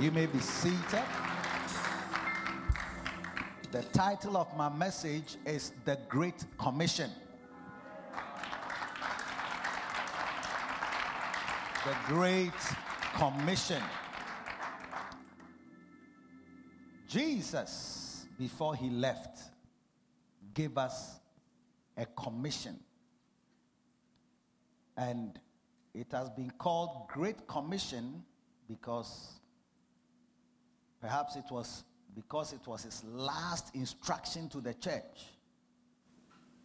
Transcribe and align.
You 0.00 0.10
may 0.10 0.24
be 0.24 0.38
seated. 0.38 1.04
The 3.70 3.82
title 3.92 4.38
of 4.38 4.56
my 4.56 4.70
message 4.70 5.36
is 5.44 5.74
The 5.84 5.98
Great 6.08 6.42
Commission. 6.56 7.10
The 11.84 11.94
Great 12.06 12.50
Commission. 13.14 13.82
Jesus, 17.06 18.24
before 18.38 18.74
he 18.74 18.88
left, 18.88 19.38
gave 20.54 20.78
us 20.78 21.20
a 21.98 22.06
commission. 22.06 22.80
And 24.96 25.38
it 25.92 26.06
has 26.12 26.30
been 26.30 26.52
called 26.52 27.06
Great 27.08 27.46
Commission 27.46 28.24
because 28.66 29.39
perhaps 31.00 31.36
it 31.36 31.44
was 31.50 31.84
because 32.14 32.52
it 32.52 32.66
was 32.66 32.84
his 32.84 33.02
last 33.04 33.74
instruction 33.74 34.48
to 34.48 34.60
the 34.60 34.74
church. 34.74 35.26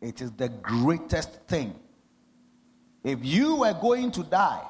It 0.02 0.21
is 0.21 0.31
the 0.31 0.49
greatest 0.49 1.31
thing. 1.48 1.76
If 3.03 3.20
you 3.23 3.57
were 3.57 3.73
going 3.73 4.12
to 4.12 4.23
die, 4.23 4.63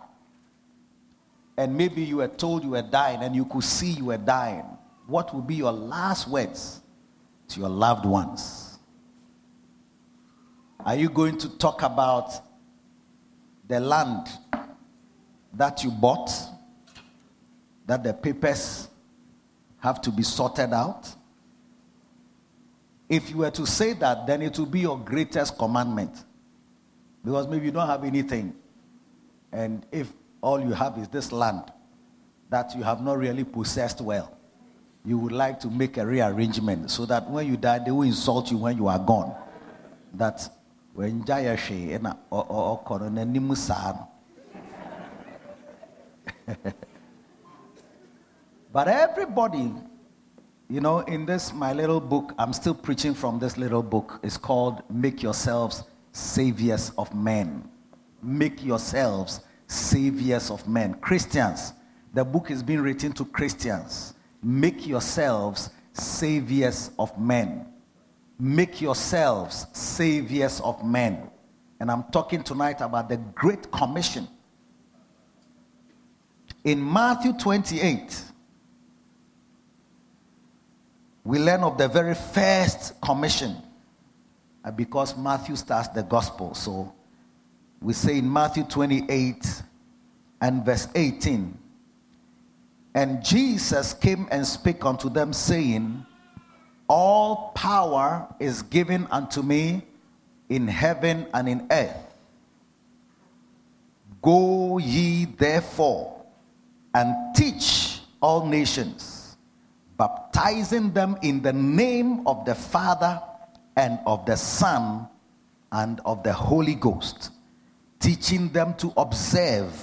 and 1.57 1.75
maybe 1.77 2.03
you 2.03 2.17
were 2.17 2.27
told 2.27 2.63
you 2.63 2.71
were 2.71 2.81
dying 2.81 3.21
and 3.21 3.35
you 3.35 3.45
could 3.45 3.63
see 3.63 3.91
you 3.91 4.05
were 4.05 4.17
dying, 4.17 4.65
what 5.07 5.33
would 5.33 5.47
be 5.47 5.55
your 5.55 5.71
last 5.71 6.27
words 6.27 6.81
to 7.47 7.59
your 7.59 7.69
loved 7.69 8.05
ones? 8.05 8.79
Are 10.85 10.95
you 10.95 11.09
going 11.09 11.37
to 11.39 11.57
talk 11.57 11.81
about 11.81 12.31
the 13.67 13.79
land 13.79 14.27
that 15.53 15.83
you 15.83 15.89
bought, 15.89 16.29
that 17.87 18.03
the 18.03 18.13
papers 18.13 18.89
have 19.85 20.01
to 20.01 20.11
be 20.11 20.23
sorted 20.23 20.73
out? 20.73 21.07
If 23.07 23.29
you 23.29 23.37
were 23.37 23.51
to 23.51 23.67
say 23.67 23.93
that, 23.93 24.25
then 24.25 24.41
it 24.41 24.57
will 24.57 24.65
be 24.65 24.79
your 24.79 24.97
greatest 24.97 25.57
commandment. 25.59 26.23
Because 27.23 27.47
maybe 27.47 27.67
you 27.67 27.71
don't 27.71 27.87
have 27.87 28.03
anything. 28.03 28.55
And 29.51 29.85
if 29.91 30.11
all 30.41 30.59
you 30.59 30.71
have 30.71 30.97
is 30.97 31.07
this 31.09 31.31
land 31.31 31.71
that 32.49 32.75
you 32.75 32.81
have 32.81 33.01
not 33.01 33.19
really 33.19 33.43
possessed 33.43 34.01
well, 34.01 34.35
you 35.05 35.19
would 35.19 35.31
like 35.31 35.59
to 35.59 35.69
make 35.69 35.97
a 35.97 36.05
rearrangement 36.05 36.89
so 36.89 37.05
that 37.05 37.29
when 37.29 37.45
you 37.45 37.55
die, 37.55 37.77
they 37.77 37.91
will 37.91 38.01
insult 38.01 38.49
you 38.49 38.57
when 38.57 38.75
you 38.77 38.87
are 38.87 38.97
gone. 38.97 39.35
That 40.15 40.49
when 40.95 41.23
Jaya 41.25 41.55
eh, 41.69 41.99
or 42.31 42.81
But 48.75 48.89
everybody, 48.89 49.71
you 50.67 50.81
know, 50.81 50.99
in 50.99 51.25
this, 51.25 51.53
my 51.53 51.71
little 51.71 52.01
book, 52.01 52.33
I'm 52.37 52.51
still 52.51 52.73
preaching 52.73 53.13
from 53.13 53.39
this 53.39 53.57
little 53.57 53.81
book. 53.81 54.19
It's 54.21 54.35
called 54.35 54.83
Make 54.89 55.23
Yourselves 55.23 55.85
Saviors 56.11 56.91
of 56.97 57.15
Men. 57.15 57.69
Make 58.21 58.65
yourselves 58.65 59.39
saviors 59.65 60.51
of 60.51 60.67
men. 60.67 60.95
Christians. 60.95 61.71
The 62.13 62.25
book 62.25 62.51
is 62.51 62.61
being 62.61 62.81
written 62.81 63.13
to 63.13 63.23
Christians. 63.23 64.13
Make 64.43 64.85
yourselves 64.85 65.69
saviors 65.93 66.91
of 66.99 67.17
men. 67.17 67.67
Make 68.37 68.81
yourselves 68.81 69.67
saviors 69.71 70.59
of 70.59 70.83
men. 70.83 71.29
And 71.79 71.89
I'm 71.89 72.03
talking 72.11 72.43
tonight 72.43 72.81
about 72.81 73.07
the 73.07 73.15
Great 73.15 73.71
Commission. 73.71 74.27
In 76.65 76.83
Matthew 76.91 77.31
28, 77.31 78.33
we 81.25 81.39
learn 81.39 81.63
of 81.63 81.77
the 81.77 81.87
very 81.87 82.15
first 82.15 83.01
commission 83.01 83.57
uh, 84.63 84.71
because 84.71 85.17
Matthew 85.17 85.55
starts 85.55 85.89
the 85.89 86.03
gospel. 86.03 86.53
So 86.53 86.93
we 87.81 87.93
say 87.93 88.19
in 88.19 88.31
Matthew 88.31 88.63
28 88.63 89.63
and 90.41 90.63
verse 90.63 90.87
18, 90.95 91.57
and 92.93 93.25
Jesus 93.25 93.93
came 93.93 94.27
and 94.31 94.47
spake 94.47 94.85
unto 94.85 95.09
them, 95.09 95.33
saying, 95.33 96.05
All 96.87 97.51
power 97.53 98.27
is 98.39 98.61
given 98.61 99.05
unto 99.11 99.41
me 99.41 99.81
in 100.47 100.67
heaven 100.67 101.27
and 101.33 101.49
in 101.49 101.67
earth. 101.71 101.97
Go 104.21 104.77
ye 104.77 105.25
therefore 105.25 106.23
and 106.93 107.35
teach 107.35 107.99
all 108.21 108.45
nations, 108.45 109.14
baptizing 109.97 110.91
them 110.91 111.17
in 111.21 111.41
the 111.41 111.53
name 111.53 112.25
of 112.27 112.45
the 112.45 112.55
Father 112.55 113.21
and 113.75 113.99
of 114.05 114.25
the 114.25 114.35
Son 114.35 115.07
and 115.71 115.99
of 116.05 116.23
the 116.23 116.33
Holy 116.33 116.75
Ghost, 116.75 117.31
teaching 117.99 118.49
them 118.49 118.73
to 118.75 118.93
observe 118.97 119.73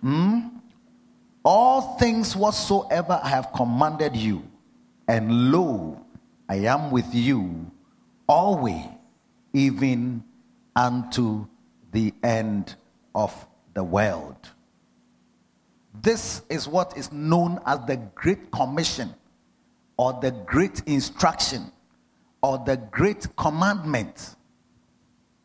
hmm, 0.00 0.48
all 1.44 1.96
things 1.98 2.36
whatsoever 2.36 3.20
I 3.22 3.28
have 3.28 3.52
commanded 3.54 4.16
you. 4.16 4.42
And 5.08 5.50
lo, 5.52 6.04
I 6.48 6.56
am 6.56 6.90
with 6.90 7.14
you 7.14 7.70
always, 8.28 8.84
even 9.52 10.24
unto 10.76 11.46
the 11.92 12.14
end 12.22 12.74
of 13.14 13.46
the 13.74 13.84
world. 13.84 14.50
This 16.00 16.42
is 16.48 16.66
what 16.66 16.96
is 16.96 17.12
known 17.12 17.60
as 17.66 17.80
the 17.86 17.96
Great 18.14 18.50
Commission 18.50 19.14
or 19.96 20.18
the 20.20 20.30
Great 20.30 20.82
Instruction 20.86 21.70
or 22.42 22.62
the 22.64 22.76
Great 22.76 23.26
Commandment 23.36 24.36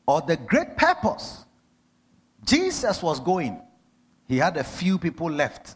or 0.06 0.22
the 0.22 0.38
Great 0.38 0.78
Purpose. 0.78 1.46
Jesus 2.46 3.04
was 3.04 3.20
going. 3.20 3.62
He 4.28 4.38
had 4.38 4.58
a 4.58 4.64
few 4.64 4.98
people 4.98 5.30
left 5.30 5.76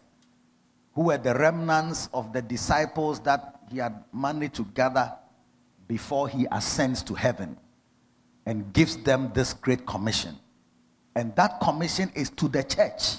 who 0.94 1.04
were 1.04 1.18
the 1.18 1.34
remnants 1.34 2.10
of 2.14 2.34
the 2.34 2.42
disciples 2.42 3.20
that 3.22 3.60
he 3.70 3.78
had 3.78 4.04
managed 4.14 4.56
to 4.56 4.66
gather 4.74 5.12
before 5.88 6.28
he 6.28 6.48
ascends 6.52 7.04
to 7.04 7.14
heaven 7.14 7.58
and 8.46 8.74
gives 8.74 8.98
them 8.98 9.32
this 9.34 9.54
great 9.54 9.86
commission. 9.86 10.36
And 11.16 11.36
that 11.36 11.60
commission 11.60 12.12
is 12.16 12.30
to 12.32 12.48
the 12.48 12.64
church. 12.64 13.18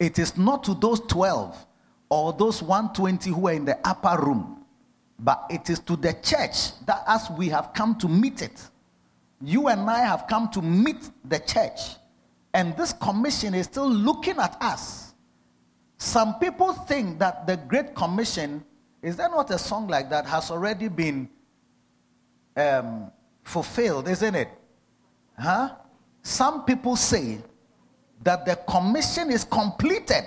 It 0.00 0.18
is 0.18 0.38
not 0.38 0.64
to 0.64 0.74
those 0.74 1.00
12 1.00 1.66
or 2.08 2.32
those 2.32 2.62
120 2.62 3.30
who 3.30 3.46
are 3.48 3.52
in 3.52 3.66
the 3.66 3.78
upper 3.86 4.20
room, 4.20 4.64
but 5.18 5.44
it 5.50 5.68
is 5.68 5.78
to 5.80 5.94
the 5.94 6.14
church 6.14 6.78
that 6.86 7.04
as 7.06 7.30
we 7.30 7.50
have 7.50 7.74
come 7.74 7.94
to 7.96 8.08
meet 8.08 8.40
it, 8.40 8.60
you 9.42 9.68
and 9.68 9.88
I 9.88 10.00
have 10.00 10.26
come 10.26 10.48
to 10.52 10.62
meet 10.62 11.10
the 11.24 11.38
church. 11.38 11.96
And 12.52 12.74
this 12.76 12.94
commission 12.94 13.54
is 13.54 13.66
still 13.66 13.88
looking 13.88 14.38
at 14.38 14.56
us. 14.60 15.14
Some 15.98 16.38
people 16.38 16.72
think 16.72 17.18
that 17.18 17.46
the 17.46 17.58
Great 17.58 17.94
Commission, 17.94 18.64
is 19.02 19.16
there 19.16 19.28
not 19.28 19.50
a 19.50 19.58
song 19.58 19.86
like 19.86 20.08
that, 20.10 20.26
has 20.26 20.50
already 20.50 20.88
been 20.88 21.28
um, 22.56 23.12
fulfilled, 23.44 24.08
isn't 24.08 24.34
it? 24.34 24.48
Huh? 25.38 25.74
Some 26.22 26.64
people 26.64 26.96
say 26.96 27.38
that 28.22 28.44
the 28.44 28.56
commission 28.68 29.30
is 29.30 29.44
completed 29.44 30.24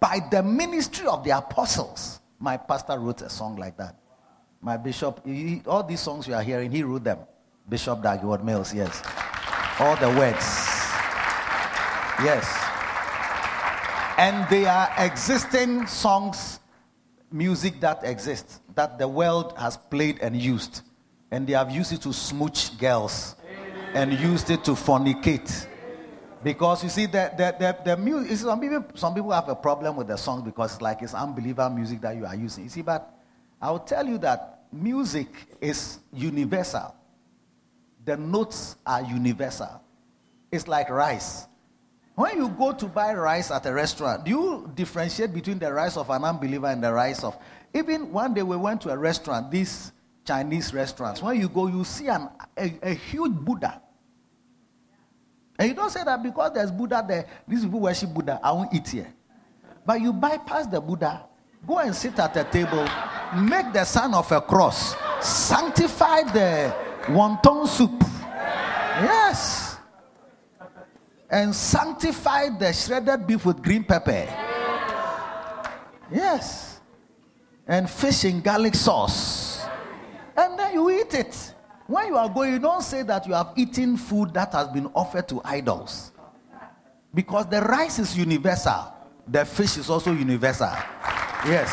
by 0.00 0.20
the 0.30 0.42
ministry 0.42 1.06
of 1.06 1.24
the 1.24 1.36
apostles. 1.36 2.20
My 2.38 2.56
pastor 2.56 2.98
wrote 2.98 3.22
a 3.22 3.30
song 3.30 3.56
like 3.56 3.76
that. 3.76 3.96
My 4.60 4.76
bishop, 4.76 5.24
he, 5.26 5.62
all 5.66 5.82
these 5.82 6.00
songs 6.00 6.26
you 6.26 6.34
are 6.34 6.42
hearing, 6.42 6.70
he 6.70 6.82
wrote 6.82 7.04
them. 7.04 7.18
Bishop 7.68 8.02
Dag 8.02 8.20
Heward-Mills, 8.20 8.74
yes. 8.74 9.02
All 9.78 9.96
the 9.96 10.08
words. 10.08 10.44
Yes. 12.22 12.46
And 14.16 14.48
they 14.48 14.66
are 14.66 14.88
existing 14.98 15.86
songs, 15.86 16.60
music 17.32 17.80
that 17.80 18.04
exists, 18.04 18.60
that 18.74 18.98
the 18.98 19.08
world 19.08 19.54
has 19.58 19.76
played 19.76 20.20
and 20.20 20.36
used. 20.36 20.82
And 21.30 21.46
they 21.46 21.54
have 21.54 21.70
used 21.70 21.92
it 21.92 22.02
to 22.02 22.12
smooch 22.12 22.78
girls 22.78 23.34
and 23.94 24.12
used 24.12 24.50
it 24.50 24.64
to 24.64 24.72
fornicate 24.72 25.66
because 26.44 26.84
you 26.84 26.90
see, 26.90 27.06
the, 27.06 27.32
the, 27.36 27.56
the, 27.58 27.76
the 27.84 27.96
music, 27.96 28.36
some 28.36 28.60
people, 28.60 28.84
some 28.94 29.14
people 29.14 29.30
have 29.32 29.48
a 29.48 29.54
problem 29.54 29.96
with 29.96 30.08
the 30.08 30.16
songs 30.16 30.42
because 30.42 30.74
it's 30.74 30.82
like 30.82 31.00
it's 31.00 31.14
unbeliever 31.14 31.70
music 31.70 32.02
that 32.02 32.14
you 32.16 32.26
are 32.26 32.36
using. 32.36 32.64
You 32.64 32.70
see, 32.70 32.82
but 32.82 33.18
I 33.60 33.70
will 33.70 33.78
tell 33.78 34.06
you 34.06 34.18
that 34.18 34.64
music 34.70 35.28
is 35.58 35.98
universal. 36.12 36.94
The 38.04 38.18
notes 38.18 38.76
are 38.84 39.02
universal. 39.02 39.80
It's 40.52 40.68
like 40.68 40.90
rice. 40.90 41.46
When 42.14 42.36
you 42.36 42.50
go 42.50 42.72
to 42.72 42.86
buy 42.86 43.14
rice 43.14 43.50
at 43.50 43.64
a 43.64 43.72
restaurant, 43.72 44.24
do 44.24 44.30
you 44.30 44.72
differentiate 44.74 45.32
between 45.32 45.58
the 45.58 45.72
rice 45.72 45.96
of 45.96 46.10
an 46.10 46.24
unbeliever 46.24 46.66
and 46.66 46.84
the 46.84 46.92
rice 46.92 47.24
of. 47.24 47.36
Even 47.72 48.12
one 48.12 48.34
day 48.34 48.42
we 48.42 48.56
went 48.56 48.82
to 48.82 48.90
a 48.90 48.98
restaurant, 48.98 49.50
these 49.50 49.92
Chinese 50.26 50.74
restaurants. 50.74 51.22
When 51.22 51.40
you 51.40 51.48
go, 51.48 51.68
you 51.68 51.84
see 51.84 52.08
an, 52.08 52.28
a, 52.56 52.72
a 52.82 52.94
huge 52.94 53.32
Buddha 53.32 53.80
and 55.58 55.68
you 55.68 55.74
don't 55.74 55.90
say 55.90 56.02
that 56.04 56.22
because 56.22 56.52
there's 56.52 56.70
Buddha 56.70 57.04
there, 57.06 57.26
these 57.46 57.64
people 57.64 57.80
worship 57.80 58.12
Buddha, 58.12 58.40
I 58.42 58.52
won't 58.52 58.74
eat 58.74 58.88
here. 58.88 59.12
But 59.86 60.00
you 60.00 60.12
bypass 60.12 60.66
the 60.66 60.80
Buddha, 60.80 61.24
go 61.66 61.78
and 61.78 61.94
sit 61.94 62.18
at 62.18 62.36
a 62.36 62.44
table, 62.44 62.88
make 63.36 63.72
the 63.72 63.84
sign 63.84 64.14
of 64.14 64.30
a 64.32 64.40
cross, 64.40 64.96
sanctify 65.20 66.22
the 66.32 66.74
wonton 67.06 67.68
soup. 67.68 68.02
Yes. 69.00 69.76
And 71.30 71.54
sanctify 71.54 72.50
the 72.50 72.72
shredded 72.72 73.26
beef 73.26 73.44
with 73.44 73.62
green 73.62 73.84
pepper. 73.84 74.28
Yes. 76.10 76.80
And 77.66 77.88
fish 77.88 78.24
in 78.24 78.40
garlic 78.40 78.74
sauce. 78.74 79.64
And 80.36 80.58
then 80.58 80.74
you 80.74 80.90
eat 80.90 81.14
it. 81.14 81.53
When 81.86 82.06
you 82.06 82.16
are 82.16 82.28
going, 82.28 82.60
don't 82.60 82.82
say 82.82 83.02
that 83.02 83.26
you 83.26 83.34
have 83.34 83.52
eaten 83.56 83.96
food 83.96 84.32
that 84.34 84.52
has 84.52 84.68
been 84.68 84.86
offered 84.94 85.28
to 85.28 85.42
idols. 85.44 86.12
Because 87.12 87.46
the 87.46 87.60
rice 87.60 87.98
is 87.98 88.16
universal, 88.16 88.92
the 89.28 89.44
fish 89.44 89.76
is 89.76 89.90
also 89.90 90.12
universal. 90.12 90.72
Yes. 91.46 91.70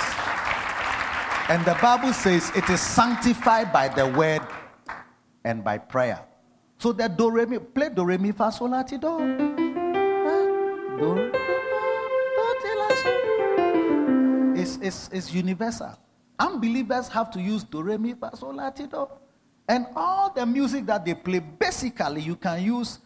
And 1.49 1.63
the 1.65 1.77
Bible 1.81 2.13
says 2.13 2.51
it 2.55 2.69
is 2.69 2.81
sanctified 2.81 3.71
by 3.73 3.87
the 3.87 4.07
word 4.07 4.41
and 5.43 5.63
by 5.63 5.77
prayer. 5.77 6.19
So 6.77 6.91
the 6.91 7.07
do 7.07 7.31
re 7.31 7.45
mi, 7.45 7.59
play 7.59 7.89
do 7.89 8.03
re 8.03 8.17
mi 8.17 8.31
fa 8.31 8.51
sol 8.51 8.69
la 8.69 8.83
ti 8.83 8.97
do. 8.97 9.07
Ah, 9.07 9.17
do, 10.99 11.31
it's, 14.55 14.77
it's, 14.77 15.09
it's 15.11 15.33
universal. 15.33 15.97
Unbelievers 16.37 17.07
have 17.07 17.31
to 17.31 17.41
use 17.41 17.63
do 17.63 17.81
re 17.81 17.97
mi 17.97 18.13
fa 18.13 18.35
sol 18.35 18.53
la 18.55 18.69
ti 18.69 18.87
do. 18.87 19.07
And 19.71 19.87
all 19.95 20.29
the 20.29 20.45
music 20.45 20.85
that 20.87 21.05
they 21.05 21.13
play, 21.13 21.39
basically, 21.39 22.19
you 22.23 22.35
can 22.35 22.61
use 22.61 22.99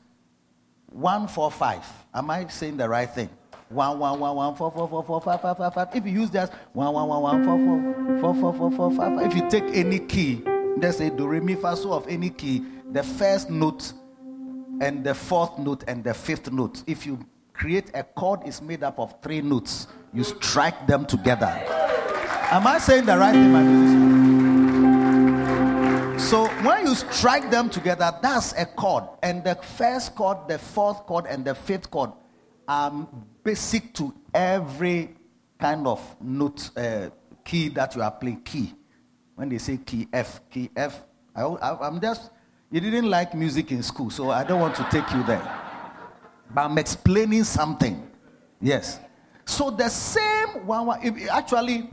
one, 0.88 1.28
four, 1.28 1.52
five. 1.52 1.86
Am 2.12 2.28
I 2.32 2.48
saying 2.48 2.78
the 2.78 2.90
right 2.90 3.08
thing? 3.08 3.30
One, 3.70 4.00
one, 4.00 4.20
one, 4.20 4.36
one, 4.36 4.56
four, 4.56 4.72
four, 4.72 4.90
four, 4.90 5.04
four, 5.04 5.22
five, 5.22 5.42
five, 5.42 5.58
five, 5.58 5.74
five. 5.76 5.88
If 5.94 6.08
you 6.08 6.22
use 6.22 6.32
one, 6.74 6.92
one, 6.92 7.08
one, 7.08 7.22
one, 7.22 7.44
four, 7.46 7.58
four, 7.60 8.20
four, 8.20 8.34
four, 8.34 8.54
four, 8.54 8.72
four, 8.72 8.92
five, 8.96 9.16
five. 9.16 9.28
If 9.28 9.38
you 9.38 9.48
take 9.48 9.66
any 9.76 10.00
key, 10.00 10.42
let's 10.78 10.98
say 10.98 11.12
do 11.12 11.28
re 11.28 11.40
mi 11.40 11.54
fa 11.54 11.78
so 11.78 11.94
of 11.94 12.08
any 12.08 12.32
key, 12.32 12.66
the 12.92 13.04
first 13.04 13.52
note 13.52 13.94
and 14.82 15.04
the 15.04 15.14
fourth 15.14 15.60
note 15.60 15.84
and 15.88 16.04
the 16.04 16.16
fifth 16.16 16.52
note. 16.52 16.82
If 16.88 17.06
you 17.06 17.24
create 17.54 17.92
a 17.94 18.02
chord, 18.02 18.40
is 18.48 18.60
made 18.60 18.82
up 18.82 18.98
of 18.98 19.14
three 19.22 19.42
notes. 19.42 19.86
You 20.16 20.24
strike 20.24 20.88
them 20.88 21.06
together. 21.06 21.62
Am 22.50 22.66
I 22.66 22.80
saying 22.80 23.06
the 23.06 23.16
right 23.20 23.34
thing, 23.34 23.52
my 23.52 24.15
so 26.26 26.48
when 26.64 26.88
you 26.88 26.96
strike 26.96 27.52
them 27.52 27.70
together, 27.70 28.12
that's 28.22 28.54
a 28.54 28.66
chord. 28.66 29.04
And 29.22 29.44
the 29.44 29.56
first 29.56 30.16
chord, 30.16 30.48
the 30.48 30.58
fourth 30.58 31.06
chord, 31.06 31.26
and 31.28 31.46
the 31.46 31.54
fifth 31.54 31.92
chord 31.92 32.12
are 32.68 33.08
basic 33.44 33.94
to 33.94 34.14
every 34.34 35.16
kind 35.60 35.86
of 35.86 36.02
note 36.20 36.72
uh, 36.76 37.10
key 37.44 37.70
that 37.70 37.96
you 37.96 38.02
are 38.02 38.12
playing. 38.12 38.42
Key. 38.42 38.74
When 39.36 39.50
they 39.50 39.60
say 39.60 39.78
key 39.78 40.08
F, 40.12 40.42
key 40.50 40.72
F, 40.76 41.04
I, 41.36 41.44
I, 41.44 41.88
I'm 41.88 42.02
just, 42.02 42.32
you 42.72 42.80
didn't 42.80 43.10
like 43.10 43.36
music 43.36 43.72
in 43.72 43.84
school, 43.84 44.10
so 44.10 44.32
I 44.32 44.44
don't 44.44 44.60
want 44.60 44.76
to 44.76 44.88
take 44.90 45.10
you 45.12 45.24
there. 45.24 45.62
But 46.54 46.66
I'm 46.66 46.78
explaining 46.78 47.44
something. 47.44 48.10
Yes. 48.60 49.00
So 49.46 49.70
the 49.70 49.90
same 49.90 50.66
one, 50.66 50.90
actually, 51.30 51.90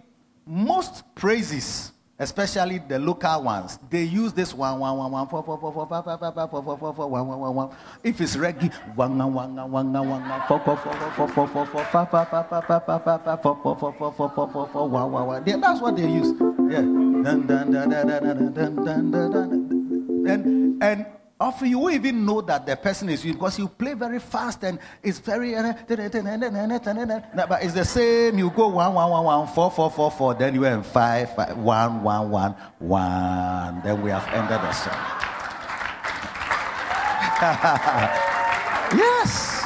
most 0.46 1.14
praises 1.14 1.91
especially 2.18 2.78
the 2.78 2.98
local 2.98 3.42
ones, 3.42 3.78
they 3.90 4.02
use 4.02 4.32
this 4.32 4.54
one, 4.54 4.78
one, 4.78 4.96
one, 4.96 5.10
one, 5.10 5.28
four, 5.28 5.42
four, 5.42 5.58
four, 5.58 5.72
four, 5.72 5.86
five, 5.86 6.04
five, 6.04 6.20
five, 6.20 6.34
five, 6.34 6.50
four, 6.50 6.62
four, 6.62 6.78
four, 6.78 6.94
four, 6.94 7.08
one, 7.08 7.26
one, 7.26 7.40
one, 7.40 7.54
one. 7.54 7.70
If 8.04 8.20
it's 8.20 8.36
reggae, 8.36 8.72
one, 8.94 9.18
one, 9.18 9.32
one, 9.32 9.54
one, 9.56 9.92
one, 9.92 10.08
one, 10.08 10.42
four, 10.48 10.60
four, 10.60 10.76
four, 10.76 10.92
four, 11.16 11.28
four, 11.28 11.48
four, 11.48 11.66
four, 11.66 11.84
five, 11.84 12.10
five, 12.10 12.28
five, 12.28 12.48
five, 12.48 12.64
five, 12.66 12.84
five, 12.86 13.04
five, 13.04 13.24
five, 13.24 13.42
four, 13.42 13.58
four, 13.62 13.76
four, 13.76 13.92
four, 13.92 14.12
four, 14.12 14.30
four, 14.30 14.50
four, 14.52 14.68
four, 14.68 14.88
one, 14.88 15.12
one, 15.12 15.26
one. 15.26 15.44
That's 15.44 15.80
what 15.80 15.96
they 15.96 16.08
use. 16.08 16.32
Yeah. 16.70 16.80
Dun, 16.80 17.46
dun, 17.46 17.72
dun, 17.72 17.88
dun, 17.90 18.06
dun, 18.06 18.54
dun, 18.54 18.54
dun, 18.54 19.10
dun, 19.10 19.30
dun. 19.32 20.26
And 20.28 20.82
and 20.82 21.06
Often 21.42 21.70
you 21.70 21.78
won't 21.80 21.94
even 21.94 22.24
know 22.24 22.40
that 22.42 22.66
the 22.66 22.76
person 22.76 23.08
is 23.08 23.24
you 23.24 23.32
because 23.32 23.58
you 23.58 23.66
play 23.66 23.94
very 23.94 24.20
fast 24.20 24.62
and 24.62 24.78
it's 25.02 25.18
very 25.18 25.54
but 25.54 27.64
it's 27.64 27.74
the 27.74 27.84
same. 27.84 28.38
You 28.38 28.48
go 28.50 28.68
one 28.68 28.94
one 28.94 29.10
one 29.10 29.24
one 29.24 29.48
four 29.48 29.68
four 29.72 29.90
four 29.90 30.12
four, 30.12 30.34
then 30.34 30.54
you 30.54 30.64
end 30.64 30.86
five, 30.86 31.34
five 31.34 31.56
one 31.56 32.04
one 32.04 32.30
one 32.30 32.54
one. 32.78 33.82
Then 33.82 34.00
we 34.02 34.10
have 34.10 34.24
ended 34.28 34.50
the 34.50 34.72
song. 34.72 34.92
yes. 38.96 39.64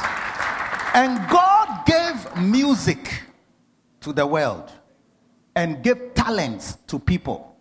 And 0.95 1.29
God 1.29 1.85
gave 1.85 2.41
music 2.41 3.21
to 4.01 4.13
the 4.13 4.25
world 4.25 4.71
and 5.55 5.83
gave 5.83 6.15
talents 6.15 6.79
to 6.87 6.97
people. 6.97 7.55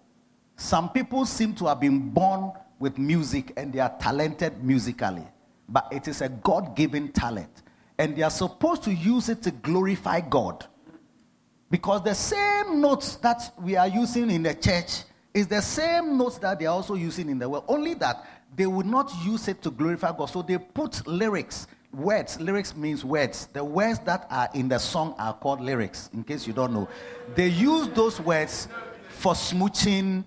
Some 0.56 0.88
people 0.88 1.26
seem 1.26 1.54
to 1.56 1.66
have 1.66 1.80
been 1.80 2.08
born 2.08 2.52
with 2.78 2.98
music 2.98 3.52
and 3.56 3.72
they 3.72 3.80
are 3.80 3.94
talented 4.00 4.62
musically, 4.62 5.26
but 5.68 5.88
it 5.90 6.08
is 6.08 6.20
a 6.20 6.28
God 6.28 6.76
given 6.76 7.12
talent. 7.12 7.62
And 7.98 8.14
they 8.14 8.22
are 8.22 8.30
supposed 8.30 8.82
to 8.84 8.92
use 8.92 9.28
it 9.28 9.42
to 9.44 9.50
glorify 9.50 10.20
God. 10.20 10.66
Because 11.70 12.04
the 12.04 12.14
same 12.14 12.80
notes 12.80 13.16
that 13.16 13.52
we 13.60 13.76
are 13.76 13.88
using 13.88 14.30
in 14.30 14.42
the 14.42 14.54
church 14.54 15.02
is 15.32 15.46
the 15.46 15.60
same 15.60 16.16
notes 16.16 16.38
that 16.38 16.58
they 16.58 16.66
are 16.66 16.74
also 16.74 16.94
using 16.94 17.28
in 17.28 17.38
the 17.38 17.48
world. 17.48 17.64
Only 17.68 17.94
that 17.94 18.24
they 18.54 18.66
would 18.66 18.86
not 18.86 19.12
use 19.24 19.48
it 19.48 19.62
to 19.62 19.70
glorify 19.70 20.16
God. 20.16 20.26
So 20.26 20.42
they 20.42 20.58
put 20.58 21.06
lyrics, 21.06 21.66
words. 21.92 22.40
Lyrics 22.40 22.76
means 22.76 23.04
words. 23.04 23.46
The 23.52 23.64
words 23.64 23.98
that 24.00 24.26
are 24.30 24.48
in 24.54 24.68
the 24.68 24.78
song 24.78 25.14
are 25.18 25.34
called 25.34 25.60
lyrics, 25.60 26.10
in 26.12 26.22
case 26.22 26.46
you 26.46 26.52
don't 26.52 26.72
know. 26.72 26.88
They 27.34 27.48
use 27.48 27.88
those 27.88 28.20
words 28.20 28.68
for 29.08 29.32
smooching, 29.32 30.24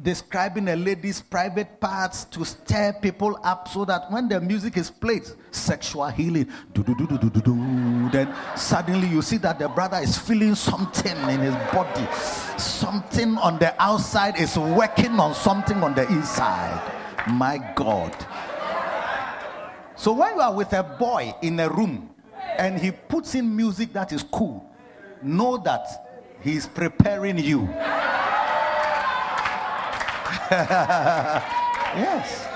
describing 0.00 0.68
a 0.68 0.76
lady's 0.76 1.20
private 1.20 1.80
parts 1.80 2.24
to 2.24 2.44
stir 2.44 2.92
people 2.94 3.38
up 3.44 3.68
so 3.68 3.84
that 3.84 4.10
when 4.10 4.28
the 4.28 4.40
music 4.40 4.76
is 4.76 4.90
played, 4.90 5.22
sexual 5.50 6.08
healing, 6.08 6.50
then 8.12 8.34
suddenly 8.56 9.08
you 9.08 9.22
see 9.22 9.36
that 9.36 9.58
the 9.58 9.68
brother 9.68 9.98
is 9.98 10.16
feeling 10.16 10.54
something 10.54 11.16
in 11.28 11.40
his 11.40 11.54
body. 11.72 12.06
Something 12.58 13.36
on 13.38 13.58
the 13.58 13.74
outside 13.80 14.38
is 14.38 14.56
working 14.56 15.20
on 15.20 15.34
something 15.34 15.82
on 15.82 15.94
the 15.94 16.06
inside. 16.08 16.80
My 17.28 17.72
God. 17.76 18.14
So 19.94 20.12
when 20.12 20.34
you 20.34 20.40
are 20.40 20.54
with 20.54 20.72
a 20.72 20.82
boy 20.82 21.34
in 21.42 21.60
a 21.60 21.68
room 21.68 22.10
and 22.58 22.80
he 22.80 22.90
puts 22.90 23.34
in 23.34 23.54
music 23.54 23.92
that 23.92 24.12
is 24.12 24.24
cool, 24.24 24.68
know 25.22 25.58
that 25.58 25.86
he 26.40 26.56
is 26.56 26.66
preparing 26.66 27.38
you 27.38 27.68
yes. 31.96 32.46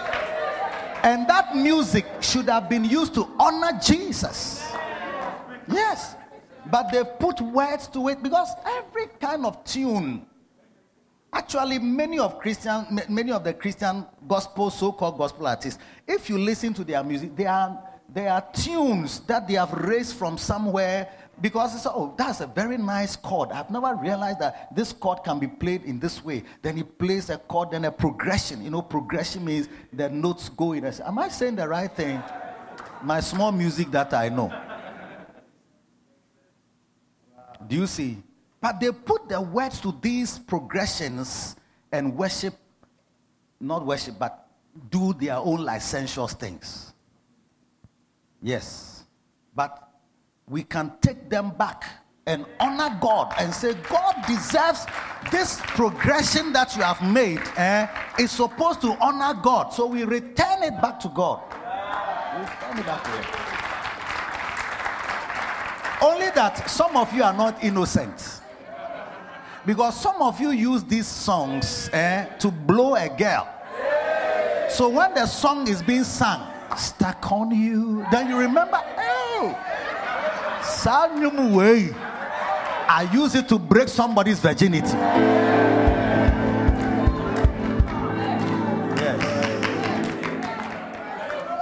And 1.02 1.26
that 1.28 1.56
music 1.56 2.04
should 2.20 2.46
have 2.48 2.68
been 2.68 2.84
used 2.84 3.14
to 3.14 3.26
honor 3.38 3.78
Jesus. 3.82 4.70
Yes. 5.66 6.14
But 6.70 6.92
they've 6.92 7.18
put 7.18 7.40
words 7.40 7.88
to 7.88 8.08
it 8.08 8.22
because 8.22 8.48
every 8.66 9.06
kind 9.20 9.46
of 9.46 9.64
tune, 9.64 10.26
actually, 11.32 11.78
many 11.78 12.18
of 12.18 12.38
Christian, 12.38 13.00
many 13.08 13.32
of 13.32 13.44
the 13.44 13.54
Christian 13.54 14.04
gospel, 14.28 14.68
so-called 14.70 15.16
gospel 15.16 15.46
artists, 15.46 15.80
if 16.06 16.28
you 16.28 16.38
listen 16.38 16.74
to 16.74 16.84
their 16.84 17.02
music, 17.02 17.34
they 17.34 17.46
are 17.46 17.82
they 18.12 18.28
are 18.28 18.44
tunes 18.52 19.20
that 19.20 19.48
they 19.48 19.54
have 19.54 19.72
raised 19.72 20.16
from 20.16 20.38
somewhere 20.38 21.08
because 21.40 21.72
he 21.72 21.78
said, 21.78 21.92
oh 21.94 22.14
that's 22.16 22.40
a 22.40 22.46
very 22.46 22.78
nice 22.78 23.16
chord. 23.16 23.50
I've 23.52 23.70
never 23.70 23.94
realized 23.94 24.40
that 24.40 24.74
this 24.74 24.92
chord 24.92 25.22
can 25.24 25.38
be 25.38 25.46
played 25.46 25.84
in 25.84 25.98
this 25.98 26.24
way. 26.24 26.44
Then 26.62 26.76
he 26.76 26.82
plays 26.82 27.30
a 27.30 27.38
chord 27.38 27.70
then 27.70 27.84
a 27.84 27.92
progression. 27.92 28.62
You 28.62 28.70
know 28.70 28.82
progression 28.82 29.44
means 29.44 29.68
the 29.92 30.08
notes 30.08 30.48
go 30.48 30.72
in. 30.72 30.84
I 30.84 30.90
said, 30.90 31.06
am 31.06 31.18
i 31.18 31.28
saying 31.28 31.56
the 31.56 31.68
right 31.68 31.90
thing? 31.90 32.22
My 33.02 33.20
small 33.20 33.52
music 33.52 33.90
that 33.90 34.14
i 34.14 34.28
know. 34.28 34.52
Do 37.66 37.76
you 37.76 37.86
see? 37.86 38.22
But 38.60 38.80
they 38.80 38.90
put 38.90 39.28
the 39.28 39.40
words 39.40 39.80
to 39.80 39.96
these 40.00 40.38
progressions 40.38 41.56
and 41.92 42.16
worship 42.16 42.54
not 43.60 43.84
worship 43.84 44.18
but 44.18 44.48
do 44.90 45.12
their 45.14 45.36
own 45.36 45.64
licentious 45.64 46.32
things. 46.34 46.92
Yes. 48.42 49.04
But 49.54 49.85
we 50.48 50.62
can 50.62 50.92
take 51.00 51.28
them 51.28 51.50
back 51.50 51.84
and 52.26 52.46
honor 52.60 52.96
God 53.00 53.34
and 53.38 53.52
say, 53.52 53.74
God 53.88 54.14
deserves 54.26 54.86
this 55.30 55.60
progression 55.60 56.52
that 56.52 56.76
you 56.76 56.82
have 56.82 57.02
made. 57.02 57.40
Eh, 57.56 57.86
is 58.18 58.30
supposed 58.30 58.80
to 58.82 58.96
honor 59.00 59.38
God. 59.40 59.72
So 59.72 59.86
we 59.86 60.04
return 60.04 60.62
it 60.62 60.80
back 60.80 60.98
to 61.00 61.08
God. 61.08 61.42
return 62.38 62.78
it 62.78 62.86
back 62.86 63.02
to 63.04 63.10
Him. 63.10 63.24
Only 66.02 66.30
that 66.30 66.68
some 66.68 66.96
of 66.96 67.12
you 67.12 67.22
are 67.22 67.32
not 67.32 67.62
innocent. 67.64 68.40
Because 69.64 70.00
some 70.00 70.22
of 70.22 70.40
you 70.40 70.50
use 70.50 70.84
these 70.84 71.06
songs 71.06 71.90
eh, 71.92 72.26
to 72.38 72.50
blow 72.50 72.94
a 72.94 73.08
girl. 73.08 73.48
So 74.68 74.88
when 74.88 75.14
the 75.14 75.26
song 75.26 75.68
is 75.68 75.82
being 75.82 76.04
sung, 76.04 76.46
stuck 76.76 77.32
on 77.32 77.50
you, 77.50 78.04
then 78.10 78.28
you 78.28 78.36
remember, 78.36 78.80
oh, 78.98 79.58
nnwom 80.66 81.54
wei 81.54 81.94
I 82.88 83.08
use 83.12 83.34
it 83.34 83.48
to 83.48 83.58
break 83.58 83.88
somebody's 83.88 84.38
virginity. 84.38 84.96
Yes. 88.96 89.20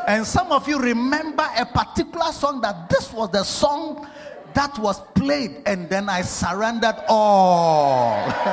And 0.07 0.27
some 0.27 0.53
of 0.53 0.69
you 0.69 0.79
remember 0.79 1.49
a 1.57 1.65
particular 1.65 2.31
song 2.31 2.61
that 2.61 2.91
this 2.91 3.11
was 3.13 3.31
the 3.31 3.43
song 3.43 4.07
that 4.55 4.79
was 4.79 5.01
played, 5.15 5.63
and 5.67 5.89
then 5.91 6.09
I 6.09 6.23
surrendered 6.23 6.95
all. 7.09 8.25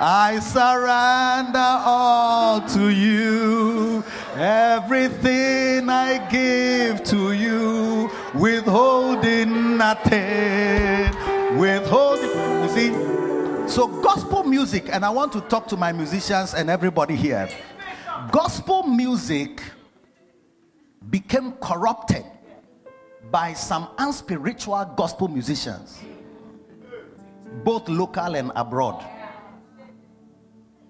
I 0.00 0.38
surrender 0.42 1.58
all 1.58 2.60
to 2.60 2.90
you. 2.90 4.04
Everything 4.36 5.88
I 5.88 6.18
give 6.30 7.02
to 7.04 7.32
you, 7.32 7.89
withholding 8.34 9.76
nothing. 9.76 11.10
Withholding. 11.58 12.30
You 12.62 12.68
see? 12.68 13.68
So, 13.68 13.86
gospel 14.02 14.44
music, 14.44 14.88
and 14.90 15.04
I 15.04 15.10
want 15.10 15.32
to 15.32 15.40
talk 15.42 15.68
to 15.68 15.76
my 15.76 15.92
musicians 15.92 16.54
and 16.54 16.68
everybody 16.68 17.16
here. 17.16 17.48
Gospel 18.30 18.82
music 18.82 19.62
became 21.08 21.52
corrupted 21.52 22.24
by 23.30 23.52
some 23.52 23.88
unspiritual 23.98 24.84
gospel 24.96 25.28
musicians, 25.28 26.00
both 27.64 27.88
local 27.88 28.34
and 28.34 28.50
abroad. 28.56 29.04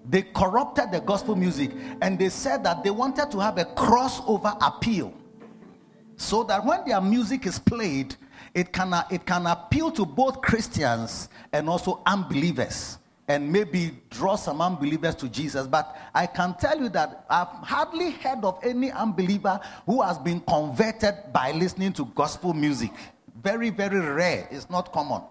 They 0.09 0.23
corrupted 0.23 0.91
the 0.91 0.99
gospel 0.99 1.35
music 1.35 1.71
and 2.01 2.17
they 2.17 2.29
said 2.29 2.63
that 2.63 2.83
they 2.83 2.89
wanted 2.89 3.29
to 3.31 3.39
have 3.39 3.59
a 3.59 3.65
crossover 3.65 4.57
appeal 4.59 5.13
so 6.21 6.43
that 6.43 6.63
when 6.63 6.85
their 6.85 7.01
music 7.01 7.47
is 7.47 7.57
played, 7.57 8.15
it 8.53 8.71
can, 8.71 8.93
it 9.09 9.25
can 9.25 9.47
appeal 9.47 9.89
to 9.91 10.05
both 10.05 10.39
Christians 10.39 11.29
and 11.51 11.67
also 11.67 12.01
unbelievers 12.05 12.99
and 13.27 13.51
maybe 13.51 13.91
draw 14.11 14.35
some 14.35 14.61
unbelievers 14.61 15.15
to 15.15 15.27
Jesus. 15.27 15.65
But 15.65 15.97
I 16.13 16.27
can 16.27 16.53
tell 16.59 16.79
you 16.79 16.89
that 16.89 17.25
I've 17.27 17.47
hardly 17.47 18.11
heard 18.11 18.43
of 18.43 18.59
any 18.61 18.91
unbeliever 18.91 19.59
who 19.87 20.03
has 20.03 20.19
been 20.19 20.41
converted 20.41 21.15
by 21.33 21.53
listening 21.53 21.93
to 21.93 22.05
gospel 22.05 22.53
music. 22.53 22.91
Very, 23.41 23.71
very 23.71 23.99
rare. 23.99 24.47
It's 24.51 24.69
not 24.69 24.91
common. 24.93 25.23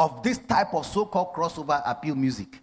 Of 0.00 0.24
this 0.24 0.38
type 0.38 0.74
of 0.74 0.84
so 0.84 1.04
called 1.06 1.32
crossover 1.32 1.80
appeal 1.86 2.16
music. 2.16 2.58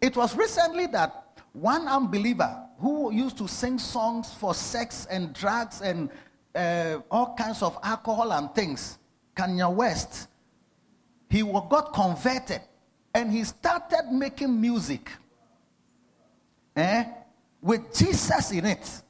It 0.00 0.16
was 0.16 0.36
recently 0.36 0.86
that 0.88 1.40
one 1.52 1.88
unbeliever 1.88 2.56
who 2.78 3.12
used 3.12 3.36
to 3.38 3.48
sing 3.48 3.80
songs 3.80 4.32
for 4.32 4.54
sex 4.54 5.06
and 5.10 5.32
drugs 5.32 5.80
and 5.80 6.08
uh, 6.58 7.00
all 7.10 7.34
kinds 7.34 7.62
of 7.62 7.78
alcohol 7.82 8.32
and 8.32 8.52
things, 8.54 8.98
Kanye 9.34 9.72
West, 9.72 10.28
he 11.30 11.42
got 11.42 11.92
converted 11.92 12.60
and 13.14 13.32
he 13.32 13.44
started 13.44 14.10
making 14.10 14.60
music 14.60 15.10
eh, 16.76 17.04
with 17.60 17.94
Jesus 17.96 18.52
in 18.52 18.64
it, 18.66 19.02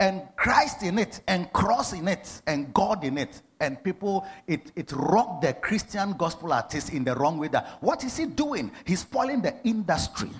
and 0.00 0.22
Christ 0.36 0.82
in 0.82 0.98
it, 0.98 1.20
and 1.26 1.52
cross 1.52 1.92
in 1.92 2.06
it, 2.06 2.42
and 2.46 2.72
God 2.72 3.04
in 3.04 3.18
it. 3.18 3.42
And 3.60 3.82
people, 3.82 4.24
it, 4.46 4.70
it 4.76 4.92
rocked 4.92 5.42
the 5.42 5.52
Christian 5.54 6.12
gospel 6.12 6.52
artist 6.52 6.92
in 6.92 7.02
the 7.02 7.16
wrong 7.16 7.38
way. 7.38 7.48
That 7.48 7.78
what 7.80 8.04
is 8.04 8.16
he 8.16 8.26
doing? 8.26 8.70
He's 8.84 9.00
spoiling 9.00 9.42
the 9.42 9.56
industry. 9.64 10.30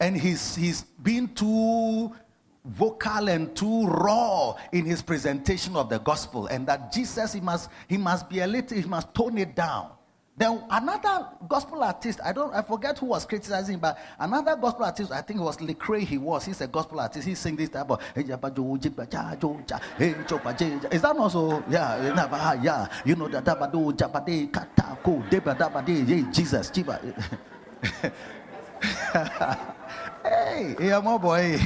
And 0.00 0.16
he's, 0.16 0.54
he's 0.54 0.82
being 1.02 1.34
too 1.34 2.14
vocal 2.68 3.28
and 3.28 3.54
too 3.54 3.86
raw 3.86 4.54
in 4.72 4.84
his 4.84 5.02
presentation 5.02 5.76
of 5.76 5.88
the 5.88 5.98
gospel. 5.98 6.46
And 6.46 6.66
that 6.66 6.92
Jesus, 6.92 7.32
he 7.32 7.40
must, 7.40 7.70
he 7.88 7.96
must 7.96 8.28
be 8.28 8.40
a 8.40 8.46
little, 8.46 8.76
he 8.76 8.84
must 8.84 9.14
tone 9.14 9.38
it 9.38 9.54
down. 9.54 9.90
Then 10.38 10.62
another 10.68 11.28
gospel 11.48 11.82
artist, 11.82 12.20
I 12.22 12.34
don't, 12.34 12.52
I 12.52 12.60
forget 12.60 12.98
who 12.98 13.06
was 13.06 13.24
criticizing, 13.24 13.78
but 13.78 13.96
another 14.18 14.54
gospel 14.54 14.84
artist, 14.84 15.10
I 15.10 15.22
think 15.22 15.40
it 15.40 15.42
was 15.42 15.56
Lecrae. 15.56 16.02
He 16.02 16.18
was. 16.18 16.44
He's 16.44 16.60
a 16.60 16.66
gospel 16.66 17.00
artist. 17.00 17.26
He 17.26 17.34
sing 17.34 17.56
this 17.56 17.70
type 17.70 17.90
of. 17.90 18.02
Is 18.14 18.26
that 18.26 18.42
also? 21.16 21.64
Yeah, 21.70 22.54
yeah. 22.62 22.86
You 23.06 23.16
know 23.16 23.28
that 23.28 23.48
ah, 23.48 23.54
Jesus. 26.32 26.70
Hey, 30.26 30.74
yeah, 30.80 31.00
my 31.00 31.16
boy. 31.16 31.56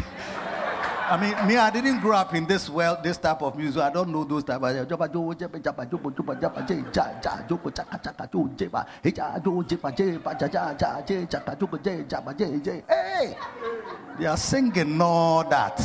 I 1.10 1.16
mean, 1.20 1.48
me, 1.48 1.56
I 1.56 1.70
didn't 1.70 1.98
grow 2.00 2.16
up 2.16 2.34
in 2.34 2.46
this 2.46 2.70
world, 2.70 2.98
this 3.02 3.18
type 3.18 3.42
of 3.42 3.56
music. 3.56 3.82
I 3.82 3.90
don't 3.90 4.10
know 4.10 4.22
those 4.22 4.44
type 4.44 4.62
of. 4.62 4.72
Hey, 12.88 13.36
they 14.20 14.26
are 14.26 14.36
singing 14.36 15.00
all 15.00 15.42
that. 15.48 15.80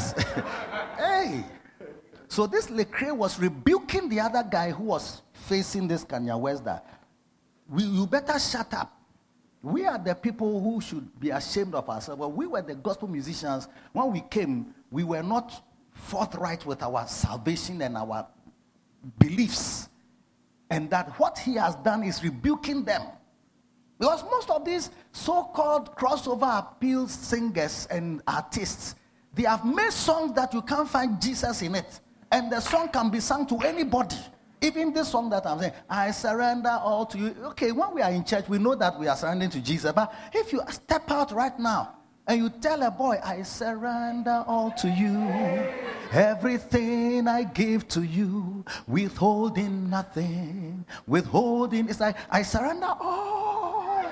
hey, 1.00 1.44
so 2.28 2.46
this 2.46 2.68
Lecrae 2.68 3.16
was 3.16 3.40
rebuking 3.40 4.10
the 4.10 4.20
other 4.20 4.44
guy 4.48 4.70
who 4.70 4.84
was 4.84 5.24
facing 5.34 5.88
this 5.88 6.06
Kanye 6.06 6.40
West. 6.40 6.66
That 6.66 6.86
we, 7.68 7.82
you 7.84 8.06
better 8.06 8.38
shut 8.38 8.72
up. 8.76 8.92
We 9.64 9.88
are 9.88 9.98
the 9.98 10.14
people 10.14 10.62
who 10.62 10.80
should 10.80 11.20
be 11.20 11.32
ashamed 11.32 11.74
of 11.74 11.90
ourselves. 11.90 12.20
Well, 12.20 12.32
we 12.32 12.46
were 12.46 12.62
the 12.62 12.76
gospel 12.76 13.08
musicians. 13.08 13.68
When 13.94 14.12
we 14.12 14.22
came, 14.22 14.76
we 14.96 15.04
were 15.04 15.22
not 15.22 15.62
forthright 15.92 16.66
with 16.66 16.82
our 16.82 17.06
salvation 17.06 17.82
and 17.82 17.98
our 17.98 18.26
beliefs. 19.20 19.90
And 20.70 20.90
that 20.90 21.10
what 21.20 21.38
he 21.38 21.56
has 21.56 21.76
done 21.76 22.02
is 22.04 22.24
rebuking 22.24 22.86
them. 22.86 23.02
Because 24.00 24.24
most 24.24 24.50
of 24.50 24.64
these 24.64 24.90
so 25.12 25.44
called 25.44 25.94
crossover 25.98 26.60
appeal 26.60 27.10
singers 27.10 27.90
and 27.92 28.22
artists, 28.26 28.96
they 29.34 29.44
have 29.44 29.66
made 29.66 29.92
songs 29.92 30.34
that 30.36 30.54
you 30.54 30.62
can't 30.62 30.88
find 30.88 31.22
Jesus 31.22 31.62
in 31.62 31.76
it. 31.76 32.00
And 32.32 32.50
the 32.50 32.62
song 32.62 32.88
can 32.88 33.10
be 33.10 33.20
sung 33.20 33.46
to 33.48 33.58
anybody. 33.58 34.16
Even 34.62 34.94
this 34.94 35.10
song 35.10 35.30
that 35.32 35.46
I'm 35.46 35.60
saying, 35.60 35.74
I 35.90 36.12
surrender 36.12 36.80
all 36.82 37.06
to 37.08 37.18
you. 37.18 37.36
Okay, 37.48 37.74
when 37.74 37.94
we 37.94 38.02
are 38.02 38.12
in 38.12 38.24
church, 38.24 38.48
we 38.48 38.60
know 38.60 38.76
that 38.76 38.98
we 38.98 39.10
are 39.10 39.18
surrendering 39.18 39.52
to 39.52 39.60
Jesus. 39.60 39.92
But 39.92 40.14
if 40.34 40.54
you 40.54 40.62
step 40.70 41.12
out 41.12 41.34
right 41.34 41.60
now 41.60 41.96
and 42.28 42.42
you 42.42 42.50
tell 42.50 42.82
a 42.82 42.90
boy, 42.90 43.20
I 43.24 43.44
surrender 43.44 44.44
all 44.48 44.72
to 44.72 44.90
you, 44.90 45.16
everything 46.12 47.28
I 47.28 47.44
give 47.44 47.88
to 47.90 48.02
you, 48.02 48.66
withholding 48.88 49.90
nothing, 49.90 50.86
withholding, 51.06 51.88
it's 51.88 52.00
like, 52.00 52.18
I 52.30 52.42
surrender 52.42 52.88
all. 53.00 54.04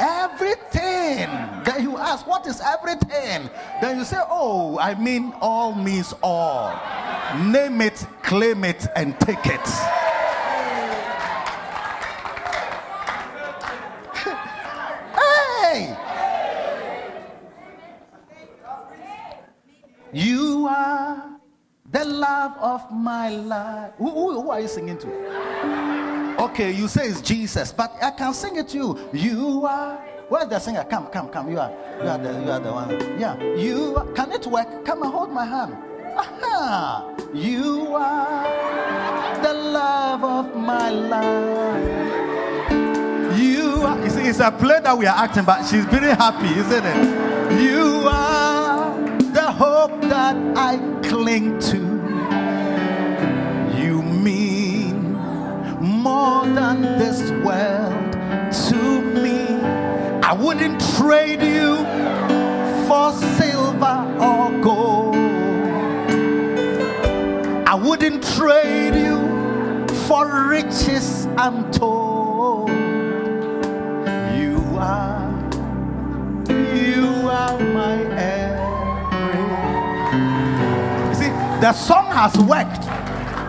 everything. 0.00 1.28
Then 1.64 1.82
you 1.82 1.98
ask, 1.98 2.26
What 2.26 2.46
is 2.46 2.60
everything? 2.60 3.50
Then 3.80 3.98
you 3.98 4.04
say, 4.04 4.20
Oh, 4.30 4.78
I 4.78 4.94
mean, 4.94 5.34
all 5.40 5.74
means 5.74 6.14
all. 6.22 6.72
Name 7.44 7.80
it, 7.80 8.06
claim 8.22 8.64
it, 8.64 8.86
and 8.96 9.18
take 9.20 9.44
it. 9.46 9.99
You 20.12 20.66
are 20.68 21.38
the 21.90 22.04
love 22.04 22.56
of 22.58 22.90
my 22.90 23.28
life. 23.28 23.92
Who, 23.98 24.10
who, 24.10 24.42
who, 24.42 24.50
are 24.50 24.60
you 24.60 24.68
singing 24.68 24.98
to? 24.98 26.42
Okay, 26.44 26.72
you 26.72 26.88
say 26.88 27.08
it's 27.08 27.20
Jesus, 27.20 27.72
but 27.72 27.92
I 28.02 28.10
can 28.10 28.34
sing 28.34 28.56
it 28.56 28.68
to 28.68 28.76
you. 28.76 29.08
You 29.12 29.66
are. 29.66 29.96
Where's 30.28 30.48
the 30.48 30.58
singer? 30.58 30.84
Come, 30.84 31.06
come, 31.08 31.28
come. 31.28 31.50
You 31.50 31.58
are, 31.58 31.70
you 32.02 32.08
are 32.08 32.18
the, 32.18 32.32
you 32.32 32.50
are 32.50 32.60
the 32.60 32.72
one. 32.72 33.20
Yeah, 33.20 33.40
you. 33.54 33.96
Are, 33.96 34.06
can 34.12 34.32
it 34.32 34.46
work? 34.46 34.84
Come 34.84 35.02
and 35.02 35.12
hold 35.12 35.32
my 35.32 35.44
hand. 35.44 35.76
Aha! 36.16 37.14
You 37.32 37.94
are 37.94 39.42
the 39.42 39.52
love 39.52 40.24
of 40.24 40.56
my 40.56 40.90
life. 40.90 42.20
You 43.38 43.82
are. 43.82 44.10
See, 44.10 44.22
it's 44.22 44.40
a 44.40 44.50
play 44.50 44.80
that 44.80 44.96
we 44.96 45.06
are 45.06 45.16
acting, 45.16 45.44
but 45.44 45.62
she's 45.64 45.84
very 45.84 46.08
happy, 46.08 46.48
isn't 46.58 46.84
it? 46.84 47.62
You 47.62 48.08
hope 49.80 50.02
that 50.02 50.36
I 50.58 50.76
cling 51.08 51.58
to. 51.70 51.80
You 53.80 54.02
mean 54.02 55.14
more 55.80 56.44
than 56.44 56.82
this 56.98 57.30
world 57.46 58.12
to 58.68 58.80
me. 59.24 59.40
I 60.30 60.34
wouldn't 60.34 60.78
trade 60.98 61.42
you 61.56 61.68
for 62.86 63.06
silver 63.38 63.98
or 64.28 64.44
gold. 64.60 65.16
I 67.66 67.74
wouldn't 67.74 68.22
trade 68.36 68.96
you 69.06 69.18
for 70.04 70.46
riches 70.50 71.26
untold. 71.38 72.68
You 74.40 74.58
are, 74.76 75.32
you 76.50 77.30
are 77.40 77.58
my 77.78 77.96
the 81.60 81.72
song 81.72 82.06
has 82.12 82.36
worked. 82.38 82.86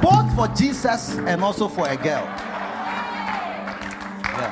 both 0.02 0.34
for 0.36 0.48
Jesus 0.56 1.18
and 1.18 1.44
also 1.44 1.68
for 1.68 1.88
a 1.88 1.96
girl. 1.96 2.26
Yeah. 4.24 4.52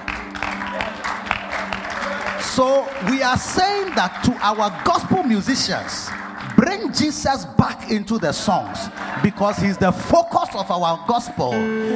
So 2.41 2.87
we 3.09 3.23
are 3.23 3.37
saying 3.37 3.95
that 3.95 4.21
to 4.25 4.33
our 4.45 4.69
gospel 4.85 5.23
musicians, 5.23 6.09
bring 6.55 6.93
Jesus 6.93 7.45
back 7.57 7.89
into 7.89 8.19
the 8.19 8.31
songs 8.31 8.89
because 9.23 9.57
he's 9.57 9.77
the 9.77 9.91
focus 9.91 10.49
of 10.55 10.69
our 10.69 11.03
gospel. 11.07 11.53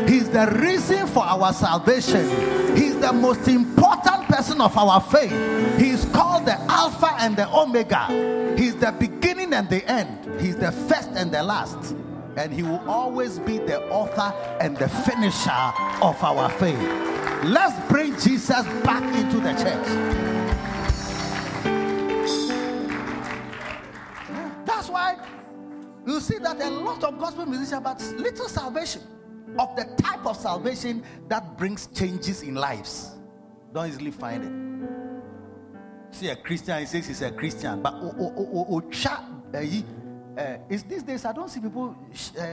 He's 0.07 0.29
the 0.29 0.47
reason 0.59 1.05
for 1.07 1.23
our 1.23 1.53
salvation. 1.53 2.75
He's 2.75 2.99
the 2.99 3.13
most 3.13 3.47
important 3.47 4.27
person 4.27 4.61
of 4.61 4.75
our 4.77 4.99
faith. 5.01 5.31
He's 5.79 6.05
called 6.05 6.45
the 6.45 6.59
Alpha 6.71 7.13
and 7.19 7.35
the 7.35 7.47
Omega. 7.53 8.07
He's 8.57 8.75
the 8.75 8.91
beginning 8.91 9.42
and 9.53 9.69
the 9.69 9.85
end. 9.89 10.41
He's 10.41 10.55
the 10.55 10.71
first 10.71 11.09
and 11.11 11.31
the 11.31 11.43
last. 11.43 11.95
And 12.35 12.51
he 12.51 12.63
will 12.63 12.89
always 12.89 13.39
be 13.39 13.59
the 13.59 13.81
author 13.89 14.33
and 14.59 14.75
the 14.75 14.89
finisher 14.89 15.71
of 16.01 16.21
our 16.23 16.49
faith. 16.49 16.79
Let's 17.43 17.77
bring 17.89 18.13
Jesus 18.13 18.65
back 18.83 19.03
into 19.15 19.39
the 19.39 19.53
church. 19.53 19.87
That's 24.65 24.89
why 24.89 25.17
you 26.07 26.19
see 26.19 26.39
that 26.39 26.59
a 26.59 26.69
lot 26.69 27.03
of 27.03 27.19
gospel 27.19 27.45
musicians, 27.45 27.81
but 27.83 28.01
little 28.17 28.47
salvation 28.47 29.01
of 29.59 29.75
the 29.75 29.85
type 30.01 30.25
of 30.25 30.35
salvation 30.35 31.03
that 31.27 31.57
brings 31.57 31.87
changes 31.87 32.41
in 32.41 32.55
lives. 32.55 33.11
Don't 33.71 33.87
easily 33.87 34.11
find 34.11 34.43
it. 34.43 36.15
See 36.15 36.29
a 36.29 36.35
Christian, 36.35 36.79
he 36.79 36.85
says 36.85 37.07
he's 37.07 37.21
a 37.21 37.31
Christian, 37.31 37.81
but 37.81 37.93
oh, 37.95 38.81
uh, 39.53 40.57
is 40.69 40.83
these 40.83 41.03
days 41.03 41.25
I 41.25 41.33
don't 41.33 41.49
see 41.49 41.59
people 41.59 41.95
uh, 42.39 42.43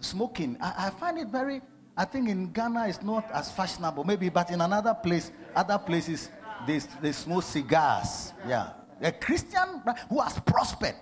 smoking. 0.00 0.56
I, 0.60 0.86
I, 0.86 0.90
find 0.90 1.18
it 1.18 1.28
very. 1.28 1.60
I 1.96 2.04
think 2.04 2.28
in 2.28 2.52
Ghana 2.52 2.88
it's 2.88 3.02
not 3.02 3.30
as 3.32 3.50
fashionable, 3.50 4.04
maybe, 4.04 4.28
but 4.28 4.50
in 4.50 4.60
another 4.60 4.94
place, 4.94 5.30
other 5.54 5.78
places 5.78 6.30
they, 6.66 6.80
they 7.00 7.12
smoke 7.12 7.44
cigars. 7.44 8.32
Yeah, 8.46 8.70
a 9.00 9.12
Christian 9.12 9.82
who 10.08 10.20
has 10.20 10.38
prospered 10.40 10.94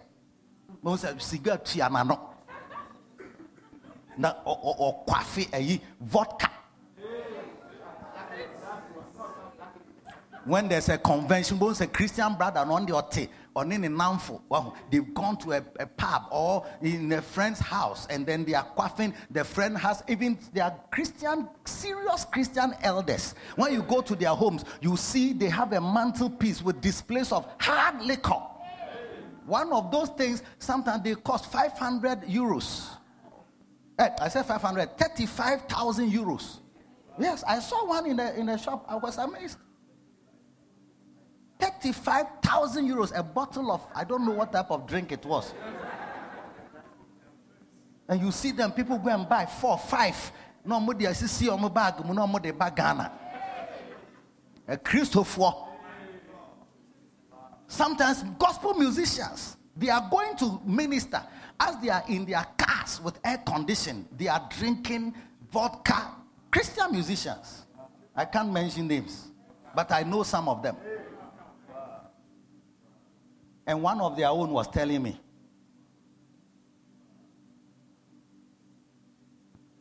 mo 0.83 0.97
sɛ 0.97 1.15
siga 1.21 1.59
tua 1.63 1.89
n'ano 1.89 2.19
na 4.17 4.35
ɔkwafe 4.45 5.51
ɛyi 5.51 5.81
vodka 6.01 6.51
when 10.45 10.69
there's 10.69 10.89
a 10.89 10.97
convention 10.99 11.59
both 11.59 11.81
a 11.83 11.87
christian 11.87 12.35
brother 12.35 12.61
on 12.61 12.87
the 12.87 12.93
ɔte 12.93 13.29
ɔne 13.57 13.81
ne 13.81 13.89
namfo 13.89 14.41
well, 14.49 14.75
they've 14.91 15.13
gone 15.15 15.37
to 15.37 15.53
a, 15.53 15.63
a, 15.79 15.87
pub 15.87 16.25
or 16.31 16.67
in 16.83 17.13
a 17.13 17.23
friend's 17.23 17.61
house 17.61 18.07
and 18.09 18.25
then 18.27 18.45
they 18.45 18.55
are 18.55 18.67
quaffing 18.77 19.13
the 19.31 19.45
friend 19.45 19.77
has 19.77 20.03
even 20.09 20.39
they 20.53 20.61
are 20.61 20.75
christian 20.91 21.49
serious 21.65 22.25
christian 22.27 22.75
elders 22.83 23.35
when 23.57 23.73
you 23.73 23.83
go 23.83 24.01
to 24.01 24.15
their 24.15 24.31
homes 24.31 24.65
you 24.81 24.97
see 24.97 25.33
they 25.33 25.49
have 25.49 25.73
a 25.73 25.81
mantelpiece 25.81 26.63
with 26.63 26.81
displays 26.81 27.33
of 27.33 27.47
hard 27.59 28.03
liquor 28.03 28.41
one 29.51 29.73
of 29.73 29.91
those 29.91 30.11
things, 30.11 30.45
sometimes 30.61 31.03
they 31.03 31.17
cost 31.17 31.51
500 31.51 32.23
euros. 32.23 32.89
Hey, 33.99 34.05
eh, 34.05 34.11
I 34.21 34.29
said 34.29 34.47
500, 34.47 34.97
35,000 34.97 36.09
euros. 36.13 36.61
Yes, 37.19 37.43
I 37.43 37.59
saw 37.59 37.85
one 37.85 38.07
in 38.07 38.17
the, 38.17 38.39
in 38.39 38.47
the 38.47 38.57
shop. 38.57 38.87
I 38.89 38.95
was 38.95 39.19
amazed. 39.19 39.59
35,000 41.61 42.89
euros, 42.89 43.13
a 43.15 43.23
bottle 43.23 43.71
of, 43.71 43.81
I 43.95 44.05
don't 44.05 44.25
know 44.25 44.33
what 44.33 44.53
type 44.53 44.71
of 44.71 44.87
drink 44.87 45.13
it 45.13 45.25
was. 45.25 45.55
and 48.09 48.21
you 48.21 48.33
see 48.33 48.53
them, 48.53 48.73
people 48.73 48.99
go 48.99 49.11
and 49.11 49.29
buy 49.29 49.47
four, 49.47 49.79
five. 49.79 50.33
No 50.65 50.81
more, 50.81 50.95
I 50.99 51.13
see 51.13 51.49
on 51.49 51.73
bag, 51.73 51.95
no 52.05 52.27
bag 52.53 52.77
Ghana. 52.77 53.13
A 54.69 54.77
Christopher 54.77 55.53
Sometimes 57.71 58.25
gospel 58.37 58.75
musicians, 58.75 59.57
they 59.77 59.91
are 59.91 60.05
going 60.11 60.37
to 60.39 60.61
minister 60.67 61.23
as 61.59 61.77
they 61.81 61.89
are 61.89 62.03
in 62.09 62.25
their 62.25 62.45
cars 62.59 63.01
with 63.01 63.17
air 63.25 63.39
condition. 63.39 64.09
They 64.19 64.27
are 64.27 64.45
drinking 64.59 65.15
vodka. 65.53 66.17
Christian 66.51 66.91
musicians. 66.91 67.67
I 68.17 68.25
can't 68.25 68.53
mention 68.53 68.89
names, 68.89 69.29
but 69.73 69.93
I 69.93 70.03
know 70.03 70.25
some 70.25 70.49
of 70.49 70.65
them. 70.65 70.77
And 73.71 73.81
one 73.83 74.01
of 74.01 74.17
their 74.17 74.27
own 74.27 74.51
was 74.51 74.67
telling 74.67 75.01
me. 75.01 75.17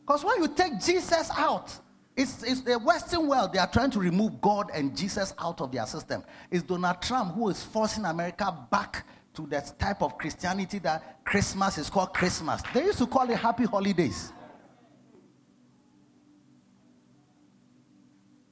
Because 0.06 0.24
when 0.24 0.40
you 0.40 0.46
take 0.46 0.80
Jesus 0.80 1.28
out, 1.36 1.76
it's, 2.16 2.44
it's 2.44 2.60
the 2.60 2.78
Western 2.78 3.26
world, 3.26 3.52
they 3.52 3.58
are 3.58 3.66
trying 3.66 3.90
to 3.90 3.98
remove 3.98 4.40
God 4.40 4.70
and 4.72 4.96
Jesus 4.96 5.34
out 5.40 5.60
of 5.60 5.72
their 5.72 5.86
system. 5.86 6.22
It's 6.52 6.62
Donald 6.62 7.02
Trump 7.02 7.34
who 7.34 7.48
is 7.48 7.64
forcing 7.64 8.04
America 8.04 8.56
back 8.70 9.04
to 9.34 9.44
that 9.48 9.76
type 9.76 10.02
of 10.02 10.16
Christianity 10.16 10.78
that 10.78 11.24
Christmas 11.24 11.76
is 11.76 11.90
called 11.90 12.14
Christmas. 12.14 12.62
They 12.72 12.84
used 12.84 12.98
to 12.98 13.08
call 13.08 13.28
it 13.28 13.38
happy 13.38 13.64
holidays. 13.64 14.32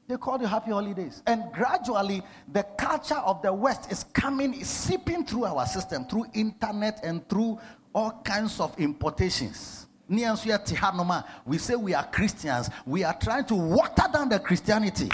They 0.08 0.16
call 0.16 0.42
it 0.42 0.46
happy 0.46 0.70
holidays. 0.70 1.22
And 1.26 1.44
gradually, 1.52 2.22
the 2.52 2.62
culture 2.78 3.14
of 3.14 3.42
the 3.42 3.52
West 3.52 3.92
is 3.92 4.04
coming, 4.14 4.54
is 4.54 4.68
seeping 4.68 5.24
through 5.24 5.44
our 5.44 5.66
system, 5.66 6.06
through 6.06 6.26
internet 6.32 7.00
and 7.04 7.28
through 7.28 7.60
all 7.94 8.22
kinds 8.24 8.58
of 8.58 8.78
importations 8.78 9.88
we 10.08 11.58
say 11.58 11.76
we 11.76 11.94
are 11.94 12.04
Christians. 12.04 12.70
We 12.86 13.04
are 13.04 13.16
trying 13.18 13.44
to 13.46 13.54
water 13.54 14.04
down 14.12 14.28
the 14.30 14.38
Christianity. 14.38 15.10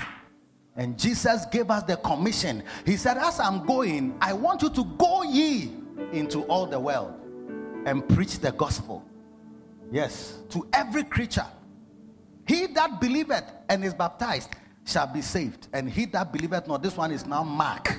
And 0.76 0.98
Jesus 0.98 1.46
gave 1.46 1.70
us 1.70 1.82
the 1.84 1.96
commission. 1.96 2.62
He 2.84 2.96
said, 2.96 3.16
As 3.16 3.40
I'm 3.40 3.64
going, 3.66 4.16
I 4.20 4.32
want 4.32 4.62
you 4.62 4.70
to 4.70 4.84
go 4.84 5.22
ye 5.22 5.72
into 6.12 6.42
all 6.42 6.66
the 6.66 6.78
world 6.78 7.14
and 7.86 8.08
preach 8.08 8.38
the 8.38 8.52
gospel. 8.52 9.04
Yes, 9.90 10.38
to 10.50 10.66
every 10.72 11.04
creature. 11.04 11.46
He 12.46 12.66
that 12.68 13.00
believeth 13.00 13.44
and 13.68 13.84
is 13.84 13.94
baptized 13.94 14.50
shall 14.84 15.06
be 15.06 15.22
saved. 15.22 15.68
And 15.72 15.88
he 15.88 16.04
that 16.06 16.32
believeth 16.32 16.68
not, 16.68 16.82
this 16.82 16.96
one 16.96 17.10
is 17.12 17.26
now 17.26 17.42
Mark. 17.42 17.98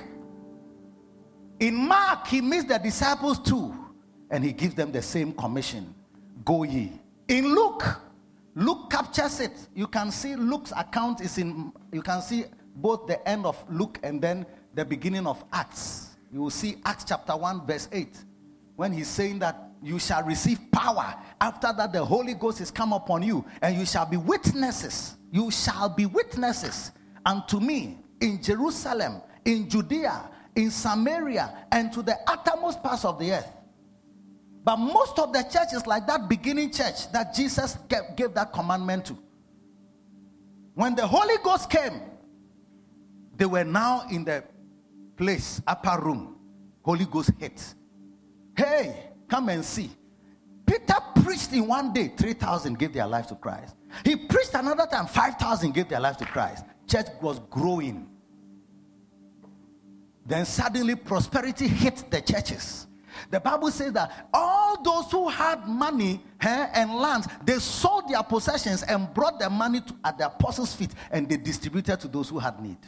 In 1.58 1.74
Mark, 1.74 2.26
he 2.26 2.40
meets 2.40 2.64
the 2.64 2.78
disciples 2.78 3.38
too, 3.38 3.74
and 4.30 4.44
he 4.44 4.52
gives 4.52 4.74
them 4.74 4.92
the 4.92 5.02
same 5.02 5.32
commission 5.32 5.94
Go 6.44 6.62
ye. 6.62 6.92
In 7.28 7.54
Luke, 7.54 7.84
Luke 8.54 8.90
captures 8.90 9.40
it. 9.40 9.68
You 9.74 9.86
can 9.86 10.10
see 10.12 10.36
Luke's 10.36 10.72
account 10.76 11.20
is 11.20 11.38
in, 11.38 11.72
you 11.92 12.02
can 12.02 12.22
see 12.22 12.44
both 12.76 13.06
the 13.06 13.26
end 13.28 13.46
of 13.46 13.62
Luke 13.68 13.98
and 14.02 14.20
then 14.22 14.46
the 14.74 14.84
beginning 14.84 15.26
of 15.26 15.44
Acts. 15.52 16.16
You 16.32 16.42
will 16.42 16.50
see 16.50 16.76
Acts 16.84 17.04
chapter 17.04 17.36
1, 17.36 17.66
verse 17.66 17.88
8, 17.90 18.16
when 18.76 18.92
he's 18.92 19.08
saying 19.08 19.40
that 19.40 19.65
you 19.82 19.98
shall 19.98 20.22
receive 20.22 20.58
power. 20.72 21.14
After 21.40 21.72
that, 21.72 21.92
the 21.92 22.04
Holy 22.04 22.34
Ghost 22.34 22.60
is 22.60 22.70
come 22.70 22.92
upon 22.92 23.22
you, 23.22 23.44
and 23.62 23.76
you 23.76 23.86
shall 23.86 24.06
be 24.06 24.16
witnesses. 24.16 25.16
You 25.30 25.50
shall 25.50 25.88
be 25.88 26.06
witnesses 26.06 26.92
unto 27.24 27.60
me 27.60 27.98
in 28.20 28.42
Jerusalem, 28.42 29.20
in 29.44 29.68
Judea, 29.68 30.30
in 30.54 30.70
Samaria, 30.70 31.66
and 31.70 31.92
to 31.92 32.02
the 32.02 32.16
uttermost 32.26 32.82
parts 32.82 33.04
of 33.04 33.18
the 33.18 33.32
earth. 33.32 33.52
But 34.64 34.78
most 34.78 35.18
of 35.18 35.32
the 35.32 35.42
churches, 35.42 35.86
like 35.86 36.06
that 36.08 36.28
beginning 36.28 36.72
church 36.72 37.12
that 37.12 37.34
Jesus 37.34 37.78
gave 38.16 38.34
that 38.34 38.52
commandment 38.52 39.04
to, 39.06 39.18
when 40.74 40.94
the 40.94 41.06
Holy 41.06 41.36
Ghost 41.42 41.70
came, 41.70 42.00
they 43.36 43.46
were 43.46 43.64
now 43.64 44.06
in 44.10 44.24
the 44.24 44.42
place, 45.16 45.62
upper 45.66 46.00
room. 46.02 46.36
Holy 46.82 47.04
Ghost 47.04 47.30
hit. 47.38 47.74
Hey, 48.56 49.05
come 49.28 49.48
and 49.48 49.64
see. 49.64 49.90
Peter 50.66 50.96
preached 51.22 51.52
in 51.52 51.66
one 51.66 51.92
day, 51.92 52.12
3,000 52.16 52.78
gave 52.78 52.92
their 52.92 53.06
life 53.06 53.28
to 53.28 53.34
Christ. 53.36 53.76
He 54.04 54.16
preached 54.16 54.54
another 54.54 54.86
time, 54.86 55.06
5,000 55.06 55.72
gave 55.72 55.88
their 55.88 56.00
life 56.00 56.16
to 56.18 56.24
Christ. 56.24 56.64
Church 56.86 57.06
was 57.20 57.38
growing. 57.50 58.08
Then 60.24 60.44
suddenly 60.44 60.96
prosperity 60.96 61.68
hit 61.68 62.04
the 62.10 62.20
churches. 62.20 62.86
The 63.30 63.40
Bible 63.40 63.70
says 63.70 63.92
that 63.92 64.28
all 64.32 64.82
those 64.82 65.10
who 65.10 65.28
had 65.28 65.66
money 65.66 66.20
eh, 66.40 66.68
and 66.74 66.94
lands, 66.94 67.28
they 67.44 67.58
sold 67.58 68.08
their 68.08 68.22
possessions 68.22 68.82
and 68.82 69.12
brought 69.14 69.38
their 69.38 69.50
money 69.50 69.80
to, 69.80 69.94
at 70.04 70.18
the 70.18 70.26
apostles' 70.26 70.74
feet 70.74 70.90
and 71.10 71.28
they 71.28 71.36
distributed 71.36 72.00
to 72.00 72.08
those 72.08 72.28
who 72.28 72.38
had 72.38 72.60
need. 72.60 72.78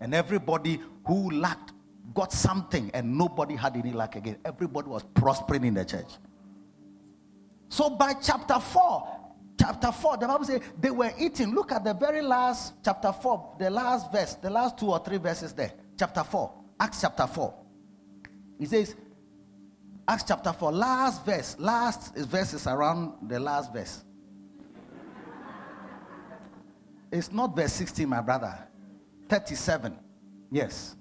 And 0.00 0.14
everybody 0.14 0.80
who 1.06 1.30
lacked 1.30 1.71
got 2.14 2.32
something 2.32 2.90
and 2.94 3.16
nobody 3.16 3.56
had 3.56 3.76
any 3.76 3.92
lack 3.92 4.16
again. 4.16 4.36
Everybody 4.44 4.88
was 4.88 5.04
prospering 5.14 5.64
in 5.64 5.74
the 5.74 5.84
church. 5.84 6.08
So 7.68 7.90
by 7.90 8.14
chapter 8.14 8.58
4, 8.58 9.08
chapter 9.58 9.92
4, 9.92 10.16
the 10.18 10.26
Bible 10.26 10.44
says 10.44 10.60
they 10.78 10.90
were 10.90 11.12
eating. 11.18 11.54
Look 11.54 11.72
at 11.72 11.84
the 11.84 11.94
very 11.94 12.22
last 12.22 12.74
chapter 12.84 13.12
4, 13.12 13.56
the 13.58 13.70
last 13.70 14.12
verse, 14.12 14.34
the 14.34 14.50
last 14.50 14.78
two 14.78 14.90
or 14.90 14.98
three 15.02 15.18
verses 15.18 15.52
there. 15.52 15.72
Chapter 15.98 16.24
4, 16.24 16.52
Acts 16.80 17.00
chapter 17.00 17.26
4. 17.26 17.54
He 18.58 18.66
says, 18.66 18.94
Acts 20.06 20.24
chapter 20.26 20.52
4, 20.52 20.72
last 20.72 21.24
verse. 21.24 21.56
Last 21.58 22.14
verse 22.16 22.54
is 22.54 22.66
around 22.66 23.28
the 23.28 23.40
last 23.40 23.72
verse. 23.72 24.04
It's 27.10 27.30
not 27.30 27.54
verse 27.54 27.72
16, 27.74 28.08
my 28.08 28.20
brother. 28.20 28.56
37. 29.28 29.98
Yes. 30.50 30.96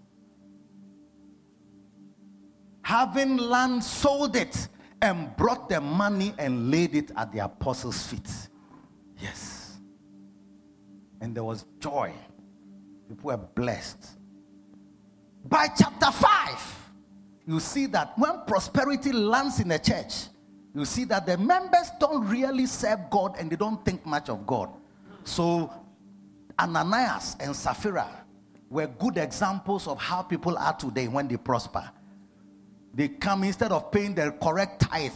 Having 2.83 3.37
land, 3.37 3.83
sold 3.83 4.35
it 4.35 4.67
and 5.01 5.35
brought 5.37 5.69
the 5.69 5.81
money 5.81 6.33
and 6.37 6.71
laid 6.71 6.95
it 6.95 7.11
at 7.15 7.31
the 7.31 7.39
apostles' 7.39 8.05
feet. 8.05 8.29
Yes. 9.19 9.79
And 11.19 11.35
there 11.35 11.43
was 11.43 11.65
joy. 11.79 12.13
People 13.07 13.31
were 13.31 13.37
blessed. 13.37 14.17
By 15.45 15.67
chapter 15.67 16.11
5, 16.11 16.91
you 17.47 17.59
see 17.59 17.87
that 17.87 18.17
when 18.17 18.41
prosperity 18.45 19.11
lands 19.11 19.59
in 19.59 19.71
a 19.71 19.79
church, 19.79 20.27
you 20.73 20.85
see 20.85 21.03
that 21.05 21.25
the 21.25 21.37
members 21.37 21.91
don't 21.99 22.27
really 22.27 22.65
serve 22.65 23.09
God 23.09 23.35
and 23.37 23.51
they 23.51 23.55
don't 23.55 23.83
think 23.83 24.05
much 24.05 24.29
of 24.29 24.45
God. 24.47 24.69
So 25.23 25.71
Ananias 26.59 27.35
and 27.39 27.55
Sapphira 27.55 28.07
were 28.69 28.87
good 28.87 29.17
examples 29.17 29.87
of 29.87 29.99
how 29.99 30.21
people 30.21 30.57
are 30.57 30.73
today 30.73 31.07
when 31.07 31.27
they 31.27 31.37
prosper. 31.37 31.89
They 32.93 33.07
come 33.07 33.43
instead 33.43 33.71
of 33.71 33.91
paying 33.91 34.15
the 34.15 34.31
correct 34.41 34.81
tithe, 34.81 35.11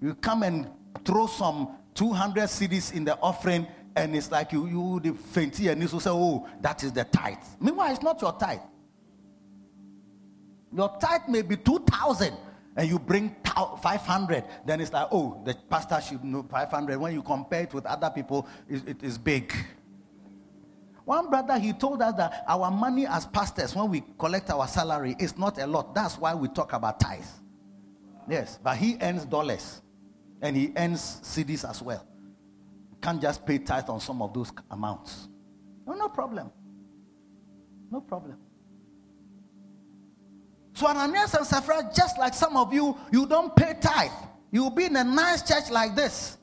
you 0.00 0.14
come 0.14 0.42
and 0.42 0.68
throw 1.04 1.26
some 1.26 1.76
200 1.94 2.44
cedis 2.44 2.92
in 2.92 3.04
the 3.04 3.18
offering, 3.20 3.66
and 3.96 4.14
it's 4.14 4.30
like 4.30 4.52
you, 4.52 4.66
you 4.66 5.00
the 5.00 5.12
fainty 5.12 5.68
and 5.68 5.80
you 5.80 5.88
say, 5.88 6.10
Oh, 6.10 6.46
that 6.60 6.82
is 6.82 6.92
the 6.92 7.04
tithe. 7.04 7.38
Meanwhile, 7.60 7.92
it's 7.92 8.02
not 8.02 8.20
your 8.20 8.32
tithe. 8.32 8.58
Your 10.76 10.96
tithe 11.00 11.28
may 11.28 11.42
be 11.42 11.56
2,000 11.56 12.36
and 12.76 12.88
you 12.88 12.98
bring 12.98 13.36
500, 13.44 14.44
then 14.66 14.80
it's 14.80 14.92
like, 14.92 15.06
oh, 15.12 15.40
the 15.44 15.54
pastor 15.70 16.00
should 16.00 16.24
know 16.24 16.42
500. 16.42 16.98
When 16.98 17.14
you 17.14 17.22
compare 17.22 17.62
it 17.62 17.72
with 17.72 17.86
other 17.86 18.10
people, 18.10 18.48
it, 18.68 18.88
it 18.88 19.02
is 19.02 19.16
big. 19.16 19.54
One 21.04 21.28
brother, 21.28 21.58
he 21.58 21.72
told 21.72 22.00
us 22.00 22.14
that 22.16 22.44
our 22.48 22.70
money 22.70 23.06
as 23.06 23.26
pastors, 23.26 23.74
when 23.74 23.90
we 23.90 24.02
collect 24.18 24.50
our 24.50 24.66
salary, 24.66 25.14
is 25.18 25.36
not 25.36 25.58
a 25.58 25.66
lot. 25.66 25.94
That's 25.94 26.18
why 26.18 26.34
we 26.34 26.48
talk 26.48 26.72
about 26.72 26.98
tithes. 26.98 27.42
Yes, 28.28 28.58
but 28.62 28.76
he 28.78 28.96
earns 29.02 29.26
dollars 29.26 29.82
and 30.40 30.56
he 30.56 30.72
earns 30.76 31.20
cedis 31.22 31.68
as 31.68 31.82
well. 31.82 32.06
Can't 33.02 33.20
just 33.20 33.44
pay 33.44 33.58
tithe 33.58 33.90
on 33.90 34.00
some 34.00 34.22
of 34.22 34.32
those 34.32 34.50
amounts. 34.70 35.28
No, 35.86 35.92
no 35.92 36.08
problem. 36.08 36.50
No 37.90 38.00
problem. 38.00 38.38
So 40.72 40.86
Ananias 40.86 41.34
and 41.34 41.46
Sapphira, 41.46 41.90
just 41.94 42.18
like 42.18 42.32
some 42.34 42.56
of 42.56 42.72
you, 42.72 42.96
you 43.12 43.26
don't 43.26 43.54
pay 43.54 43.74
tithe. 43.80 44.10
You'll 44.50 44.70
be 44.70 44.86
in 44.86 44.96
a 44.96 45.04
nice 45.04 45.42
church 45.42 45.70
like 45.70 45.94
this. 45.94 46.38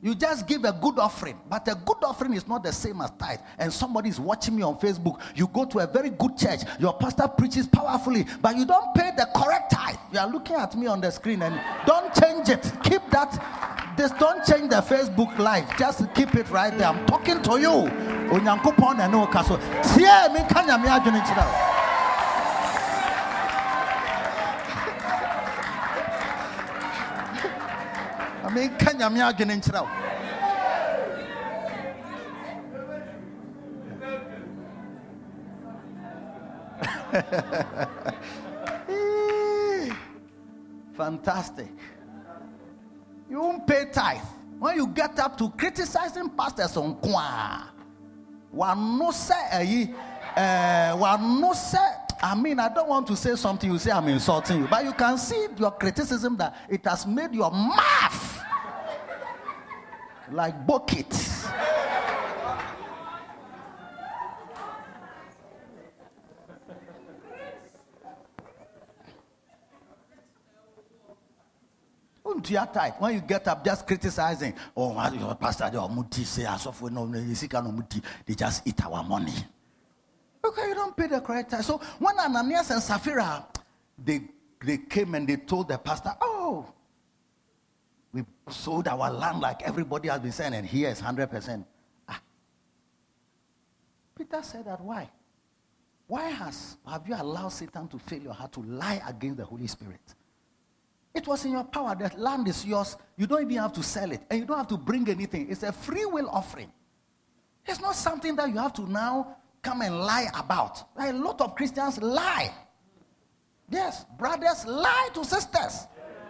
You 0.00 0.14
just 0.14 0.46
give 0.46 0.64
a 0.64 0.72
good 0.72 0.98
offering, 0.98 1.36
but 1.50 1.66
a 1.66 1.74
good 1.74 2.04
offering 2.04 2.34
is 2.34 2.46
not 2.46 2.62
the 2.62 2.72
same 2.72 3.00
as 3.00 3.10
tithe. 3.18 3.40
And 3.58 3.72
somebody 3.72 4.08
is 4.08 4.20
watching 4.20 4.54
me 4.54 4.62
on 4.62 4.78
Facebook. 4.78 5.20
You 5.34 5.48
go 5.48 5.64
to 5.64 5.80
a 5.80 5.86
very 5.88 6.10
good 6.10 6.36
church, 6.36 6.60
your 6.78 6.94
pastor 6.94 7.26
preaches 7.26 7.66
powerfully, 7.66 8.24
but 8.40 8.56
you 8.56 8.64
don't 8.64 8.94
pay 8.94 9.10
the 9.16 9.28
correct 9.34 9.72
tithe. 9.72 9.96
You 10.12 10.20
are 10.20 10.30
looking 10.30 10.54
at 10.54 10.76
me 10.76 10.86
on 10.86 11.00
the 11.00 11.10
screen 11.10 11.42
and 11.42 11.60
don't 11.84 12.14
change 12.14 12.48
it. 12.48 12.70
Keep 12.84 13.10
that. 13.10 13.94
This 13.96 14.12
don't 14.12 14.44
change 14.44 14.70
the 14.70 14.76
Facebook 14.76 15.36
live. 15.38 15.76
Just 15.76 16.14
keep 16.14 16.34
it 16.36 16.48
right 16.50 16.76
there. 16.78 16.86
I'm 16.86 17.04
talking 17.06 17.42
to 17.42 17.60
you. 17.60 17.90
Menka 28.48 28.92
nyame 28.92 29.20
adwene 29.22 29.56
nkyerɛ 29.56 29.80
wo 29.82 29.88
Fantastic. 40.92 41.68
You 43.30 43.40
won't 43.40 43.66
pay 43.66 43.84
tithe. 43.92 44.20
When 44.58 44.76
you 44.76 44.88
get 44.88 45.18
up 45.20 45.38
to 45.38 45.50
criticizing 45.50 46.28
pastors 46.30 46.76
on 46.76 46.96
kwa, 46.96 47.68
one 48.50 48.98
no 48.98 49.10
say, 49.12 49.94
uh, 50.36 50.96
one 50.96 51.40
no 51.40 51.52
say, 51.52 51.78
I 52.20 52.34
mean, 52.34 52.58
I 52.58 52.68
don't 52.68 52.88
want 52.88 53.06
to 53.06 53.16
say 53.16 53.36
something 53.36 53.70
you 53.70 53.78
say 53.78 53.92
I'm 53.92 54.08
insulting 54.08 54.62
you, 54.62 54.68
but 54.68 54.84
you 54.84 54.92
can 54.92 55.16
see 55.18 55.46
your 55.56 55.70
criticism 55.70 56.36
that 56.38 56.56
it 56.68 56.84
has 56.84 57.06
made 57.06 57.32
your 57.32 57.52
mouth 57.52 58.37
like 60.32 60.66
buckets. 60.66 61.46
When 72.98 73.14
you 73.14 73.20
get 73.20 73.46
up 73.48 73.64
just 73.64 73.86
criticizing, 73.86 74.54
oh, 74.76 74.92
your 75.12 75.34
pastor, 75.34 75.70
your 75.72 75.88
muti 75.88 76.24
say, 76.24 76.46
as 76.46 76.66
of 76.66 76.80
no, 76.90 77.06
they 77.06 78.34
just 78.34 78.66
eat 78.66 78.84
our 78.84 79.02
money. 79.02 79.34
Okay, 80.44 80.68
you 80.68 80.74
don't 80.74 80.96
pay 80.96 81.08
the 81.08 81.20
correct. 81.20 81.52
So 81.62 81.78
when 81.98 82.18
Ananias 82.18 82.70
and 82.70 82.82
Sapphira, 82.82 83.46
they, 84.02 84.22
they 84.64 84.78
came 84.78 85.14
and 85.14 85.28
they 85.28 85.36
told 85.36 85.68
the 85.68 85.76
pastor, 85.78 86.14
oh, 86.20 86.66
sold 88.52 88.88
our 88.88 89.10
land 89.10 89.40
like 89.40 89.62
everybody 89.62 90.08
has 90.08 90.20
been 90.20 90.32
saying, 90.32 90.54
and 90.54 90.66
here 90.66 90.88
is 90.90 91.00
100%. 91.00 91.64
Ah. 92.08 92.20
Peter 94.16 94.42
said 94.42 94.66
that, 94.66 94.80
why? 94.80 95.10
Why 96.06 96.30
has, 96.30 96.78
have 96.88 97.06
you 97.06 97.14
allowed 97.14 97.50
Satan 97.50 97.86
to 97.88 97.98
fail 97.98 98.22
your 98.22 98.32
heart 98.32 98.52
to 98.52 98.60
lie 98.60 99.02
against 99.06 99.36
the 99.36 99.44
Holy 99.44 99.66
Spirit? 99.66 100.00
It 101.14 101.26
was 101.26 101.44
in 101.44 101.52
your 101.52 101.64
power. 101.64 101.94
That 101.98 102.18
land 102.18 102.48
is 102.48 102.64
yours. 102.64 102.96
You 103.16 103.26
don't 103.26 103.42
even 103.42 103.56
have 103.56 103.72
to 103.74 103.82
sell 103.82 104.10
it. 104.12 104.22
And 104.30 104.40
you 104.40 104.46
don't 104.46 104.56
have 104.56 104.68
to 104.68 104.76
bring 104.76 105.08
anything. 105.08 105.48
It's 105.50 105.62
a 105.62 105.72
free 105.72 106.04
will 106.04 106.28
offering. 106.30 106.70
It's 107.66 107.80
not 107.80 107.94
something 107.94 108.36
that 108.36 108.48
you 108.48 108.56
have 108.56 108.72
to 108.74 108.90
now 108.90 109.36
come 109.62 109.82
and 109.82 109.98
lie 110.00 110.28
about. 110.34 110.88
A 110.96 111.12
lot 111.12 111.40
of 111.40 111.54
Christians 111.54 112.00
lie. 112.00 112.54
Yes, 113.70 114.04
brothers 114.18 114.64
lie 114.66 115.08
to 115.12 115.24
sisters. 115.24 115.86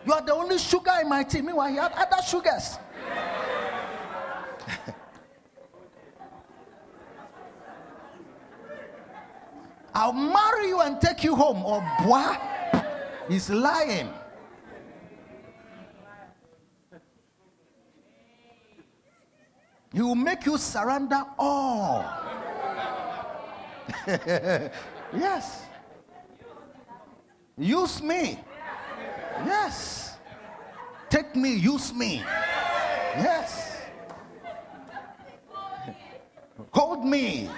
You 0.09 0.15
are 0.15 0.23
the 0.23 0.33
only 0.33 0.57
sugar 0.57 0.93
in 1.03 1.09
my 1.11 1.23
tea. 1.23 1.43
Meanwhile, 1.43 1.69
you 1.69 1.81
have 1.81 1.93
other 1.93 2.23
sugars. 2.27 2.79
I'll 9.95 10.15
marry 10.15 10.69
you 10.69 10.81
and 10.81 10.99
take 10.99 11.23
you 11.25 11.37
home. 11.37 11.63
Or 11.63 11.85
oh, 11.85 12.05
boy, 12.07 12.39
he's 13.29 13.51
lying. 13.51 14.09
He 19.93 20.01
will 20.01 20.15
make 20.15 20.47
you 20.47 20.57
surrender 20.57 21.23
all. 21.39 22.03
yes. 24.07 25.65
Use 27.59 28.03
me. 28.03 28.39
Yes. 29.47 30.17
Take 31.11 31.35
me, 31.37 31.55
use 31.55 31.93
me. 31.95 32.23
Yes. 33.17 33.83
Hold 36.73 37.05
me. 37.05 37.49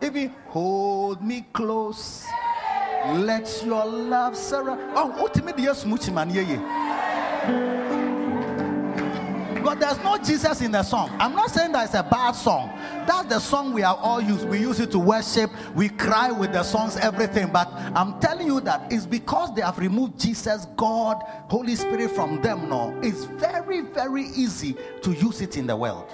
If 0.00 0.14
you 0.14 0.30
hold 0.48 1.22
me 1.22 1.46
close, 1.52 2.24
let 3.14 3.62
your 3.64 3.84
love 3.86 4.36
surround. 4.36 4.80
Oh, 4.94 5.14
ultimately, 5.18 5.64
yes, 5.64 5.84
much 5.84 6.10
man, 6.10 6.30
yeah, 6.30 6.42
yeah. 6.42 7.85
But 9.76 9.88
there's 9.88 10.04
no 10.04 10.16
Jesus 10.16 10.62
in 10.62 10.72
the 10.72 10.82
song. 10.82 11.14
I'm 11.20 11.34
not 11.34 11.50
saying 11.50 11.72
that 11.72 11.84
it's 11.84 11.94
a 11.94 12.02
bad 12.02 12.32
song. 12.32 12.70
That's 13.06 13.28
the 13.28 13.38
song 13.38 13.74
we 13.74 13.82
are 13.82 13.96
all 13.96 14.22
used. 14.22 14.48
We 14.48 14.58
use 14.58 14.80
it 14.80 14.90
to 14.92 14.98
worship. 14.98 15.50
We 15.74 15.90
cry 15.90 16.30
with 16.30 16.52
the 16.52 16.62
songs, 16.62 16.96
everything. 16.96 17.52
But 17.52 17.68
I'm 17.94 18.18
telling 18.18 18.46
you 18.46 18.60
that 18.62 18.90
it's 18.90 19.04
because 19.04 19.54
they 19.54 19.60
have 19.60 19.78
removed 19.78 20.18
Jesus, 20.18 20.66
God, 20.76 21.22
Holy 21.50 21.74
Spirit 21.74 22.10
from 22.12 22.40
them. 22.40 22.70
No, 22.70 22.98
it's 23.02 23.24
very, 23.24 23.82
very 23.82 24.24
easy 24.24 24.76
to 25.02 25.12
use 25.12 25.42
it 25.42 25.58
in 25.58 25.66
the 25.66 25.76
world. 25.76 26.10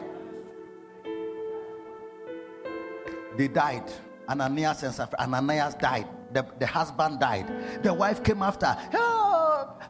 They 3.37 3.47
died. 3.47 3.93
Ananias 4.29 4.83
and 4.83 4.93
Sapphira. 4.93 5.21
Ananias 5.21 5.75
died. 5.75 6.09
The, 6.33 6.45
the 6.59 6.67
husband 6.67 7.21
died. 7.21 7.83
The 7.85 7.95
wife 7.95 8.25
came 8.25 8.43
after. 8.43 8.77
Oh, 8.95 9.32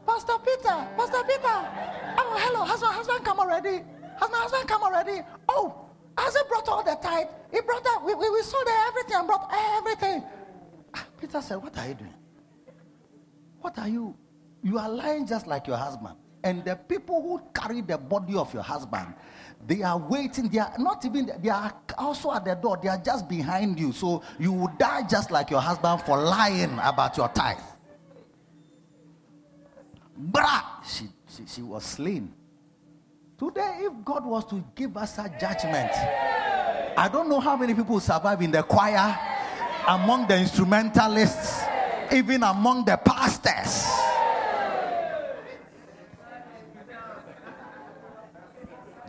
Pastor 0.07 0.39
Peter, 0.45 0.89
Pastor 0.97 1.23
Peter. 1.27 1.59
Oh, 2.19 2.37
hello, 2.39 2.65
husband, 2.65 2.93
husband, 2.93 3.25
come 3.25 3.41
already. 3.41 3.83
Husband, 4.17 4.43
husband, 4.43 4.69
come 4.69 4.83
already. 4.83 5.21
Oh, 5.49 5.83
has 6.19 6.35
he 6.35 6.43
brought 6.49 6.69
all 6.69 6.83
the 6.83 6.95
tithe? 7.03 7.27
He 7.53 7.61
brought 7.61 7.85
that. 7.85 8.03
We, 8.05 8.15
we, 8.15 8.29
we 8.31 8.43
sold 8.43 8.67
everything 8.89 9.17
and 9.17 9.27
brought 9.27 9.51
everything. 9.77 10.25
Ah, 10.95 11.07
Peter 11.21 11.41
said, 11.41 11.57
What 11.57 11.77
are 11.79 11.89
you 11.89 11.95
doing? 11.95 12.15
What 13.61 13.79
are 13.79 13.89
you? 13.89 14.17
You 14.63 14.79
are 14.79 14.89
lying 14.89 15.27
just 15.27 15.47
like 15.47 15.67
your 15.67 15.77
husband. 15.77 16.17
And 16.45 16.65
the 16.65 16.77
people 16.77 17.23
who 17.23 17.41
carry 17.55 17.81
the 17.83 17.97
body 17.97 18.35
of 18.35 18.53
your 18.53 18.65
husband, 18.65 19.15
they 19.67 19.83
are 19.83 19.97
waiting. 19.99 20.49
They 20.49 20.59
are 20.59 20.75
not 20.79 21.05
even, 21.05 21.31
they 21.41 21.49
are 21.49 21.73
also 21.97 22.33
at 22.33 22.45
the 22.45 22.55
door. 22.55 22.79
They 22.83 22.89
are 22.89 22.99
just 22.99 23.29
behind 23.29 23.79
you. 23.79 23.93
So 23.93 24.23
you 24.39 24.53
will 24.53 24.73
die 24.79 25.07
just 25.09 25.31
like 25.31 25.51
your 25.51 25.61
husband 25.61 26.03
for 26.03 26.21
lying 26.21 26.73
about 26.83 27.17
your 27.17 27.29
tithe. 27.29 27.59
Bruh, 30.21 30.63
she, 30.87 31.09
she, 31.29 31.47
she 31.47 31.63
was 31.63 31.85
slain. 31.85 32.33
Today, 33.39 33.81
if 33.81 34.05
God 34.05 34.25
was 34.25 34.45
to 34.47 34.63
give 34.75 34.97
us 34.97 35.19
a 35.19 35.29
judgment, 35.41 35.91
I 36.97 37.09
don't 37.11 37.29
know 37.29 37.41
how 37.41 37.57
many 37.57 37.75
people 37.75 37.99
survive 37.99 38.41
in 38.43 38.51
the 38.51 38.63
choir, 38.63 39.19
among 39.89 40.29
the 40.29 40.39
instrumentalists, 40.39 41.63
even 42.13 42.43
among 42.43 42.85
the 42.85 42.97
pastors. 42.99 43.89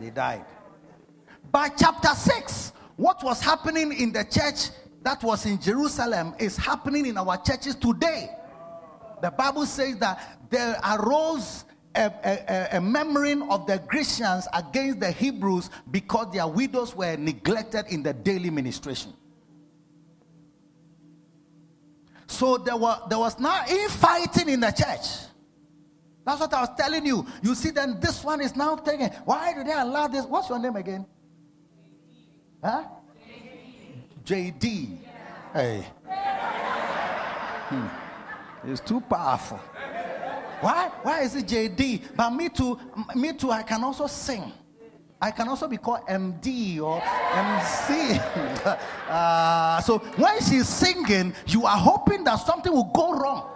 They 0.00 0.10
died. 0.10 0.44
By 1.52 1.68
chapter 1.68 2.08
6, 2.08 2.72
what 2.96 3.22
was 3.22 3.40
happening 3.40 3.92
in 3.92 4.12
the 4.12 4.24
church 4.24 4.70
that 5.02 5.22
was 5.22 5.46
in 5.46 5.60
Jerusalem 5.60 6.34
is 6.38 6.56
happening 6.56 7.06
in 7.06 7.16
our 7.18 7.36
churches 7.36 7.76
today. 7.76 8.30
The 9.24 9.30
Bible 9.30 9.64
says 9.64 9.96
that 10.00 10.38
there 10.50 10.78
arose 10.84 11.64
a, 11.94 12.12
a, 12.22 12.76
a, 12.76 12.80
murmuring 12.82 13.40
of 13.50 13.66
the 13.66 13.78
Grecians 13.86 14.46
against 14.52 15.00
the 15.00 15.10
Hebrews 15.10 15.70
because 15.90 16.30
their 16.30 16.46
widows 16.46 16.94
were 16.94 17.16
neglected 17.16 17.86
in 17.88 18.02
the 18.02 18.12
daily 18.12 18.50
ministration. 18.50 19.14
So 22.26 22.58
there, 22.58 22.76
were, 22.76 22.98
there 23.08 23.18
was 23.18 23.40
now 23.40 23.64
infighting 23.66 24.50
in 24.50 24.60
the 24.60 24.70
church. 24.72 25.30
That's 26.26 26.40
what 26.40 26.52
I 26.52 26.60
was 26.60 26.76
telling 26.76 27.06
you. 27.06 27.26
You 27.42 27.54
see, 27.54 27.70
then 27.70 27.98
this 28.00 28.22
one 28.22 28.42
is 28.42 28.54
now 28.54 28.76
taking. 28.76 29.08
Why 29.24 29.54
do 29.54 29.64
they 29.64 29.72
allow 29.72 30.06
this? 30.06 30.26
What's 30.26 30.50
your 30.50 30.58
name 30.58 30.76
again? 30.76 31.06
Huh? 32.62 32.84
JD. 34.26 34.58
JD. 34.60 34.98
Hey. 35.54 35.86
Hmm. 37.70 38.03
It's 38.66 38.80
too 38.80 39.00
powerful. 39.00 39.58
Why? 40.60 40.90
Why 41.02 41.22
is 41.22 41.36
it 41.36 41.46
JD? 41.46 42.16
But 42.16 42.30
me 42.30 42.48
too, 42.48 42.78
me 43.14 43.32
too, 43.34 43.50
I 43.50 43.62
can 43.62 43.84
also 43.84 44.06
sing. 44.06 44.52
I 45.20 45.30
can 45.30 45.48
also 45.48 45.68
be 45.68 45.76
called 45.76 46.00
MD 46.06 46.80
or 46.80 47.02
MC. 47.02 48.20
uh, 49.08 49.80
so 49.80 49.98
when 49.98 50.38
she's 50.40 50.68
singing, 50.68 51.34
you 51.46 51.64
are 51.66 51.78
hoping 51.78 52.24
that 52.24 52.36
something 52.36 52.72
will 52.72 52.90
go 52.94 53.12
wrong. 53.14 53.50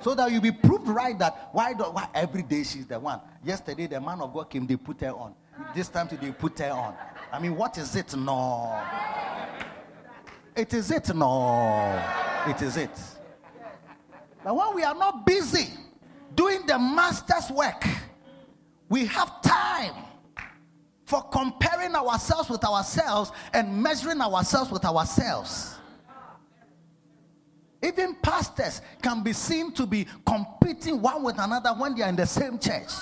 So 0.00 0.16
that 0.16 0.32
you'll 0.32 0.42
be 0.42 0.50
proved 0.50 0.88
right 0.88 1.16
that 1.20 1.50
why, 1.52 1.74
do, 1.74 1.84
why 1.84 2.08
every 2.12 2.42
day 2.42 2.64
she's 2.64 2.86
the 2.86 2.98
one. 2.98 3.20
Yesterday, 3.44 3.86
the 3.86 4.00
man 4.00 4.20
of 4.20 4.32
God 4.34 4.50
came, 4.50 4.66
they 4.66 4.76
put 4.76 5.00
her 5.00 5.10
on. 5.12 5.34
This 5.74 5.88
time, 5.88 6.08
they 6.20 6.32
put 6.32 6.58
her 6.58 6.70
on. 6.70 6.94
I 7.30 7.38
mean, 7.38 7.54
what 7.54 7.78
is 7.78 7.94
it? 7.94 8.16
No. 8.16 8.82
It 10.56 10.74
is 10.74 10.90
it? 10.90 11.14
No. 11.14 12.02
It 12.48 12.60
is 12.62 12.76
it. 12.76 12.90
But 14.44 14.56
when 14.56 14.74
we 14.74 14.82
are 14.82 14.94
not 14.94 15.24
busy 15.24 15.68
doing 16.34 16.66
the 16.66 16.78
master's 16.78 17.50
work, 17.50 17.84
we 18.88 19.06
have 19.06 19.40
time 19.42 19.94
for 21.04 21.22
comparing 21.24 21.94
ourselves 21.94 22.48
with 22.48 22.64
ourselves 22.64 23.32
and 23.52 23.82
measuring 23.82 24.20
ourselves 24.20 24.70
with 24.70 24.84
ourselves. 24.84 25.76
Even 27.82 28.14
pastors 28.14 28.80
can 29.02 29.22
be 29.22 29.32
seen 29.32 29.72
to 29.72 29.86
be 29.86 30.06
competing 30.24 31.02
one 31.02 31.22
with 31.22 31.38
another 31.38 31.70
when 31.70 31.94
they 31.94 32.02
are 32.02 32.08
in 32.08 32.16
the 32.16 32.26
same 32.26 32.58
church. 32.58 32.92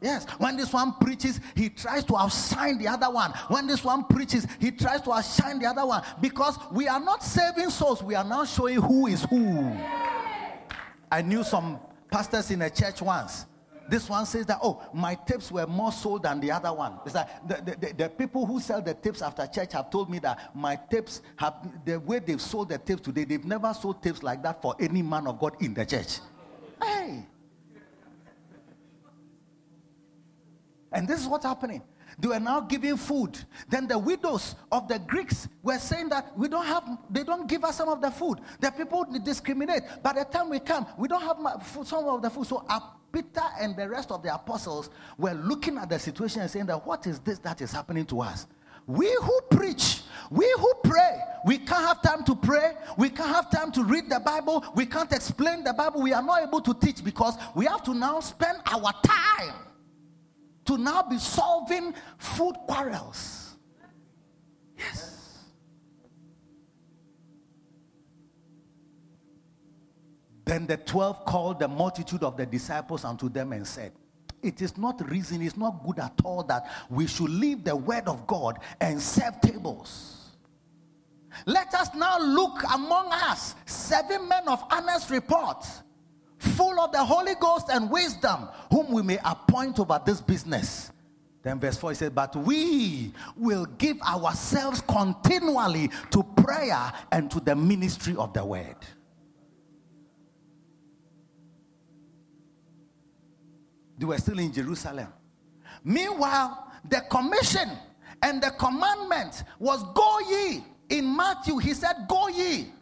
Yes, 0.00 0.24
when 0.38 0.56
this 0.56 0.72
one 0.72 0.94
preaches, 0.94 1.40
he 1.54 1.68
tries 1.68 2.04
to 2.04 2.16
outshine 2.16 2.78
the 2.78 2.88
other 2.88 3.10
one. 3.10 3.32
When 3.48 3.66
this 3.66 3.84
one 3.84 4.04
preaches, 4.04 4.46
he 4.58 4.72
tries 4.72 5.00
to 5.02 5.12
outshine 5.12 5.60
the 5.60 5.66
other 5.66 5.86
one 5.86 6.02
because 6.20 6.58
we 6.72 6.88
are 6.88 6.98
not 6.98 7.22
saving 7.22 7.70
souls, 7.70 8.02
we 8.02 8.14
are 8.16 8.24
now 8.24 8.44
showing 8.44 8.80
who 8.80 9.06
is 9.06 9.22
who. 9.24 9.76
I 11.12 11.20
knew 11.20 11.44
some 11.44 11.78
pastors 12.10 12.50
in 12.50 12.62
a 12.62 12.70
church 12.70 13.02
once. 13.02 13.44
This 13.86 14.08
one 14.08 14.24
says 14.24 14.46
that, 14.46 14.60
oh, 14.62 14.82
my 14.94 15.14
tapes 15.14 15.52
were 15.52 15.66
more 15.66 15.92
sold 15.92 16.22
than 16.22 16.40
the 16.40 16.50
other 16.50 16.72
one. 16.72 16.94
It's 17.04 17.14
like 17.14 17.28
the, 17.46 17.76
the, 17.78 17.92
the, 17.92 18.08
people 18.08 18.46
who 18.46 18.58
sell 18.60 18.80
the 18.80 18.94
tapes 18.94 19.20
after 19.20 19.46
church 19.46 19.74
have 19.74 19.90
told 19.90 20.08
me 20.08 20.20
that 20.20 20.56
my 20.56 20.76
tapes 20.90 21.20
have, 21.36 21.68
the 21.84 22.00
way 22.00 22.18
they've 22.20 22.40
sold 22.40 22.70
the 22.70 22.78
tapes 22.78 23.02
today, 23.02 23.24
they've 23.24 23.44
never 23.44 23.74
sold 23.74 24.02
tapes 24.02 24.22
like 24.22 24.42
that 24.42 24.62
for 24.62 24.74
any 24.80 25.02
man 25.02 25.26
of 25.26 25.38
God 25.38 25.54
in 25.60 25.74
the 25.74 25.84
church. 25.84 26.20
Hey. 26.82 27.26
And 30.92 31.06
this 31.06 31.20
is 31.20 31.26
what's 31.26 31.44
happening. 31.44 31.82
They 32.22 32.28
were 32.28 32.38
now 32.38 32.60
giving 32.60 32.96
food. 32.96 33.36
Then 33.68 33.88
the 33.88 33.98
widows 33.98 34.54
of 34.70 34.86
the 34.86 35.00
Greeks 35.00 35.48
were 35.60 35.78
saying 35.78 36.08
that 36.10 36.38
we 36.38 36.46
don't 36.46 36.64
have, 36.64 36.84
they 37.10 37.24
don't 37.24 37.48
give 37.48 37.64
us 37.64 37.76
some 37.76 37.88
of 37.88 38.00
the 38.00 38.12
food. 38.12 38.38
The 38.60 38.70
people 38.70 39.04
discriminate. 39.24 39.82
By 40.04 40.12
the 40.12 40.24
time 40.24 40.48
we 40.48 40.60
come, 40.60 40.86
we 40.96 41.08
don't 41.08 41.20
have 41.20 41.66
some 41.84 42.04
of 42.04 42.22
the 42.22 42.30
food. 42.30 42.46
So 42.46 42.64
uh, 42.68 42.78
Peter 43.12 43.42
and 43.60 43.76
the 43.76 43.88
rest 43.88 44.12
of 44.12 44.22
the 44.22 44.32
apostles 44.32 44.88
were 45.18 45.32
looking 45.32 45.76
at 45.78 45.90
the 45.90 45.98
situation 45.98 46.42
and 46.42 46.48
saying 46.48 46.66
that 46.66 46.86
what 46.86 47.08
is 47.08 47.18
this 47.18 47.40
that 47.40 47.60
is 47.60 47.72
happening 47.72 48.06
to 48.06 48.20
us? 48.20 48.46
We 48.86 49.12
who 49.20 49.40
preach, 49.50 50.02
we 50.30 50.48
who 50.58 50.74
pray, 50.84 51.18
we 51.44 51.58
can't 51.58 51.84
have 51.84 52.02
time 52.02 52.22
to 52.26 52.36
pray. 52.36 52.74
We 52.96 53.10
can't 53.10 53.30
have 53.30 53.50
time 53.50 53.72
to 53.72 53.82
read 53.82 54.08
the 54.08 54.20
Bible. 54.20 54.64
We 54.76 54.86
can't 54.86 55.12
explain 55.12 55.64
the 55.64 55.72
Bible. 55.72 56.00
We 56.00 56.12
are 56.12 56.22
not 56.22 56.44
able 56.44 56.60
to 56.60 56.74
teach 56.74 57.02
because 57.02 57.34
we 57.56 57.64
have 57.64 57.82
to 57.82 57.94
now 57.94 58.20
spend 58.20 58.58
our 58.66 58.92
time 59.02 59.54
to 60.64 60.78
now 60.78 61.02
be 61.02 61.18
solving 61.18 61.94
food 62.18 62.54
quarrels. 62.66 63.56
Yes. 64.76 65.22
Then 70.44 70.66
the 70.66 70.76
12 70.76 71.24
called 71.24 71.60
the 71.60 71.68
multitude 71.68 72.22
of 72.22 72.36
the 72.36 72.46
disciples 72.46 73.04
unto 73.04 73.28
them 73.28 73.52
and 73.52 73.66
said, 73.66 73.92
It 74.42 74.60
is 74.60 74.76
not 74.76 75.08
reason, 75.08 75.40
it's 75.42 75.56
not 75.56 75.84
good 75.84 75.98
at 75.98 76.12
all 76.24 76.42
that 76.44 76.70
we 76.90 77.06
should 77.06 77.30
leave 77.30 77.64
the 77.64 77.74
word 77.76 78.06
of 78.06 78.26
God 78.26 78.58
and 78.80 79.00
serve 79.00 79.40
tables. 79.40 80.18
Let 81.46 81.72
us 81.74 81.94
now 81.94 82.18
look 82.18 82.62
among 82.74 83.12
us 83.12 83.54
seven 83.64 84.28
men 84.28 84.46
of 84.48 84.62
honest 84.70 85.10
report 85.10 85.64
full 86.42 86.80
of 86.80 86.92
the 86.92 87.04
Holy 87.04 87.34
Ghost 87.36 87.68
and 87.70 87.90
wisdom, 87.90 88.48
whom 88.70 88.90
we 88.90 89.02
may 89.02 89.18
appoint 89.24 89.78
over 89.78 90.00
this 90.04 90.20
business. 90.20 90.90
Then 91.42 91.58
verse 91.58 91.76
4 91.76 91.90
he 91.90 91.96
says, 91.96 92.10
But 92.10 92.36
we 92.36 93.12
will 93.36 93.66
give 93.78 94.00
ourselves 94.02 94.82
continually 94.82 95.90
to 96.10 96.22
prayer 96.22 96.92
and 97.10 97.30
to 97.30 97.40
the 97.40 97.54
ministry 97.54 98.14
of 98.16 98.32
the 98.32 98.44
word. 98.44 98.76
They 103.98 104.04
were 104.06 104.18
still 104.18 104.38
in 104.38 104.52
Jerusalem. 104.52 105.08
Meanwhile, 105.84 106.72
the 106.88 107.02
commission 107.10 107.70
and 108.22 108.42
the 108.42 108.50
commandment 108.50 109.44
was 109.58 109.82
go 109.94 110.18
ye. 110.28 110.64
In 110.88 111.16
Matthew, 111.16 111.58
he 111.58 111.74
said, 111.74 112.06
Go 112.08 112.28
ye. 112.28 112.72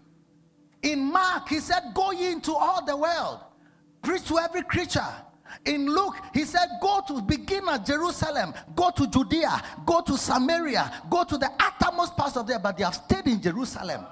In 0.83 1.13
Mark, 1.13 1.49
he 1.49 1.61
said, 1.61 1.93
Go 1.95 2.11
ye 2.11 2.33
into 2.33 2.55
all 2.55 2.85
the 2.85 2.97
world 2.97 3.41
preach 4.03 4.25
to 4.29 4.39
every 4.39 4.63
creature. 4.63 5.07
In 5.65 5.87
Luke, 5.87 6.17
he 6.33 6.45
said, 6.45 6.69
Go 6.81 7.03
to 7.09 7.21
begin 7.23 7.69
at 7.69 7.85
Jerusalem, 7.85 8.55
go 8.75 8.91
to 8.91 9.07
Judea, 9.07 9.63
go 9.85 10.01
to 10.01 10.17
Samaria, 10.17 11.03
go 11.11 11.25
to 11.25 11.37
the 11.37 11.51
uttermost 11.59 12.17
parts 12.17 12.37
of 12.37 12.47
there, 12.47 12.59
but 12.59 12.77
they 12.77 12.85
have 12.85 12.95
stayed 12.95 13.27
in 13.27 13.43
Jerusalem. 13.43 14.05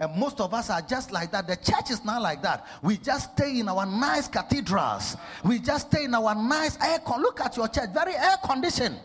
And 0.00 0.16
most 0.16 0.40
of 0.40 0.52
us 0.52 0.68
are 0.68 0.82
just 0.82 1.12
like 1.12 1.30
that. 1.30 1.46
The 1.46 1.54
church 1.54 1.90
is 1.90 2.04
not 2.04 2.22
like 2.22 2.42
that. 2.42 2.66
We 2.82 2.96
just 2.96 3.34
stay 3.34 3.60
in 3.60 3.68
our 3.68 3.86
nice 3.86 4.26
cathedrals. 4.26 5.16
We 5.44 5.60
just 5.60 5.92
stay 5.92 6.04
in 6.04 6.14
our 6.14 6.34
nice 6.34 6.76
air 6.82 6.98
con. 6.98 7.22
Look 7.22 7.40
at 7.40 7.56
your 7.56 7.68
church, 7.68 7.90
very 7.94 8.16
air 8.16 8.36
conditioned. 8.44 8.98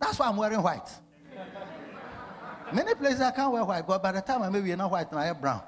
That's 0.00 0.18
why 0.18 0.26
I'm 0.26 0.36
wearing 0.36 0.62
white. 0.62 0.88
Many 2.72 2.94
places 2.94 3.20
I 3.20 3.30
can't 3.32 3.52
wear 3.52 3.64
white, 3.64 3.86
but 3.86 4.02
by 4.02 4.12
the 4.12 4.20
time 4.20 4.42
I 4.42 4.48
maybe 4.48 4.68
you're 4.68 4.76
not 4.76 4.90
white, 4.90 5.12
I 5.12 5.26
am 5.26 5.40
brown. 5.40 5.62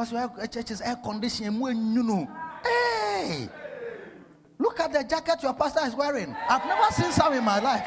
Because 0.00 0.12
your 0.38 0.46
church 0.46 0.70
is 0.70 0.80
air 0.80 0.96
conditioned. 0.96 1.62
Hey! 2.64 3.50
Look 4.58 4.80
at 4.80 4.94
the 4.94 5.04
jacket 5.04 5.42
your 5.42 5.52
pastor 5.52 5.86
is 5.86 5.94
wearing. 5.94 6.34
I've 6.48 6.64
never 6.64 6.90
seen 6.90 7.12
some 7.12 7.34
in 7.34 7.44
my 7.44 7.60
life. 7.60 7.86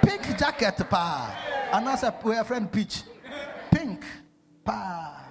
Pink 0.00 0.38
jacket, 0.38 0.76
pa. 0.88 1.36
And 1.74 1.86
that's 1.86 2.02
a 2.02 2.12
friend 2.44 2.72
Peach. 2.72 3.02
Pink, 3.70 4.06
pa. 4.64 5.22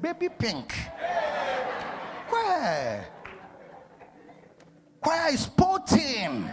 Baby 0.00 0.30
pink. 0.30 0.72
Where? 2.30 3.06
Choir 5.02 5.34
is 5.34 5.40
sporting. 5.40 6.50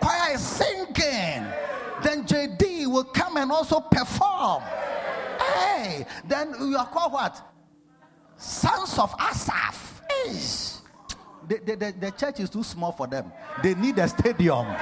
Choir 0.00 0.34
is 0.34 0.40
singing. 0.40 1.46
Then 2.02 2.24
JD 2.26 2.88
will 2.88 3.04
come 3.04 3.36
and 3.36 3.52
also 3.52 3.78
perform. 3.78 4.64
Hey, 5.38 6.04
then 6.26 6.52
you 6.58 6.76
are 6.76 6.86
called 6.86 7.12
what? 7.12 7.53
Son 8.36 8.86
sons 8.86 8.98
of 8.98 9.14
Asaph. 9.18 10.02
The, 11.46 11.58
the, 11.58 11.76
the, 11.76 11.94
the 12.00 12.10
church 12.12 12.40
is 12.40 12.48
too 12.48 12.62
small 12.62 12.92
for 12.92 13.06
them. 13.06 13.30
They 13.62 13.74
need 13.74 13.98
a 13.98 14.08
stadium. 14.08 14.64
hey. 14.64 14.74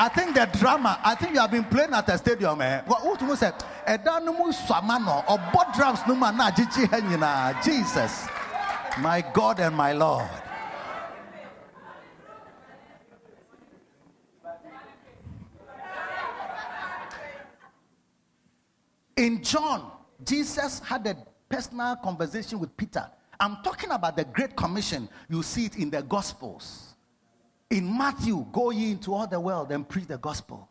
I 0.00 0.08
think 0.14 0.36
the 0.36 0.48
drama, 0.58 1.00
I 1.04 1.16
think 1.16 1.34
you 1.34 1.40
have 1.40 1.50
been 1.50 1.64
playing 1.64 1.92
at 1.92 2.08
a 2.08 2.16
stadium. 2.18 2.60
Eh? 2.60 2.82
What 2.86 3.20
you 3.20 3.34
say? 3.34 3.50
ɛda 3.88 4.22
no 4.22 4.32
mu 4.32 4.52
suama 4.52 4.98
no 5.00 5.24
drums 5.74 6.00
no 6.06 6.14
ma 6.14 6.30
na 6.30 6.50
agyegye 6.50 6.86
ha 6.90 7.00
nyinaa 7.00 7.62
jesus 7.64 8.28
my 8.98 9.22
god 9.32 9.60
and 9.60 9.74
my 9.74 9.92
lord 9.92 10.28
in 19.18 19.42
john 19.42 19.90
jesus 20.24 20.78
had 20.80 21.06
a 21.06 21.16
personal 21.48 21.96
conversation 21.96 22.58
with 22.58 22.74
peter 22.76 23.04
i'm 23.40 23.58
talking 23.62 23.90
about 23.90 24.16
the 24.16 24.24
great 24.24 24.56
commission 24.56 25.08
you 25.28 25.42
see 25.42 25.66
it 25.66 25.76
in 25.76 25.90
the 25.90 26.02
gospels 26.02 26.94
in 27.68 27.96
matthew 27.98 28.46
go 28.52 28.70
ye 28.70 28.92
into 28.92 29.12
all 29.12 29.26
the 29.26 29.38
world 29.38 29.70
and 29.72 29.88
preach 29.88 30.06
the 30.06 30.18
gospel 30.18 30.68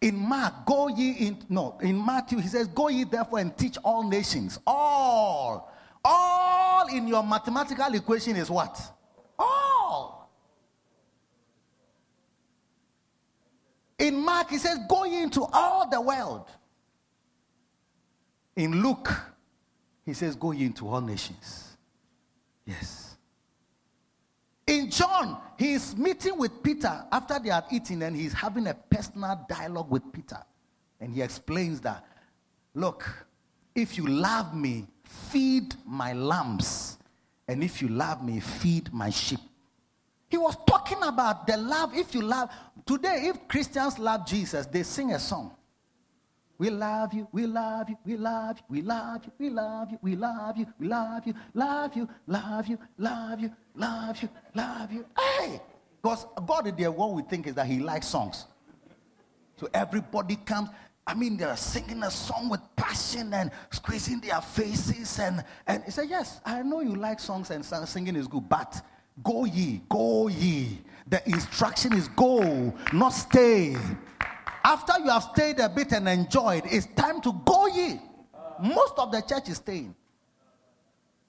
in 0.00 0.16
Mark, 0.16 0.66
go 0.66 0.88
ye 0.88 1.12
in, 1.12 1.38
no, 1.48 1.76
in 1.82 2.04
Matthew, 2.04 2.38
he 2.38 2.48
says, 2.48 2.68
Go 2.68 2.88
ye 2.88 3.04
therefore 3.04 3.40
and 3.40 3.56
teach 3.56 3.76
all 3.82 4.08
nations. 4.08 4.58
All. 4.66 5.72
All 6.04 6.86
in 6.88 7.08
your 7.08 7.22
mathematical 7.22 7.92
equation 7.94 8.36
is 8.36 8.50
what? 8.50 8.80
All. 9.38 10.30
In 13.98 14.24
Mark, 14.24 14.50
he 14.50 14.58
says, 14.58 14.78
Go 14.88 15.04
ye 15.04 15.22
into 15.22 15.42
all 15.42 15.88
the 15.88 16.00
world. 16.00 16.46
In 18.56 18.82
Luke, 18.82 19.10
he 20.04 20.12
says, 20.12 20.36
Go 20.36 20.52
ye 20.52 20.66
into 20.66 20.88
all 20.88 21.00
nations. 21.00 21.76
Yes. 22.66 23.16
In 24.66 24.90
John, 24.90 25.38
he 25.58 25.72
is 25.72 25.96
meeting 25.96 26.38
with 26.38 26.62
Peter 26.62 27.04
after 27.10 27.38
they 27.40 27.50
have 27.50 27.64
eaten 27.72 28.02
and 28.02 28.14
he's 28.14 28.32
having 28.32 28.68
a 28.68 28.74
personal 28.74 29.44
dialogue 29.48 29.90
with 29.90 30.12
Peter. 30.12 30.38
And 31.00 31.12
he 31.12 31.22
explains 31.22 31.80
that, 31.80 32.04
look, 32.74 33.26
if 33.74 33.96
you 33.96 34.06
love 34.06 34.54
me, 34.54 34.86
feed 35.02 35.74
my 35.84 36.12
lambs. 36.12 36.98
And 37.48 37.64
if 37.64 37.82
you 37.82 37.88
love 37.88 38.22
me, 38.22 38.38
feed 38.38 38.92
my 38.92 39.10
sheep. 39.10 39.40
He 40.28 40.38
was 40.38 40.56
talking 40.68 41.02
about 41.02 41.48
the 41.48 41.56
love. 41.56 41.92
If 41.92 42.14
you 42.14 42.22
love, 42.22 42.50
today, 42.86 43.24
if 43.24 43.48
Christians 43.48 43.98
love 43.98 44.24
Jesus, 44.24 44.66
they 44.66 44.84
sing 44.84 45.12
a 45.12 45.18
song. 45.18 45.50
We 46.60 46.68
love 46.68 47.14
you, 47.14 47.26
we 47.32 47.46
love 47.46 47.88
you, 47.88 47.96
we 48.04 48.18
love 48.18 48.58
you, 48.58 48.64
we 48.68 48.82
love 48.82 49.24
you, 49.24 49.32
we 49.38 49.48
love 49.48 49.90
you, 49.90 49.98
we 50.02 50.14
love 50.14 50.58
you, 50.58 50.66
we 50.78 50.88
love 50.88 51.26
you, 51.26 51.34
love 51.54 51.96
you, 51.96 52.08
love 52.26 52.68
you, 52.68 52.78
love 52.98 53.40
you, 53.40 53.50
love 53.74 54.22
you, 54.22 54.28
love 54.54 54.92
you. 54.92 55.06
Hey! 55.18 55.58
Because 56.02 56.26
God, 56.46 56.76
the 56.76 56.92
what 56.92 57.12
we 57.14 57.22
think 57.22 57.46
is 57.46 57.54
that 57.54 57.66
He 57.66 57.78
likes 57.78 58.08
songs. 58.08 58.44
So 59.56 59.70
everybody 59.72 60.36
comes. 60.36 60.68
I 61.06 61.14
mean, 61.14 61.38
they're 61.38 61.56
singing 61.56 62.02
a 62.02 62.10
song 62.10 62.50
with 62.50 62.60
passion 62.76 63.32
and 63.32 63.50
squeezing 63.70 64.20
their 64.20 64.42
faces. 64.42 65.18
And, 65.18 65.42
and 65.66 65.82
he 65.84 65.90
said, 65.90 66.10
Yes, 66.10 66.42
I 66.44 66.60
know 66.60 66.82
you 66.82 66.94
like 66.94 67.20
songs 67.20 67.50
and 67.50 67.64
singing 67.64 68.16
is 68.16 68.28
good, 68.28 68.46
but 68.50 68.82
go 69.24 69.46
ye, 69.46 69.80
go 69.88 70.28
ye. 70.28 70.82
The 71.06 71.26
instruction 71.26 71.94
is 71.94 72.08
go, 72.08 72.74
not 72.92 73.14
stay. 73.14 73.76
After 74.62 74.98
you 75.02 75.10
have 75.10 75.24
stayed 75.24 75.58
a 75.58 75.68
bit 75.68 75.92
and 75.92 76.08
enjoyed, 76.08 76.64
it's 76.66 76.86
time 76.96 77.20
to 77.22 77.32
go 77.44 77.66
ye. 77.66 78.00
Most 78.62 78.94
of 78.98 79.10
the 79.10 79.20
church 79.22 79.48
is 79.48 79.56
staying. 79.56 79.94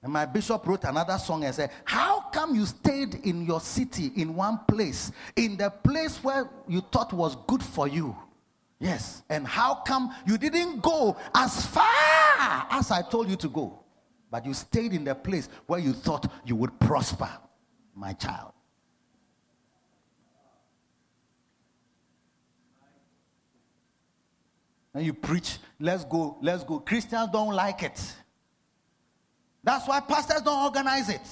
And 0.02 0.12
my 0.12 0.26
bishop 0.26 0.66
wrote 0.66 0.84
another 0.84 1.16
song 1.16 1.44
and 1.44 1.54
said, 1.54 1.70
How 1.84 2.22
come 2.32 2.54
you 2.56 2.66
stayed 2.66 3.14
in 3.24 3.46
your 3.46 3.60
city 3.60 4.10
in 4.16 4.34
one 4.34 4.60
place, 4.66 5.12
in 5.36 5.56
the 5.56 5.70
place 5.70 6.22
where 6.24 6.50
you 6.66 6.80
thought 6.80 7.12
was 7.12 7.36
good 7.46 7.62
for 7.62 7.86
you? 7.86 8.16
Yes. 8.80 9.22
And 9.30 9.46
how 9.46 9.76
come 9.76 10.12
you 10.26 10.36
didn't 10.38 10.82
go 10.82 11.16
as 11.34 11.64
far 11.66 12.66
as 12.70 12.90
I 12.90 13.02
told 13.02 13.30
you 13.30 13.36
to 13.36 13.48
go, 13.48 13.78
but 14.28 14.44
you 14.44 14.54
stayed 14.54 14.92
in 14.92 15.04
the 15.04 15.14
place 15.14 15.48
where 15.66 15.78
you 15.78 15.92
thought 15.92 16.30
you 16.44 16.56
would 16.56 16.78
prosper, 16.80 17.30
my 17.94 18.12
child? 18.12 18.52
And 24.94 25.04
you 25.04 25.14
preach, 25.14 25.58
let's 25.80 26.04
go, 26.04 26.38
let's 26.42 26.64
go. 26.64 26.78
Christians 26.80 27.30
don't 27.32 27.54
like 27.54 27.82
it. 27.82 28.14
That's 29.64 29.86
why 29.86 30.00
pastors 30.00 30.42
don't 30.42 30.64
organize 30.64 31.08
it. 31.08 31.26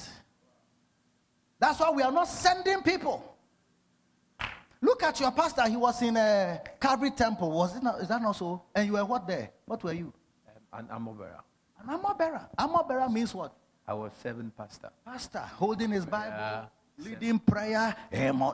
That's 1.59 1.79
why 1.81 1.91
we 1.91 2.03
are 2.03 2.13
not 2.13 2.29
sending 2.29 2.83
people. 2.83 3.37
Look 4.81 5.03
at 5.03 5.21
your 5.21 5.31
pastor. 5.33 5.69
He 5.69 5.77
was 5.77 6.01
in 6.01 6.17
a 6.17 6.61
Calvary 6.81 7.11
Temple. 7.11 7.51
Was 7.51 7.77
it 7.77 7.83
not, 7.83 8.01
is 8.01 8.09
that 8.09 8.23
not 8.23 8.33
so? 8.33 8.63
And 8.75 8.87
you 8.87 8.95
were 8.95 9.05
what 9.05 9.27
there? 9.27 9.51
What 9.67 9.85
were 9.85 9.93
you? 9.93 10.13
Um, 10.73 10.81
an 10.81 10.91
armor 10.91 11.13
bearer. 11.13 11.41
An 11.83 11.91
armor 11.91 12.15
bearer. 12.17 12.49
Armor 12.57 12.85
bearer 12.89 13.09
means 13.11 13.35
what? 13.35 13.55
I 13.87 13.93
was 13.93 14.13
seven 14.23 14.51
pastor. 14.57 14.89
Pastor 15.05 15.41
holding 15.41 15.91
his 15.91 16.07
Bible. 16.07 16.37
Yeah 16.37 16.65
leading 17.03 17.39
prayer. 17.39 17.95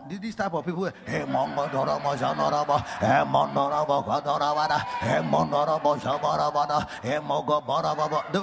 This 0.09 0.35
type 0.35 0.55
of 0.55 0.65
people. 0.65 0.91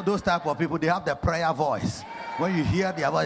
Those 0.05 0.21
type 0.21 0.45
of 0.45 0.57
people, 0.57 0.77
they 0.79 0.87
have 0.87 1.05
the 1.05 1.15
prayer 1.15 1.53
voice. 1.53 2.03
When 2.37 2.57
you 2.57 2.63
hear 2.63 2.91
the 2.91 3.03
other, 3.03 3.23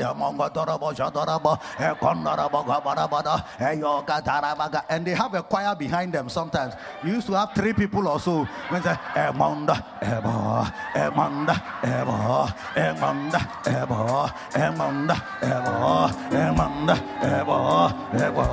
and 4.89 5.05
they 5.05 5.13
have 5.13 5.33
a 5.33 5.43
choir 5.43 5.75
behind 5.75 6.13
them 6.13 6.29
sometimes. 6.29 6.73
You 7.03 7.13
used 7.13 7.27
to 7.27 7.33
have 7.33 7.53
three 7.53 7.73
people 7.73 8.07
or 8.07 8.19
so 8.19 8.45
when 8.69 8.81
they 8.81 8.95
Emonda, 9.15 9.83
Ebo, 10.01 10.65
Emonda, 10.93 11.55
Ebo, 11.83 12.47
Emonda, 12.75 13.39
Ebo, 13.65 14.29
Emonda, 14.53 15.15
Ebo, 15.41 16.09
Emonda, 16.35 16.95
Ebo, 17.23 17.87
Ebo, 18.13 18.45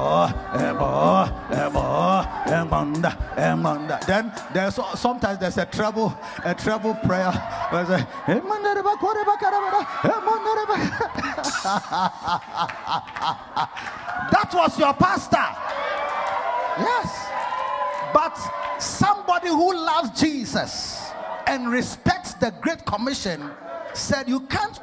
Ebo, 0.54 0.90
Ebo, 1.50 1.84
Emonda, 2.46 3.10
Emonda. 3.36 3.96
Then 4.06 4.32
there's 4.52 4.78
sometimes 4.98 5.38
there's 5.38 5.58
a 5.58 5.66
treble, 5.66 6.16
a 6.44 6.54
treble 6.54 6.94
prayer. 6.94 7.32
Where 7.70 7.84
they 7.84 7.98
say, 7.98 8.06
Emonda, 8.26 8.74
Emonda, 10.04 10.43
that 14.30 14.50
was 14.52 14.78
your 14.78 14.94
pastor. 14.94 15.46
Yes. 16.78 17.28
But 18.12 18.38
somebody 18.80 19.48
who 19.48 19.74
loves 19.74 20.20
Jesus 20.20 21.10
and 21.46 21.70
respects 21.70 22.34
the 22.34 22.52
Great 22.60 22.84
Commission 22.84 23.50
said, 23.92 24.28
You 24.28 24.40
can't, 24.40 24.80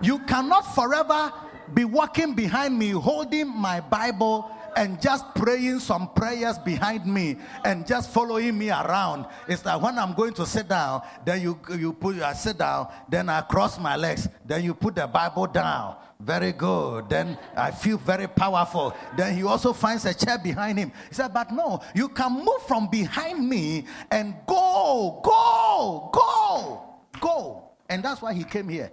you 0.00 0.18
cannot 0.20 0.74
forever 0.74 1.32
be 1.74 1.84
walking 1.84 2.34
behind 2.34 2.78
me 2.78 2.90
holding 2.90 3.48
my 3.48 3.80
Bible 3.80 4.50
and 4.76 5.00
just 5.00 5.34
praying 5.34 5.80
some 5.80 6.08
prayers 6.14 6.58
behind 6.58 7.06
me 7.06 7.36
and 7.64 7.86
just 7.86 8.10
following 8.10 8.56
me 8.56 8.70
around. 8.70 9.26
It's 9.48 9.64
like 9.64 9.80
when 9.82 9.98
I'm 9.98 10.14
going 10.14 10.34
to 10.34 10.46
sit 10.46 10.68
down, 10.68 11.02
then 11.24 11.42
you 11.42 11.58
you 11.76 11.92
put 11.92 12.20
I 12.22 12.32
sit 12.32 12.58
down, 12.58 12.88
then 13.08 13.28
I 13.28 13.42
cross 13.42 13.78
my 13.78 13.96
legs, 13.96 14.28
then 14.44 14.64
you 14.64 14.74
put 14.74 14.94
the 14.94 15.06
Bible 15.06 15.46
down. 15.46 15.96
Very 16.22 16.52
good. 16.52 17.08
Then 17.08 17.36
I 17.56 17.72
feel 17.72 17.98
very 17.98 18.28
powerful. 18.28 18.94
Then 19.16 19.36
he 19.36 19.42
also 19.42 19.72
finds 19.72 20.04
a 20.04 20.14
chair 20.14 20.38
behind 20.38 20.78
him. 20.78 20.92
He 21.08 21.14
said, 21.14 21.34
But 21.34 21.50
no, 21.50 21.80
you 21.96 22.08
can 22.08 22.32
move 22.32 22.62
from 22.68 22.88
behind 22.88 23.48
me 23.48 23.86
and 24.08 24.34
go, 24.46 25.20
go, 25.24 26.10
go, 26.12 26.82
go. 27.20 27.70
And 27.88 28.04
that's 28.04 28.22
why 28.22 28.34
he 28.34 28.44
came 28.44 28.68
here. 28.68 28.90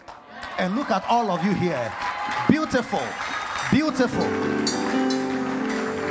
And 0.58 0.76
look 0.76 0.90
at 0.90 1.06
all 1.06 1.30
of 1.30 1.46
you 1.46 1.54
here. 1.54 1.94
Beautiful, 2.50 3.04
beautiful. 3.72 4.89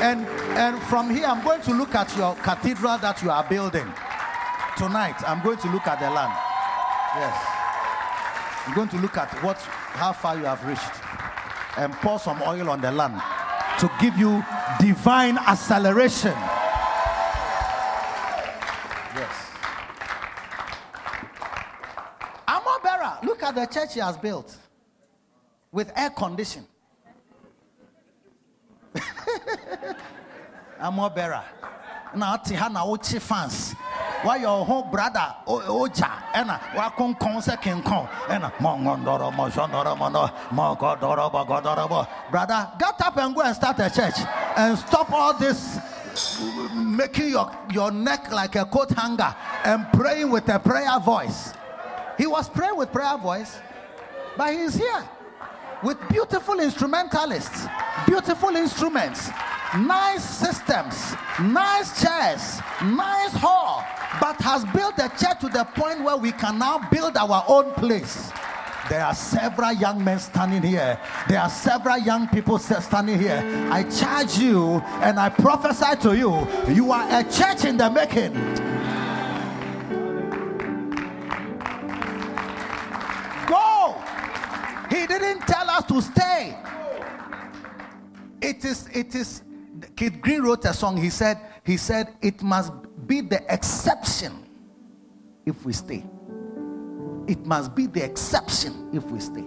And, 0.01 0.27
and 0.57 0.81
from 0.85 1.11
here, 1.11 1.27
I'm 1.27 1.43
going 1.43 1.61
to 1.63 1.75
look 1.75 1.95
at 1.97 2.17
your 2.17 2.37
cathedral 2.37 2.99
that 2.99 3.21
you 3.21 3.31
are 3.31 3.43
building. 3.43 3.93
Tonight, 4.77 5.17
I'm 5.27 5.43
going 5.43 5.59
to 5.59 5.69
look 5.71 5.89
at 5.89 5.99
the 5.99 6.09
land. 6.09 6.33
Yes. 7.17 7.37
I'm 8.67 8.75
going 8.75 8.89
to 8.91 8.97
look 8.99 9.17
at 9.17 9.29
what, 9.43 9.57
how 9.57 10.13
far 10.13 10.37
you 10.37 10.45
have 10.45 10.65
reached 10.65 11.03
and 11.79 11.93
pour 11.95 12.21
some 12.21 12.41
oil 12.43 12.71
on 12.71 12.81
the 12.81 12.93
land 12.93 13.21
to 13.81 13.91
give 14.01 14.17
you 14.17 14.45
divine 14.79 15.37
acceleration. 15.39 16.35
Yes. 19.17 19.51
Amobera, 22.47 23.23
look 23.25 23.43
at 23.43 23.57
the 23.57 23.67
church 23.67 23.95
he 23.95 24.01
has 24.01 24.17
built 24.17 24.57
with 25.73 25.91
air 25.97 26.11
condition. 29.79 29.97
armor 30.81 31.11
bearer. 31.11 31.45
Na 32.15 32.37
ɔte 32.37 32.57
ha 32.57 32.69
na 32.69 32.85
wokye 32.85 33.21
fans. 33.21 33.75
Why 34.23 34.37
your 34.37 34.65
whole 34.65 34.83
brother 34.83 35.35
oja 35.47 36.11
ena 36.35 36.55
uh, 36.55 36.77
wa 36.77 36.91
kon 36.91 37.15
kon 37.15 37.43
se 37.43 37.57
kin 37.61 37.83
kon 37.83 38.09
ena 38.29 38.53
mongondoro 38.59 39.29
uh, 39.29 39.31
mo 39.31 39.49
jondoro 39.49 39.97
mo 39.97 40.09
no 40.09 40.31
mo 40.51 40.75
godoro 40.75 41.31
bo 41.31 41.45
godoro 41.45 41.89
bo. 41.89 42.07
Brother 42.31 42.71
get 42.79 43.01
up 43.01 43.17
and 43.19 43.35
go 43.35 43.43
and 43.43 43.55
start 43.55 43.79
a 43.81 43.91
church 43.91 44.19
and 44.57 44.79
stop 44.79 45.13
all 45.13 45.35
this 45.39 45.79
making 46.75 47.29
your, 47.29 47.51
your 47.71 47.93
neck 47.93 48.33
like 48.33 48.57
a 48.57 48.65
coat 48.65 48.91
hanger 48.91 49.35
and 49.65 49.87
praying 49.93 50.31
with 50.31 50.49
a 50.49 50.59
prayer 50.59 50.99
voice. 50.99 51.53
He 52.17 52.27
was 52.27 52.49
praying 52.49 52.77
with 52.77 52.91
prayer 52.91 53.19
voice 53.19 53.59
but 54.37 54.53
he's 54.53 54.75
here 54.75 55.09
with 55.83 55.99
beautiful 56.09 56.59
instrumentalists 56.61 57.67
beautiful 58.07 58.57
instruments 58.57 59.31
nice 59.77 60.25
systems, 60.25 61.15
nice 61.41 62.01
chairs, 62.01 62.61
nice 62.83 63.33
hall, 63.35 63.85
but 64.21 64.41
has 64.41 64.65
built 64.67 64.97
the 64.97 65.09
church 65.09 65.41
to 65.41 65.49
the 65.49 65.65
point 65.77 66.03
where 66.03 66.17
we 66.17 66.33
can 66.33 66.59
now 66.59 66.79
build 66.91 67.17
our 67.17 67.45
own 67.49 67.73
place. 67.75 68.33
There 68.89 69.05
are 69.05 69.15
several 69.15 69.73
young 69.73 70.03
men 70.03 70.19
standing 70.19 70.63
here. 70.63 70.99
There 71.29 71.39
are 71.39 71.51
several 71.51 71.99
young 71.99 72.29
people 72.29 72.59
standing 72.59 73.19
here. 73.19 73.43
I 73.71 73.83
charge 73.83 74.39
you 74.39 74.81
and 75.03 75.21
I 75.21 75.29
prophesy 75.29 75.97
to 76.03 76.17
you 76.17 76.47
you 76.73 76.91
are 76.91 77.21
a 77.21 77.25
church 77.25 77.67
in 77.67 77.77
the 77.77 77.91
making. 77.91 78.33
Go! 83.47 84.03
He 84.89 85.07
didn't 85.07 85.41
tell 85.41 85.58
to 85.89 86.01
stay. 86.01 86.57
It 88.41 88.65
is, 88.65 88.89
it 88.93 89.15
is 89.15 89.43
Keith 89.97 90.21
Green 90.21 90.43
wrote 90.43 90.65
a 90.65 90.73
song. 90.73 90.97
He 90.97 91.11
said, 91.11 91.39
he 91.65 91.77
said, 91.77 92.15
it 92.23 92.43
must 92.43 92.73
be 93.07 93.21
the 93.21 93.43
exception 93.53 94.45
if 95.47 95.65
we 95.65 95.73
stay. 95.73 96.05
It 97.27 97.45
must 97.45 97.75
be 97.75 97.87
the 97.87 98.05
exception 98.05 98.91
if 98.93 99.05
we 99.05 99.21
stay. 99.21 99.45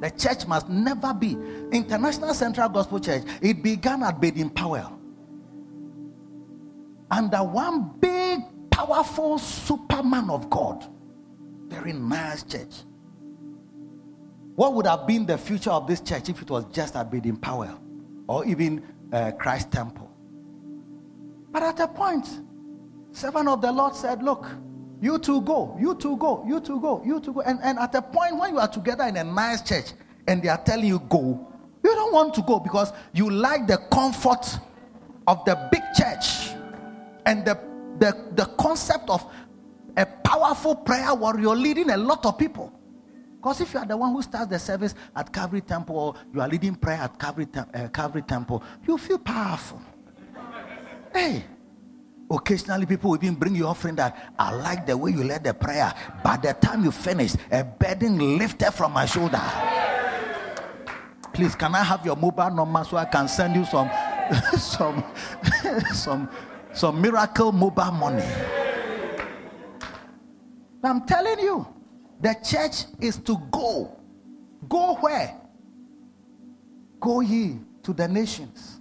The 0.00 0.10
church 0.10 0.46
must 0.46 0.68
never 0.68 1.14
be. 1.14 1.36
International 1.70 2.34
Central 2.34 2.68
Gospel 2.68 3.00
Church, 3.00 3.22
it 3.40 3.62
began 3.62 4.02
at 4.02 4.20
Baden 4.20 4.50
Powell. 4.50 4.98
Under 7.10 7.38
one 7.38 7.92
big, 8.00 8.40
powerful 8.70 9.38
superman 9.38 10.30
of 10.30 10.50
God. 10.50 10.86
Very 11.68 11.92
nice 11.92 12.42
church. 12.42 12.82
What 14.56 14.74
would 14.74 14.86
have 14.86 15.06
been 15.06 15.26
the 15.26 15.36
future 15.36 15.70
of 15.70 15.86
this 15.86 16.00
church 16.00 16.28
if 16.28 16.40
it 16.42 16.50
was 16.50 16.64
just 16.66 16.94
at 16.96 17.10
Baden 17.10 17.36
Powell? 17.36 17.80
Or 18.28 18.44
even 18.44 18.82
uh, 19.12 19.32
Christ 19.32 19.70
temple. 19.72 20.10
But 21.50 21.62
at 21.62 21.80
a 21.80 21.88
point, 21.88 22.26
servant 23.12 23.48
of 23.48 23.60
the 23.60 23.70
Lord 23.70 23.94
said, 23.94 24.22
Look, 24.22 24.46
you 25.00 25.18
two 25.18 25.42
go, 25.42 25.76
you 25.80 25.94
two 25.94 26.16
go, 26.16 26.44
you 26.46 26.60
two 26.60 26.80
go, 26.80 27.02
you 27.04 27.20
two 27.20 27.32
go. 27.32 27.40
And, 27.42 27.60
and 27.62 27.78
at 27.78 27.94
a 27.94 28.02
point 28.02 28.38
when 28.38 28.54
you 28.54 28.58
are 28.58 28.68
together 28.68 29.04
in 29.04 29.16
a 29.16 29.24
nice 29.24 29.62
church 29.62 29.92
and 30.26 30.42
they 30.42 30.48
are 30.48 30.62
telling 30.62 30.86
you 30.86 31.00
go, 31.00 31.46
you 31.82 31.94
don't 31.94 32.12
want 32.12 32.32
to 32.34 32.42
go 32.42 32.58
because 32.58 32.92
you 33.12 33.30
like 33.30 33.66
the 33.66 33.76
comfort 33.92 34.58
of 35.26 35.44
the 35.44 35.68
big 35.70 35.82
church 35.94 36.54
and 37.26 37.44
the, 37.44 37.58
the, 37.98 38.30
the 38.34 38.46
concept 38.58 39.10
of 39.10 39.24
a 39.96 40.06
powerful 40.06 40.74
prayer 40.74 41.14
warrior 41.14 41.50
leading 41.50 41.90
a 41.90 41.96
lot 41.96 42.24
of 42.24 42.38
people. 42.38 42.72
Because 43.44 43.60
if 43.60 43.74
you 43.74 43.80
are 43.80 43.84
the 43.84 43.94
one 43.94 44.10
who 44.10 44.22
starts 44.22 44.48
the 44.48 44.58
service 44.58 44.94
at 45.14 45.30
Calvary 45.30 45.60
Temple 45.60 45.98
or 45.98 46.14
you 46.32 46.40
are 46.40 46.48
leading 46.48 46.74
prayer 46.74 46.96
at 46.96 47.18
Calvary, 47.18 47.46
uh, 47.54 47.88
Calvary 47.88 48.22
Temple, 48.22 48.62
you 48.88 48.96
feel 48.96 49.18
powerful. 49.18 49.82
Hey, 51.12 51.44
occasionally 52.30 52.86
people 52.86 53.10
will 53.10 53.18
even 53.22 53.34
bring 53.34 53.54
you 53.54 53.66
offering 53.66 53.96
that 53.96 54.32
I 54.38 54.50
like 54.50 54.86
the 54.86 54.96
way 54.96 55.10
you 55.10 55.24
led 55.24 55.44
the 55.44 55.52
prayer. 55.52 55.92
By 56.22 56.38
the 56.38 56.54
time 56.54 56.84
you 56.84 56.90
finish, 56.90 57.34
a 57.52 57.62
burden 57.62 58.38
lifted 58.38 58.72
from 58.72 58.92
my 58.92 59.04
shoulder. 59.04 59.42
Please, 61.34 61.54
can 61.54 61.74
I 61.74 61.82
have 61.82 62.02
your 62.06 62.16
mobile 62.16 62.50
number 62.50 62.82
so 62.84 62.96
I 62.96 63.04
can 63.04 63.28
send 63.28 63.56
you 63.56 63.66
some 63.66 63.90
some 64.56 65.04
some 65.92 66.30
some 66.72 66.98
miracle 66.98 67.52
mobile 67.52 67.92
money? 67.92 68.24
I'm 70.82 71.04
telling 71.04 71.40
you. 71.40 71.73
The 72.20 72.34
church 72.44 72.84
is 73.00 73.16
to 73.18 73.36
go. 73.50 73.96
Go 74.68 74.94
where? 74.96 75.40
Go 77.00 77.20
ye 77.20 77.58
to 77.82 77.92
the 77.92 78.08
nations 78.08 78.80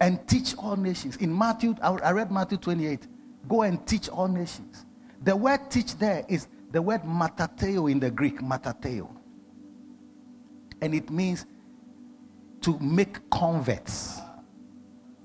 and 0.00 0.26
teach 0.28 0.56
all 0.56 0.76
nations. 0.76 1.16
In 1.16 1.36
Matthew, 1.36 1.74
I 1.82 2.10
read 2.12 2.30
Matthew 2.30 2.58
28. 2.58 3.06
Go 3.48 3.62
and 3.62 3.84
teach 3.86 4.08
all 4.08 4.28
nations. 4.28 4.84
The 5.22 5.34
word 5.34 5.70
teach 5.70 5.96
there 5.96 6.24
is 6.28 6.48
the 6.70 6.82
word 6.82 7.02
matateo 7.02 7.90
in 7.90 7.98
the 7.98 8.10
Greek, 8.10 8.40
matateo. 8.40 9.08
And 10.80 10.94
it 10.94 11.10
means 11.10 11.46
to 12.60 12.78
make 12.78 13.28
converts. 13.30 14.20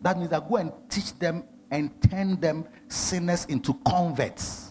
That 0.02 0.18
means 0.18 0.30
that 0.30 0.48
go 0.48 0.58
and 0.58 0.72
teach 0.90 1.14
them 1.20 1.44
and 1.70 1.92
turn 2.10 2.40
them 2.40 2.66
sinners 2.88 3.46
into 3.46 3.74
converts. 3.86 4.71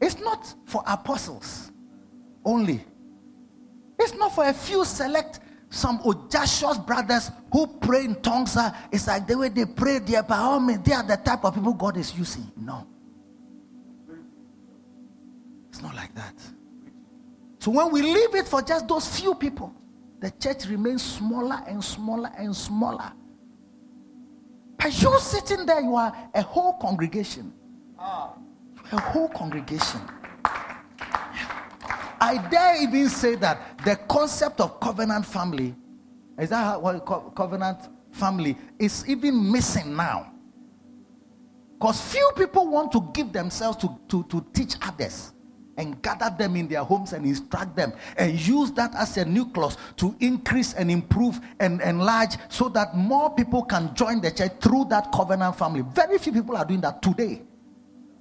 It's 0.00 0.20
not 0.20 0.54
for 0.64 0.82
apostles 0.86 1.72
only. 2.44 2.84
It's 3.98 4.14
not 4.14 4.34
for 4.34 4.46
a 4.46 4.52
few 4.52 4.84
select, 4.84 5.40
some 5.70 6.00
audacious 6.06 6.78
brothers 6.78 7.30
who 7.52 7.66
pray 7.66 8.04
in 8.04 8.14
tongues. 8.22 8.56
It's 8.92 9.06
like 9.08 9.26
the 9.26 9.36
way 9.36 9.48
they 9.48 9.64
pray 9.64 9.98
there, 9.98 10.22
by 10.22 10.38
all 10.38 10.60
means, 10.60 10.82
they 10.84 10.92
are 10.92 11.02
the 11.02 11.16
type 11.16 11.44
of 11.44 11.54
people 11.54 11.74
God 11.74 11.96
is 11.96 12.16
using. 12.16 12.50
No. 12.56 12.86
It's 15.68 15.82
not 15.82 15.94
like 15.94 16.14
that. 16.14 16.34
So 17.58 17.72
when 17.72 17.90
we 17.90 18.02
leave 18.02 18.34
it 18.34 18.46
for 18.46 18.62
just 18.62 18.86
those 18.86 19.18
few 19.18 19.34
people, 19.34 19.74
the 20.20 20.30
church 20.30 20.66
remains 20.66 21.02
smaller 21.02 21.60
and 21.66 21.82
smaller 21.82 22.30
and 22.38 22.54
smaller. 22.54 23.12
But 24.76 25.02
you 25.02 25.18
sitting 25.18 25.66
there, 25.66 25.80
you 25.80 25.96
are 25.96 26.16
a 26.34 26.42
whole 26.42 26.74
congregation. 26.74 27.52
Ah 27.98 28.34
a 28.92 29.00
whole 29.00 29.28
congregation. 29.28 30.00
I 32.20 32.38
dare 32.50 32.82
even 32.82 33.08
say 33.08 33.36
that 33.36 33.78
the 33.84 33.96
concept 34.08 34.60
of 34.60 34.80
covenant 34.80 35.24
family 35.24 35.74
is 36.38 36.50
that 36.50 36.80
what 36.80 37.04
co- 37.04 37.30
covenant 37.30 37.78
family 38.12 38.56
is 38.78 39.08
even 39.08 39.50
missing 39.52 39.94
now. 39.94 40.32
Because 41.78 42.00
few 42.00 42.30
people 42.36 42.66
want 42.66 42.90
to 42.92 43.08
give 43.14 43.32
themselves 43.32 43.76
to, 43.78 43.96
to, 44.08 44.24
to 44.24 44.44
teach 44.52 44.74
others 44.82 45.32
and 45.76 46.02
gather 46.02 46.34
them 46.36 46.56
in 46.56 46.66
their 46.66 46.82
homes 46.82 47.12
and 47.12 47.24
instruct 47.24 47.76
them 47.76 47.92
and 48.16 48.38
use 48.46 48.72
that 48.72 48.92
as 48.96 49.16
a 49.16 49.24
nucleus 49.24 49.76
to 49.96 50.14
increase 50.18 50.74
and 50.74 50.90
improve 50.90 51.40
and 51.60 51.80
enlarge 51.82 52.32
so 52.48 52.68
that 52.68 52.96
more 52.96 53.32
people 53.36 53.62
can 53.62 53.94
join 53.94 54.20
the 54.20 54.30
church 54.30 54.50
through 54.60 54.86
that 54.86 55.12
covenant 55.12 55.56
family. 55.56 55.84
Very 55.94 56.18
few 56.18 56.32
people 56.32 56.56
are 56.56 56.64
doing 56.64 56.80
that 56.80 57.00
today. 57.00 57.42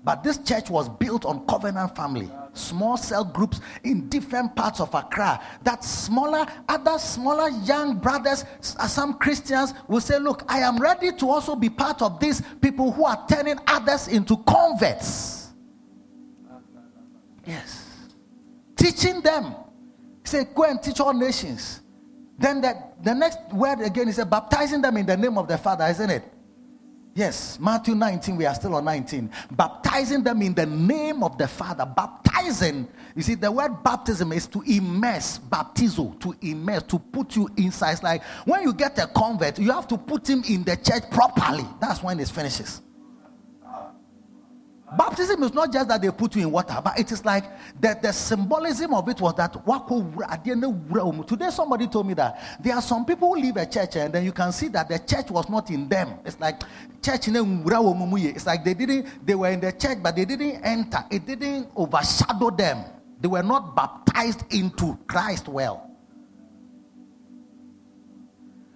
But 0.07 0.23
this 0.23 0.37
church 0.37 0.69
was 0.69 0.87
built 0.87 1.25
on 1.25 1.45
covenant 1.47 1.93
family, 1.93 2.31
small 2.53 2.95
cell 2.95 3.25
groups 3.25 3.59
in 3.83 4.07
different 4.07 4.55
parts 4.55 4.79
of 4.79 4.93
Accra. 4.93 5.37
That 5.63 5.83
smaller, 5.83 6.45
other 6.69 6.97
smaller 6.97 7.49
young 7.65 7.97
brothers, 7.97 8.45
uh, 8.79 8.87
some 8.87 9.15
Christians 9.15 9.73
will 9.89 9.99
say, 9.99 10.17
Look, 10.17 10.43
I 10.47 10.59
am 10.59 10.77
ready 10.77 11.11
to 11.11 11.29
also 11.29 11.57
be 11.57 11.69
part 11.69 12.01
of 12.01 12.21
these 12.21 12.41
people 12.61 12.93
who 12.93 13.03
are 13.03 13.21
turning 13.27 13.59
others 13.67 14.07
into 14.07 14.37
converts. 14.37 15.49
Yes. 17.45 17.85
Teaching 18.77 19.19
them. 19.19 19.55
Say, 20.23 20.45
Go 20.55 20.63
and 20.63 20.81
teach 20.81 21.01
all 21.01 21.13
nations. 21.13 21.81
Then 22.39 22.61
the, 22.61 22.81
the 23.03 23.13
next 23.13 23.39
word 23.51 23.81
again 23.81 24.07
is 24.07 24.23
baptizing 24.23 24.81
them 24.81 24.95
in 24.95 25.05
the 25.05 25.17
name 25.17 25.37
of 25.37 25.49
the 25.49 25.57
Father, 25.57 25.83
isn't 25.87 26.09
it? 26.09 26.23
Yes, 27.17 27.57
Matthew 27.59 27.95
19, 27.95 28.37
we 28.37 28.45
are 28.45 28.53
still 28.53 28.75
on 28.75 28.85
19. 28.85 29.31
Baptizing 29.49 30.21
them 30.21 30.39
in 30.43 30.53
the 30.53 30.67
name 30.67 31.23
of 31.23 31.35
the 31.35 31.47
Father. 31.47 31.83
Baptizing, 31.83 32.87
you 33.15 33.23
see, 33.23 33.33
the 33.33 33.51
word 33.51 33.83
baptism 33.83 34.31
is 34.33 34.45
to 34.45 34.61
immerse, 34.61 35.39
baptizo, 35.39 36.19
to 36.19 36.35
immerse, 36.41 36.83
to 36.83 36.99
put 36.99 37.35
you 37.35 37.49
inside. 37.57 37.93
It's 37.93 38.03
like 38.03 38.23
when 38.45 38.61
you 38.61 38.71
get 38.71 38.99
a 38.99 39.07
convert, 39.07 39.57
you 39.57 39.71
have 39.71 39.87
to 39.87 39.97
put 39.97 40.29
him 40.29 40.43
in 40.47 40.63
the 40.63 40.75
church 40.75 41.09
properly. 41.09 41.65
That's 41.81 42.03
when 42.03 42.19
it 42.19 42.27
finishes. 42.27 42.83
Baptism 44.95 45.43
is 45.43 45.53
not 45.53 45.73
just 45.73 45.89
that 45.89 46.01
they 46.01 46.09
put 46.11 46.33
you 46.37 46.43
in 46.43 46.51
water, 46.51 46.79
but 46.81 46.97
it 46.97 47.11
is 47.11 47.25
like 47.25 47.43
the, 47.81 47.97
the 48.01 48.13
symbolism 48.13 48.93
of 48.93 49.09
it 49.09 49.19
was 49.19 49.33
that 49.35 49.51
today 51.27 51.49
somebody 51.49 51.87
told 51.87 52.07
me 52.07 52.13
that 52.13 52.57
there 52.63 52.73
are 52.73 52.81
some 52.81 53.05
people 53.05 53.35
who 53.35 53.41
leave 53.41 53.57
a 53.57 53.65
church 53.65 53.97
eh, 53.97 54.05
and 54.05 54.13
then 54.13 54.23
you 54.23 54.31
can 54.31 54.53
see 54.53 54.69
that 54.69 54.87
the 54.87 54.97
church 54.99 55.29
was 55.29 55.49
not 55.49 55.69
in 55.71 55.89
them. 55.89 56.13
It's 56.23 56.39
like 56.39 56.61
church 57.03 57.27
it's 57.27 58.45
like 58.45 58.63
they 58.63 58.73
didn't 58.73 59.25
they 59.25 59.35
were 59.35 59.49
in 59.49 59.59
the 59.59 59.73
church 59.73 59.97
but 60.01 60.15
they 60.15 60.23
didn't 60.23 60.63
enter, 60.63 60.99
it 61.11 61.25
didn't 61.25 61.67
overshadow 61.75 62.49
them. 62.51 62.85
They 63.19 63.27
were 63.27 63.43
not 63.43 63.75
baptized 63.75 64.43
into 64.53 64.97
Christ 65.05 65.49
well. 65.49 65.91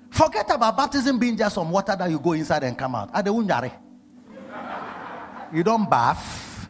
Forget 0.10 0.52
about 0.54 0.76
baptism 0.76 1.20
being 1.20 1.38
just 1.38 1.56
some 1.56 1.72
water 1.72 1.96
that 1.96 2.10
you 2.10 2.20
go 2.20 2.34
inside 2.34 2.64
and 2.64 2.78
come 2.78 2.96
out. 2.96 3.12
You 5.54 5.64
don't 5.64 5.90
bath. 5.90 6.70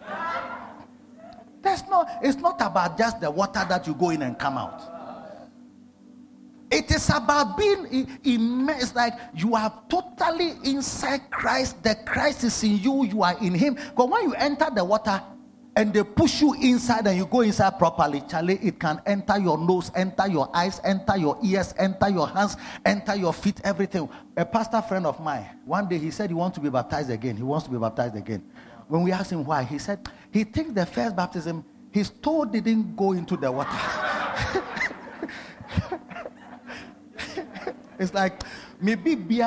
There's 1.62 1.84
no, 1.88 2.06
it's 2.22 2.38
not 2.38 2.60
about 2.62 2.98
just 2.98 3.22
the 3.22 3.30
water 3.30 3.64
that 3.70 3.86
you 3.86 3.94
go 3.94 4.10
in 4.10 4.24
and 4.24 4.38
come 4.38 4.58
out. 4.58 4.82
It 6.72 6.90
is 6.90 7.10
about 7.10 7.58
being 7.58 8.08
immersed, 8.24 8.96
like 8.96 9.14
you 9.36 9.56
are 9.56 9.72
totally 9.90 10.54
inside 10.64 11.30
Christ. 11.30 11.84
The 11.84 11.96
Christ 12.06 12.46
is 12.46 12.64
in 12.64 12.78
you, 12.78 13.04
you 13.06 13.24
are 13.24 13.38
in 13.42 13.54
Him. 13.54 13.76
Because 13.76 14.10
when 14.10 14.24
you 14.24 14.34
enter 14.36 14.68
the 14.74 14.84
water 14.84 15.22
and 15.76 15.94
they 15.94 16.04
push 16.04 16.42
you 16.42 16.54
inside 16.54 17.06
and 17.08 17.18
you 17.18 17.26
go 17.26 17.42
inside 17.42 17.78
properly, 17.78 18.24
Charlie, 18.28 18.58
it 18.62 18.80
can 18.80 19.02
enter 19.06 19.38
your 19.38 19.58
nose, 19.58 19.92
enter 19.96 20.28
your 20.28 20.50
eyes, 20.56 20.80
enter 20.86 21.18
your 21.18 21.38
ears, 21.44 21.74
enter 21.78 22.10
your 22.10 22.28
hands, 22.28 22.56
enter 22.86 23.16
your 23.16 23.34
feet, 23.34 23.60
everything. 23.66 24.10
A 24.38 24.46
pastor 24.46 24.82
friend 24.82 25.06
of 25.06 25.20
mine, 25.20 25.46
one 25.66 25.90
day 25.90 25.98
he 25.98 26.10
said 26.10 26.30
he 26.30 26.34
wants 26.34 26.56
to 26.56 26.62
be 26.62 26.70
baptized 26.70 27.10
again. 27.10 27.36
He 27.36 27.44
wants 27.44 27.66
to 27.66 27.72
be 27.72 27.78
baptized 27.78 28.16
again. 28.16 28.44
When 28.92 29.04
we 29.04 29.14
asked 29.14 29.32
him 29.32 29.46
why, 29.46 29.64
he 29.64 29.78
said 29.78 30.06
he 30.32 30.44
thinks 30.44 30.74
the 30.74 30.86
first 30.86 31.16
baptism, 31.16 31.64
his 31.92 32.10
toe 32.10 32.44
didn't 32.44 32.94
go 32.98 33.14
into 33.14 33.38
the 33.38 33.50
water. 33.50 33.70
It's 37.98 38.14
like 38.14 38.42
maybe 38.82 39.16
beer, 39.16 39.46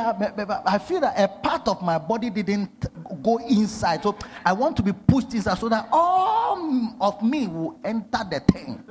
I 0.64 0.78
feel 0.78 1.00
that 1.00 1.18
a 1.18 1.28
part 1.28 1.68
of 1.68 1.82
my 1.82 1.98
body 1.98 2.30
didn't 2.30 2.86
go 3.22 3.36
inside. 3.38 4.02
So 4.04 4.16
I 4.46 4.54
want 4.54 4.76
to 4.78 4.82
be 4.82 4.92
pushed 4.92 5.34
inside 5.34 5.58
so 5.58 5.68
that 5.68 5.88
all 5.92 6.94
of 7.00 7.20
me 7.20 7.48
will 7.48 7.78
enter 7.84 8.20
the 8.30 8.40
thing. 8.50 8.82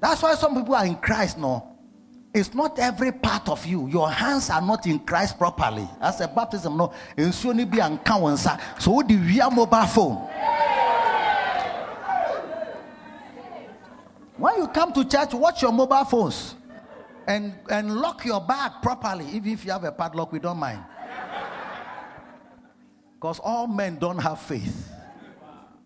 That's 0.00 0.22
why 0.22 0.34
some 0.34 0.56
people 0.56 0.74
are 0.74 0.86
in 0.86 0.96
Christ 0.96 1.38
now. 1.38 1.71
It's 2.34 2.54
not 2.54 2.78
every 2.78 3.12
part 3.12 3.48
of 3.48 3.66
you. 3.66 3.88
Your 3.88 4.10
hands 4.10 4.48
are 4.48 4.62
not 4.62 4.86
in 4.86 4.98
Christ 5.00 5.36
properly. 5.38 5.86
As 6.00 6.20
a 6.20 6.28
baptism, 6.28 6.78
no. 6.78 6.92
It's 7.16 7.44
only 7.44 7.66
be 7.66 7.78
and 7.78 8.00
So 8.78 9.02
the 9.02 9.16
via 9.16 9.50
mobile 9.50 9.86
phone. 9.86 10.16
When 14.38 14.56
you 14.56 14.68
come 14.68 14.92
to 14.94 15.04
church, 15.04 15.34
watch 15.34 15.60
your 15.62 15.72
mobile 15.72 16.04
phones 16.04 16.54
and, 17.26 17.54
and 17.68 17.96
lock 17.96 18.24
your 18.24 18.40
bag 18.40 18.72
properly. 18.82 19.26
Even 19.32 19.52
if 19.52 19.64
you 19.64 19.70
have 19.72 19.84
a 19.84 19.92
padlock, 19.92 20.32
we 20.32 20.38
don't 20.38 20.56
mind. 20.56 20.82
Because 23.14 23.38
all 23.40 23.66
men 23.66 23.98
don't 23.98 24.18
have 24.18 24.40
faith. 24.40 24.90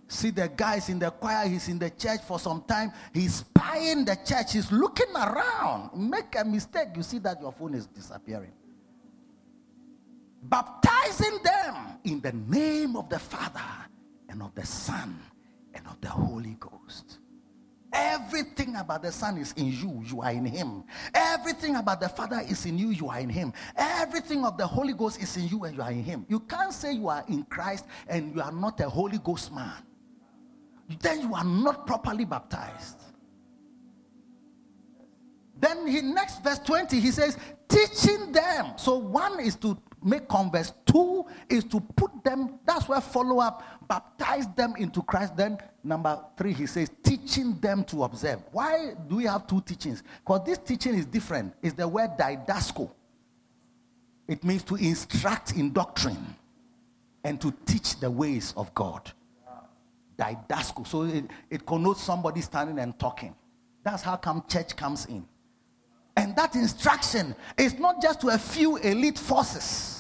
See 0.09 0.31
the 0.31 0.49
guys 0.49 0.89
in 0.89 1.01
the 1.01 1.11
choir, 1.11 1.49
he's 1.49 1.69
in 1.69 1.79
the 1.79 1.91
church 1.91 2.21
for 2.23 2.39
some 2.39 2.63
time, 2.63 2.93
he's 3.13 3.37
spying 3.37 4.05
the 4.05 4.17
church, 4.25 4.53
he's 4.53 4.71
looking 4.71 5.13
around. 5.15 5.91
Make 5.97 6.37
a 6.39 6.45
mistake, 6.45 6.89
you 6.95 7.03
see 7.03 7.19
that 7.19 7.41
your 7.41 7.51
phone 7.51 7.75
is 7.75 7.87
disappearing. 7.87 8.53
Baptizing 10.43 11.39
them 11.43 11.99
in 12.05 12.21
the 12.21 12.33
name 12.33 12.95
of 12.95 13.09
the 13.09 13.19
Father 13.19 13.61
and 14.29 14.43
of 14.43 14.55
the 14.55 14.65
Son 14.65 15.19
and 15.75 15.85
of 15.89 16.01
the 16.01 16.09
Holy 16.09 16.57
Ghost. 16.61 17.19
Everything 17.93 18.77
about 18.77 19.03
the 19.03 19.11
Son 19.11 19.39
is 19.39 19.53
in 19.57 19.73
you, 19.73 20.05
you 20.07 20.21
are 20.21 20.31
in 20.31 20.45
Him. 20.45 20.85
Everything 21.15 21.75
about 21.77 22.01
the 22.01 22.09
Father 22.09 22.43
is 22.49 22.65
in 22.65 22.79
you, 22.79 22.91
you 22.91 23.09
are 23.09 23.19
in 23.19 23.31
Him. 23.31 23.53
Everything 23.75 24.45
of 24.45 24.57
the 24.57 24.67
Holy 24.67 24.93
Ghost 24.93 25.21
is 25.21 25.37
in 25.37 25.49
you, 25.49 25.65
and 25.65 25.77
you 25.77 25.83
are 25.83 25.91
in 25.91 26.05
Him. 26.05 26.27
You 26.29 26.41
can't 26.41 26.73
say 26.73 26.93
you 26.93 27.09
are 27.09 27.25
in 27.29 27.43
Christ 27.45 27.87
and 28.07 28.35
you 28.37 28.41
are 28.41 28.53
not 28.53 28.79
a 28.81 28.89
Holy 28.89 29.19
Ghost 29.19 29.53
man. 29.53 29.73
Then 31.01 31.21
you 31.21 31.35
are 31.35 31.45
not 31.45 31.87
properly 31.87 32.25
baptized. 32.25 33.03
Then 35.59 35.87
he 35.87 36.03
next 36.03 36.45
verse 36.45 36.59
20 36.59 37.01
he 37.01 37.11
says 37.11 37.39
teaching 37.69 38.33
them. 38.33 38.73
So 38.77 38.97
one 38.97 39.41
is 39.41 39.57
to 39.57 39.79
make 40.03 40.29
converts. 40.29 40.73
Two 40.85 41.27
is 41.49 41.65
to 41.65 41.81
put 41.81 42.25
them, 42.25 42.59
that's 42.65 42.89
where 42.89 43.01
follow 43.01 43.41
up, 43.41 43.63
baptize 43.89 44.47
them 44.55 44.75
into 44.79 45.03
Christ. 45.03 45.37
Then, 45.37 45.59
number 45.83 46.19
three, 46.37 46.53
he 46.53 46.67
says, 46.67 46.91
teaching 47.03 47.59
them 47.61 47.85
to 47.85 48.05
observe. 48.05 48.41
Why 48.53 48.93
do 49.09 49.17
we 49.17 49.25
have 49.25 49.47
two 49.47 49.61
teachings? 49.63 50.03
Because 50.21 50.47
this 50.47 50.59
teaching 50.59 50.95
is 50.95 51.07
different. 51.07 51.55
It's 51.63 51.75
the 51.75 51.89
word 51.89 52.11
didasco. 52.19 52.91
It 54.29 54.45
means 54.45 54.63
to 54.65 54.77
instruct 54.77 55.53
in 55.53 55.73
doctrine 55.73 56.37
and 57.25 57.41
to 57.41 57.53
teach 57.65 57.99
the 57.99 58.11
ways 58.11 58.55
of 58.57 58.73
God. 58.75 59.13
Didasco. 60.19 60.87
So 60.87 61.03
it, 61.03 61.25
it 61.51 61.67
connotes 61.67 62.03
somebody 62.03 62.41
standing 62.41 62.79
and 62.79 62.99
talking. 62.99 63.35
That's 63.83 64.03
how 64.03 64.17
come 64.17 64.45
church 64.49 64.77
comes 64.77 65.07
in. 65.07 65.25
And 66.17 66.35
that 66.37 66.55
instruction 66.55 67.35
is 67.59 67.79
not 67.79 68.03
just 68.03 68.21
to 68.23 68.29
a 68.29 68.39
few 68.39 68.77
elite 68.79 69.19
forces 69.19 69.97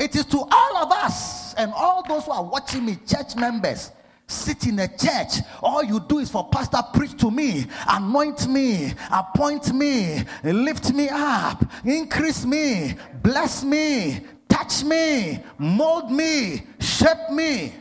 it 0.00 0.16
is 0.16 0.24
to 0.24 0.38
all 0.38 0.76
of 0.78 0.90
us 0.90 1.52
and 1.54 1.72
all 1.74 2.02
those 2.08 2.24
who 2.24 2.30
are 2.32 2.42
watching 2.42 2.86
me, 2.86 2.96
church 3.06 3.36
members. 3.36 3.92
Sit 4.26 4.66
in 4.66 4.78
a 4.78 4.88
church. 4.88 5.44
All 5.62 5.84
you 5.84 6.00
do 6.00 6.20
is 6.20 6.30
for 6.30 6.48
pastor 6.48 6.80
preach 6.94 7.16
to 7.18 7.30
me, 7.30 7.66
anoint 7.86 8.48
me, 8.48 8.94
appoint 9.12 9.74
me, 9.74 10.22
lift 10.42 10.94
me 10.94 11.08
up, 11.10 11.64
increase 11.84 12.46
me, 12.46 12.94
bless 13.22 13.62
me, 13.62 14.20
touch 14.48 14.84
me, 14.84 15.40
mold 15.58 16.10
me, 16.10 16.62
shape 16.78 17.30
me, 17.32 17.74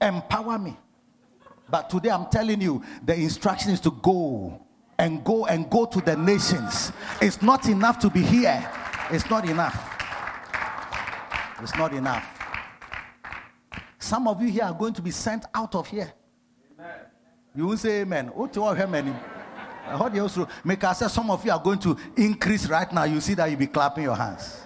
empower 0.00 0.58
me. 0.58 0.76
But 1.70 1.90
today 1.90 2.10
I'm 2.10 2.26
telling 2.26 2.60
you, 2.60 2.82
the 3.04 3.14
instruction 3.14 3.70
is 3.72 3.80
to 3.80 3.90
go 3.90 4.60
and 4.98 5.24
go 5.24 5.46
and 5.46 5.68
go 5.70 5.86
to 5.86 6.00
the 6.00 6.16
nations. 6.16 6.92
It's 7.20 7.42
not 7.42 7.68
enough 7.68 7.98
to 8.00 8.10
be 8.10 8.22
here. 8.22 8.70
It's 9.10 9.28
not 9.28 9.48
enough. 9.48 9.90
It's 11.60 11.74
not 11.76 11.92
enough. 11.94 12.26
Some 13.98 14.28
of 14.28 14.42
you 14.42 14.48
here 14.48 14.64
are 14.64 14.74
going 14.74 14.92
to 14.94 15.02
be 15.02 15.10
sent 15.10 15.46
out 15.54 15.74
of 15.74 15.88
here. 15.88 16.12
Amen. 16.78 17.00
You 17.56 17.66
will 17.66 17.76
say 17.76 18.02
amen. 18.02 18.30
I 18.36 19.98
heard 19.98 20.14
you 20.14 20.22
also 20.22 20.48
make 20.62 20.84
us 20.84 20.98
say 20.98 21.08
some 21.08 21.30
of 21.30 21.44
you 21.44 21.52
are 21.52 21.62
going 21.62 21.78
to 21.80 21.96
increase 22.16 22.66
right 22.68 22.90
now. 22.92 23.04
You 23.04 23.20
see 23.20 23.34
that 23.34 23.50
you'll 23.50 23.58
be 23.58 23.66
clapping 23.66 24.04
your 24.04 24.16
hands. 24.16 24.63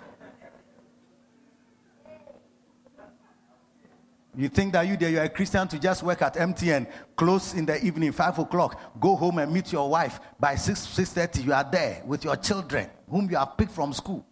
You 4.38 4.48
think 4.48 4.72
that 4.74 4.86
you 4.86 4.96
there, 4.96 5.10
you're 5.10 5.24
a 5.24 5.28
Christian 5.28 5.66
to 5.66 5.80
just 5.80 6.04
work 6.04 6.22
at 6.22 6.36
MTN, 6.36 6.86
close 7.16 7.54
in 7.54 7.66
the 7.66 7.84
evening, 7.84 8.12
five 8.12 8.38
o'clock, 8.38 9.00
go 9.00 9.16
home 9.16 9.38
and 9.38 9.52
meet 9.52 9.72
your 9.72 9.90
wife 9.90 10.20
by 10.38 10.54
six 10.54 10.78
six 10.78 11.10
thirty. 11.10 11.42
You 11.42 11.52
are 11.52 11.68
there 11.68 12.02
with 12.06 12.22
your 12.22 12.36
children, 12.36 12.88
whom 13.10 13.28
you 13.28 13.36
have 13.36 13.56
picked 13.56 13.72
from 13.72 13.92
school. 13.92 14.24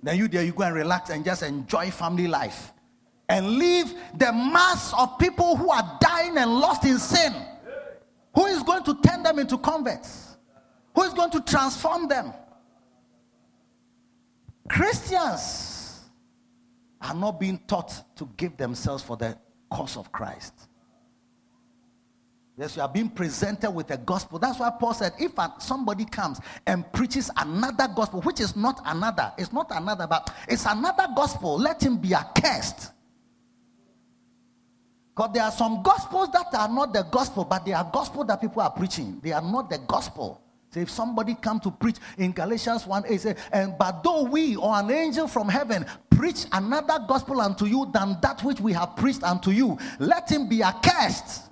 Then 0.00 0.16
you 0.16 0.28
there, 0.28 0.44
you 0.44 0.52
go 0.52 0.62
and 0.62 0.76
relax 0.76 1.10
and 1.10 1.24
just 1.24 1.42
enjoy 1.42 1.90
family 1.90 2.28
life. 2.28 2.72
And 3.28 3.58
leave 3.58 3.92
the 4.16 4.32
mass 4.32 4.94
of 4.96 5.18
people 5.18 5.56
who 5.56 5.72
are 5.72 5.98
dying 6.00 6.38
and 6.38 6.60
lost 6.60 6.84
in 6.84 7.00
sin. 7.00 7.34
Who 8.36 8.46
is 8.46 8.62
going 8.62 8.84
to 8.84 8.94
turn 9.02 9.24
them 9.24 9.40
into 9.40 9.58
converts? 9.58 10.36
Who 10.94 11.02
is 11.02 11.14
going 11.14 11.32
to 11.32 11.40
transform 11.40 12.06
them? 12.06 12.32
Christians 14.68 15.69
are 17.00 17.14
not 17.14 17.40
being 17.40 17.58
taught 17.66 18.16
to 18.16 18.28
give 18.36 18.56
themselves 18.56 19.02
for 19.02 19.16
the 19.16 19.36
cause 19.70 19.96
of 19.96 20.12
Christ. 20.12 20.54
Yes, 22.56 22.76
you 22.76 22.82
are 22.82 22.88
being 22.88 23.08
presented 23.08 23.70
with 23.70 23.90
a 23.90 23.96
gospel. 23.96 24.38
That's 24.38 24.58
why 24.58 24.70
Paul 24.78 24.92
said, 24.92 25.12
if 25.18 25.32
somebody 25.60 26.04
comes 26.04 26.40
and 26.66 26.90
preaches 26.92 27.30
another 27.38 27.88
gospel, 27.88 28.20
which 28.20 28.38
is 28.38 28.54
not 28.54 28.82
another, 28.84 29.32
it's 29.38 29.52
not 29.52 29.68
another, 29.70 30.06
but 30.06 30.30
it's 30.46 30.66
another 30.66 31.06
gospel, 31.16 31.58
let 31.58 31.82
him 31.82 31.96
be 31.96 32.14
accursed. 32.14 32.92
Because 35.16 35.30
there 35.32 35.42
are 35.42 35.52
some 35.52 35.82
gospels 35.82 36.30
that 36.32 36.54
are 36.54 36.68
not 36.68 36.92
the 36.92 37.02
gospel, 37.04 37.44
but 37.44 37.64
they 37.64 37.72
are 37.72 37.88
gospel 37.90 38.24
that 38.24 38.40
people 38.42 38.60
are 38.60 38.70
preaching. 38.70 39.20
They 39.22 39.32
are 39.32 39.40
not 39.40 39.70
the 39.70 39.78
gospel. 39.78 40.42
So 40.70 40.78
if 40.78 40.88
somebody 40.88 41.34
come 41.34 41.58
to 41.60 41.70
preach 41.70 41.96
in 42.16 42.32
Galatians 42.32 42.86
1 42.86 43.04
8, 43.08 43.20
say, 43.20 43.36
and 43.52 43.76
but 43.76 44.04
though 44.04 44.22
we 44.22 44.54
or 44.54 44.76
an 44.76 44.90
angel 44.90 45.26
from 45.26 45.48
heaven 45.48 45.84
preach 46.10 46.44
another 46.52 47.04
gospel 47.08 47.40
unto 47.40 47.66
you 47.66 47.90
than 47.92 48.16
that 48.22 48.42
which 48.44 48.60
we 48.60 48.72
have 48.72 48.94
preached 48.94 49.24
unto 49.24 49.50
you, 49.50 49.76
let 49.98 50.30
him 50.30 50.48
be 50.48 50.62
accursed. 50.62 51.50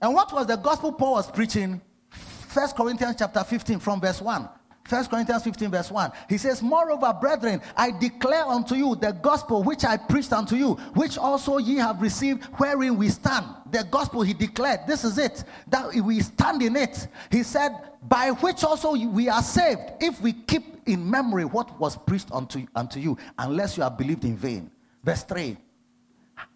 And 0.00 0.14
what 0.14 0.32
was 0.32 0.46
the 0.46 0.56
gospel 0.56 0.92
Paul 0.92 1.14
was 1.14 1.30
preaching? 1.30 1.80
First 2.10 2.74
Corinthians 2.74 3.16
chapter 3.18 3.44
15 3.44 3.78
from 3.78 4.00
verse 4.00 4.20
1. 4.20 4.48
First 4.86 5.10
Corinthians 5.10 5.42
15, 5.42 5.70
verse 5.70 5.90
1. 5.90 6.12
He 6.28 6.38
says, 6.38 6.62
Moreover, 6.62 7.12
brethren, 7.20 7.60
I 7.76 7.90
declare 7.90 8.44
unto 8.44 8.74
you 8.74 8.94
the 8.94 9.12
gospel 9.12 9.62
which 9.62 9.84
I 9.84 9.96
preached 9.96 10.32
unto 10.32 10.54
you, 10.54 10.74
which 10.94 11.18
also 11.18 11.58
ye 11.58 11.76
have 11.76 12.00
received, 12.00 12.44
wherein 12.56 12.96
we 12.96 13.08
stand. 13.08 13.46
The 13.70 13.84
gospel 13.84 14.22
he 14.22 14.32
declared, 14.32 14.80
this 14.86 15.04
is 15.04 15.18
it, 15.18 15.44
that 15.68 15.94
we 15.94 16.20
stand 16.20 16.62
in 16.62 16.76
it. 16.76 17.08
He 17.30 17.42
said, 17.42 17.72
By 18.02 18.30
which 18.30 18.62
also 18.62 18.94
we 18.94 19.28
are 19.28 19.42
saved, 19.42 19.82
if 20.00 20.20
we 20.20 20.32
keep 20.32 20.86
in 20.86 21.08
memory 21.08 21.44
what 21.44 21.78
was 21.80 21.96
preached 21.96 22.30
unto, 22.32 22.66
unto 22.74 23.00
you, 23.00 23.18
unless 23.38 23.76
you 23.76 23.82
have 23.82 23.98
believed 23.98 24.24
in 24.24 24.36
vain. 24.36 24.70
Verse 25.02 25.24
3. 25.24 25.56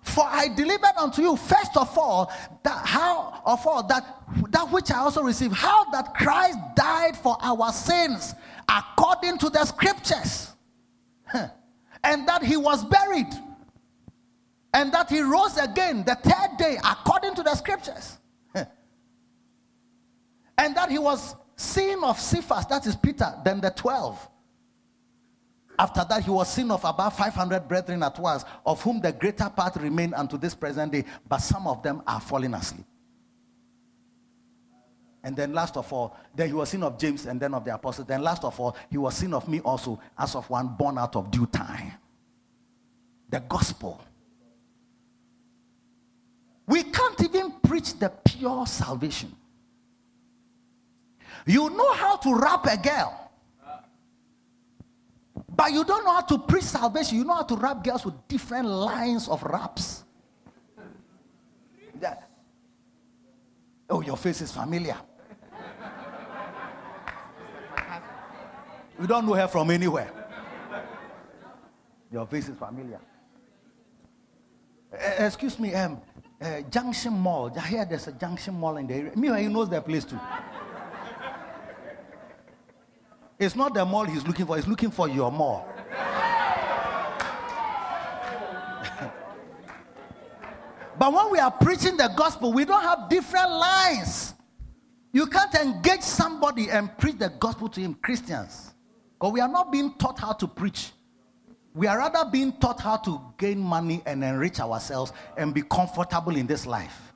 For 0.03 0.25
I 0.25 0.49
delivered 0.49 0.97
unto 0.99 1.23
you 1.23 1.37
first 1.37 1.77
of 1.77 1.97
all 1.97 2.33
that 2.63 2.87
how 2.87 3.43
of 3.45 3.67
all 3.67 3.87
that 3.87 4.05
that 4.51 4.71
which 4.71 4.91
I 4.91 4.99
also 4.99 5.23
received, 5.23 5.55
how 5.55 5.85
that 5.91 6.15
Christ 6.15 6.59
died 6.75 7.17
for 7.17 7.37
our 7.41 7.73
sins 7.73 8.35
according 8.69 9.39
to 9.39 9.51
the 9.51 9.65
scriptures. 9.65 10.53
and 12.05 12.27
that 12.29 12.43
he 12.43 12.57
was 12.57 12.85
buried, 12.85 13.29
and 14.73 14.93
that 14.93 15.09
he 15.11 15.21
rose 15.21 15.57
again 15.57 16.05
the 16.05 16.15
third 16.17 16.57
day 16.59 16.79
according 16.85 17.35
to 17.37 17.43
the 17.43 17.55
scriptures, 17.55 18.19
and 20.59 20.77
that 20.77 20.91
he 20.91 20.99
was 20.99 21.37
seen 21.57 22.03
of 22.03 22.19
Cephas, 22.19 22.67
that 22.67 22.87
is 22.87 22.97
Peter, 22.97 23.33
then 23.45 23.61
the 23.61 23.71
12. 23.71 24.29
After 25.81 26.05
that, 26.11 26.25
he 26.25 26.31
was 26.31 26.53
seen 26.53 26.71
of 26.71 26.85
about 26.85 27.17
500 27.17 27.67
brethren 27.67 28.03
at 28.03 28.19
once, 28.19 28.45
of 28.67 28.83
whom 28.83 29.01
the 29.01 29.13
greater 29.13 29.49
part 29.49 29.77
remain 29.77 30.13
unto 30.13 30.37
this 30.37 30.55
present 30.55 30.93
day, 30.93 31.07
but 31.27 31.39
some 31.39 31.67
of 31.67 31.83
them 31.83 32.03
are 32.07 32.21
falling 32.21 32.53
asleep. 32.53 32.85
And 35.25 35.35
then 35.35 35.55
last 35.55 35.79
of 35.79 35.91
all, 35.91 36.19
then 36.35 36.49
he 36.49 36.53
was 36.53 36.69
seen 36.69 36.83
of 36.83 36.99
James 36.99 37.25
and 37.25 37.41
then 37.41 37.55
of 37.55 37.65
the 37.65 37.75
apostles. 37.75 38.07
Then 38.07 38.21
last 38.21 38.45
of 38.45 38.61
all, 38.61 38.77
he 38.91 38.99
was 38.99 39.17
seen 39.17 39.33
of 39.33 39.49
me 39.49 39.61
also 39.61 39.99
as 40.19 40.35
of 40.35 40.51
one 40.51 40.69
born 40.69 40.99
out 40.99 41.17
of 41.17 41.31
due 41.31 41.47
time. 41.47 41.93
The 43.31 43.41
gospel. 43.41 44.05
We 46.67 46.83
can't 46.83 47.23
even 47.23 47.53
preach 47.63 47.99
the 47.99 48.11
pure 48.11 48.67
salvation. 48.67 49.35
You 51.47 51.71
know 51.71 51.95
how 51.95 52.17
to 52.17 52.35
rap 52.35 52.67
a 52.67 52.77
girl. 52.77 53.30
But 55.55 55.73
you 55.73 55.85
don't 55.85 56.05
know 56.05 56.13
how 56.13 56.21
to 56.23 56.39
preach 56.39 56.65
salvation. 56.65 57.19
You 57.19 57.25
know 57.25 57.35
how 57.35 57.43
to 57.43 57.57
rap 57.57 57.83
girls 57.85 58.05
with 58.05 58.15
different 58.29 58.69
lines 58.69 59.29
of 59.29 59.43
raps. 59.43 60.05
Oh, 63.91 64.01
your 64.01 64.17
face 64.17 64.41
is 64.41 64.53
familiar. 64.53 64.97
You 69.01 69.07
don't 69.07 69.27
know 69.27 69.35
her 69.35 69.49
from 69.49 69.71
anywhere. 69.71 70.13
Your 72.13 72.27
face 72.27 72.49
is 72.49 72.57
familiar. 72.57 73.01
Uh, 74.93 75.25
excuse 75.25 75.59
me, 75.59 75.75
um, 75.75 76.01
uh, 76.41 76.61
Junction 76.71 77.13
Mall. 77.15 77.53
I 77.57 77.67
hear 77.67 77.85
there's 77.85 78.07
a 78.09 78.13
Junction 78.13 78.55
Mall 78.55 78.77
in 78.77 78.87
the 78.87 78.95
area. 78.95 79.17
Me, 79.17 79.29
he 79.43 79.49
knows 79.49 79.69
that 79.71 79.85
place 79.85 80.05
too. 80.05 80.19
It's 83.41 83.57
not 83.57 83.73
the 83.73 83.85
mall 83.87 84.05
he's 84.05 84.25
looking 84.27 84.45
for, 84.45 84.57
he's 84.57 84.67
looking 84.69 84.91
for 84.91 85.09
your 85.09 85.33
mall. 85.33 85.67
but 90.99 91.11
when 91.11 91.33
we 91.33 91.39
are 91.39 91.51
preaching 91.51 91.97
the 91.97 92.13
gospel, 92.15 92.53
we 92.53 92.67
don't 92.67 92.83
have 92.83 93.09
different 93.09 93.51
lines. 93.51 94.35
You 95.11 95.27
can't 95.27 95.55
engage 95.55 96.03
somebody 96.03 96.69
and 96.69 96.95
preach 96.99 97.17
the 97.19 97.31
gospel 97.31 97.71
to 97.71 97.81
him, 97.81 97.95
Christians. 97.95 98.75
Because 99.19 99.33
we 99.33 99.41
are 99.41 99.49
not 99.49 99.73
being 99.73 99.95
taught 99.95 100.19
how 100.19 100.35
to 100.35 100.47
preach. 100.47 100.93
We 101.73 101.87
are 101.87 101.97
rather 101.97 102.31
being 102.31 102.53
taught 102.53 102.79
how 102.79 102.99
to 102.99 103.19
gain 103.39 103.59
money 103.59 104.03
and 104.05 104.23
enrich 104.23 104.61
ourselves 104.61 105.15
and 105.39 105.55
be 105.55 105.63
comfortable 105.63 106.37
in 106.37 106.47
this 106.47 106.67
life 106.67 107.15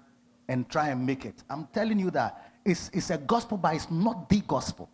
and 0.49 0.67
try 0.71 0.89
and 0.89 1.05
make 1.05 1.27
it. 1.27 1.45
I'm 1.51 1.67
telling 1.67 1.99
you 1.99 2.11
that 2.13 2.51
it's, 2.65 2.89
it's 2.95 3.11
a 3.11 3.19
gospel, 3.19 3.59
but 3.59 3.75
it's 3.75 3.91
not 3.91 4.31
the 4.31 4.41
gospel. 4.41 4.89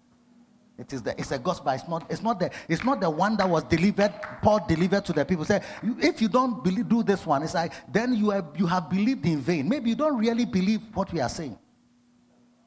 It 0.81 0.93
is 0.95 1.03
the, 1.03 1.19
it's 1.21 1.31
a 1.31 1.39
gospel. 1.39 1.73
It's 1.73 1.87
not, 1.87 2.11
it's, 2.11 2.23
not 2.23 2.41
the, 2.41 2.51
it's 2.69 2.83
not 2.83 3.01
the 3.01 3.11
one 3.11 3.37
that 3.37 3.49
was 3.49 3.65
delivered, 3.65 4.13
Paul 4.43 4.65
delivered 4.67 5.05
to 5.05 5.13
the 5.13 5.25
people. 5.25 5.45
Say, 5.45 5.61
if 5.83 6.23
you 6.23 6.29
don't 6.29 6.65
believe, 6.65 6.89
do 6.89 7.03
this 7.03 7.27
one, 7.27 7.43
it's 7.43 7.55
like, 7.55 7.73
then 7.93 8.15
you 8.15 8.31
have, 8.31 8.47
you 8.57 8.67
have 8.67 8.89
believed 8.89 9.27
in 9.27 9.41
vain. 9.41 9.69
Maybe 9.69 9.91
you 9.91 9.97
don't 9.97 10.17
really 10.17 10.47
believe 10.47 10.81
what 10.95 11.13
we 11.13 11.21
are 11.21 11.29
saying. 11.29 11.59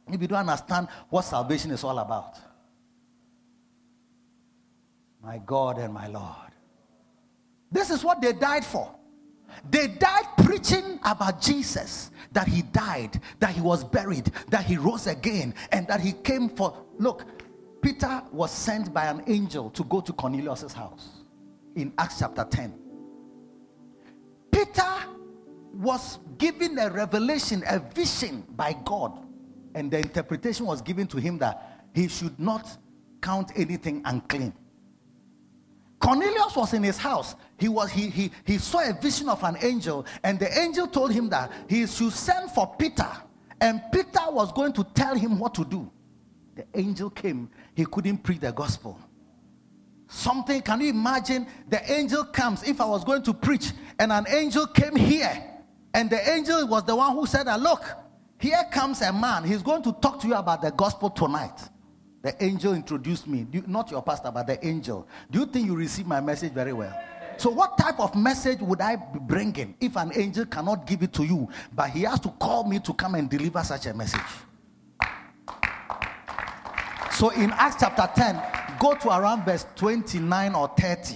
Maybe 0.08 0.24
you 0.24 0.28
don't 0.28 0.48
understand 0.48 0.90
what 1.10 1.24
salvation 1.24 1.72
is 1.72 1.84
all 1.84 1.98
about 2.00 2.38
my 5.24 5.38
God 5.46 5.78
and 5.78 5.94
my 5.94 6.08
Lord. 6.08 6.52
This 7.72 7.90
is 7.90 8.04
what 8.04 8.22
they 8.22 8.34
died 8.34 8.66
for. 8.66 8.94
They 9.70 9.88
died 9.88 10.26
preaching 10.44 11.00
about 11.04 11.42
Jesus, 11.42 12.12
that 12.34 12.48
he 12.48 12.62
died, 12.62 13.22
that 13.40 13.52
he 13.52 13.62
was 13.62 13.84
buried, 13.84 14.32
that 14.50 14.66
he 14.66 14.78
rose 14.78 15.08
again, 15.08 15.56
and 15.72 15.88
that 15.88 16.02
he 16.02 16.12
came 16.12 16.50
for. 16.50 16.78
Look, 16.98 17.26
Peter 17.84 18.24
was 18.32 18.50
sent 18.50 18.94
by 18.94 19.08
an 19.08 19.22
angel 19.28 19.70
to 19.72 19.84
go 19.84 20.00
to 20.00 20.14
Cornelius' 20.14 20.72
house 20.72 21.10
in 21.76 21.92
Acts 21.98 22.20
chapter 22.20 22.46
10. 22.50 22.74
Peter 24.50 24.94
was 25.74 26.20
given 26.38 26.80
a 26.80 26.90
revelation, 26.90 27.62
a 27.68 27.80
vision 27.80 28.46
by 28.56 28.74
God, 28.86 29.20
and 29.76 29.92
the 29.92 30.00
interpretation 30.00 30.66
was 30.66 30.82
given 30.82 31.08
to 31.08 31.18
him 31.18 31.38
that 31.40 31.84
he 31.94 32.08
should 32.08 32.40
not 32.40 32.78
count 33.22 33.52
anything 33.56 34.02
unclean. 34.06 34.54
Cornelius 36.00 36.56
was 36.56 36.74
in 36.74 36.84
his 36.84 36.98
house. 36.98 37.36
He, 37.58 37.68
was, 37.68 37.92
he, 37.92 38.10
he, 38.10 38.32
he 38.46 38.60
saw 38.60 38.90
a 38.90 38.94
vision 38.94 39.28
of 39.28 39.44
an 39.44 39.58
angel, 39.62 40.06
and 40.24 40.40
the 40.40 40.58
angel 40.58 40.88
told 40.88 41.12
him 41.12 41.28
that 41.30 41.52
he 41.68 41.86
should 41.88 42.14
send 42.14 42.50
for 42.52 42.76
Peter, 42.78 43.10
and 43.60 43.82
Peter 43.92 44.30
was 44.30 44.54
going 44.54 44.72
to 44.74 44.86
tell 44.94 45.16
him 45.16 45.38
what 45.38 45.54
to 45.56 45.66
do. 45.66 45.92
The 46.56 46.66
angel 46.76 47.10
came, 47.10 47.50
he 47.76 47.86
couldn't 47.86 48.20
preach 48.20 48.40
the 48.40 48.52
gospel. 48.52 49.00
Something, 50.08 50.62
can 50.62 50.82
you 50.82 50.90
imagine? 50.90 51.48
The 51.68 51.92
angel 51.92 52.26
comes. 52.26 52.64
If 52.64 52.80
I 52.80 52.86
was 52.86 53.04
going 53.04 53.24
to 53.24 53.34
preach, 53.34 53.72
and 53.98 54.12
an 54.12 54.26
angel 54.30 54.68
came 54.68 54.96
here, 54.96 55.44
and 55.94 56.10
the 56.10 56.30
angel 56.30 56.68
was 56.68 56.84
the 56.84 56.96
one 56.96 57.14
who 57.14 57.26
said, 57.26 57.48
ah, 57.48 57.56
Look, 57.56 57.84
here 58.40 58.64
comes 58.72 59.02
a 59.02 59.12
man. 59.12 59.44
He's 59.44 59.64
going 59.64 59.82
to 59.84 59.94
talk 59.94 60.20
to 60.22 60.28
you 60.28 60.36
about 60.36 60.62
the 60.62 60.72
gospel 60.72 61.10
tonight. 61.10 61.58
The 62.22 62.42
angel 62.44 62.74
introduced 62.74 63.28
me, 63.28 63.46
not 63.68 63.92
your 63.92 64.02
pastor, 64.02 64.32
but 64.32 64.48
the 64.48 64.66
angel. 64.66 65.08
Do 65.30 65.40
you 65.40 65.46
think 65.46 65.66
you 65.66 65.76
receive 65.76 66.08
my 66.08 66.22
message 66.22 66.54
very 66.54 66.74
well? 66.74 66.98
So, 67.38 67.50
what 67.50 67.78
type 67.78 68.00
of 68.00 68.16
message 68.16 68.60
would 68.60 68.80
I 68.80 68.96
be 68.96 69.20
bringing 69.20 69.76
if 69.82 69.96
an 69.98 70.12
angel 70.16 70.46
cannot 70.46 70.86
give 70.86 71.04
it 71.04 71.12
to 71.14 71.24
you, 71.24 71.50
but 71.74 71.90
he 71.90 72.04
has 72.04 72.20
to 72.22 72.30
call 72.30 72.64
me 72.64 72.80
to 72.80 72.94
come 72.94 73.16
and 73.16 73.30
deliver 73.30 73.62
such 73.64 73.88
a 73.88 73.94
message? 73.94 74.22
So, 77.14 77.30
in 77.30 77.52
Acts 77.52 77.78
chapter 77.80 78.10
10, 78.16 78.42
go 78.80 78.96
to 78.96 79.10
around 79.10 79.46
verse 79.46 79.66
29 79.76 80.56
or 80.56 80.68
30. 80.78 81.16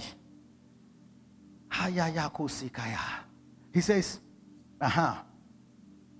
He 3.72 3.80
says, 3.80 4.20
uh 4.80 4.88
huh 4.88 5.14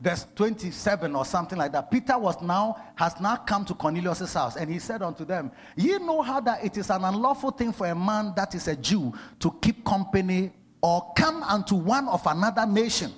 verse 0.01 0.27
27 0.35 1.15
or 1.17 1.25
something 1.25 1.59
like 1.59 1.73
that 1.73 1.91
peter 1.91 2.17
was 2.17 2.41
now 2.41 2.77
has 2.95 3.21
now 3.21 3.37
come 3.37 3.65
to 3.65 3.75
cornelius' 3.75 4.33
house 4.33 4.57
and 4.57 4.71
he 4.71 4.79
said 4.79 5.03
unto 5.03 5.25
them 5.25 5.51
ye 5.77 5.99
know 5.99 6.23
how 6.23 6.41
that 6.41 6.65
it 6.65 6.77
is 6.77 6.89
an 6.91 7.05
unlawful 7.05 7.51
thing 7.51 7.73
for 7.73 7.87
a 7.89 7.95
man 7.95 8.33
that 8.37 8.55
is 8.55 8.69
a 8.69 8.77
jew 8.77 9.13
to 9.41 9.51
keep 9.61 9.85
company 9.85 10.53
or 10.83 11.13
come 11.17 11.43
unto 11.43 11.75
one 11.75 12.07
of 12.09 12.25
another 12.27 12.65
nation 12.65 13.13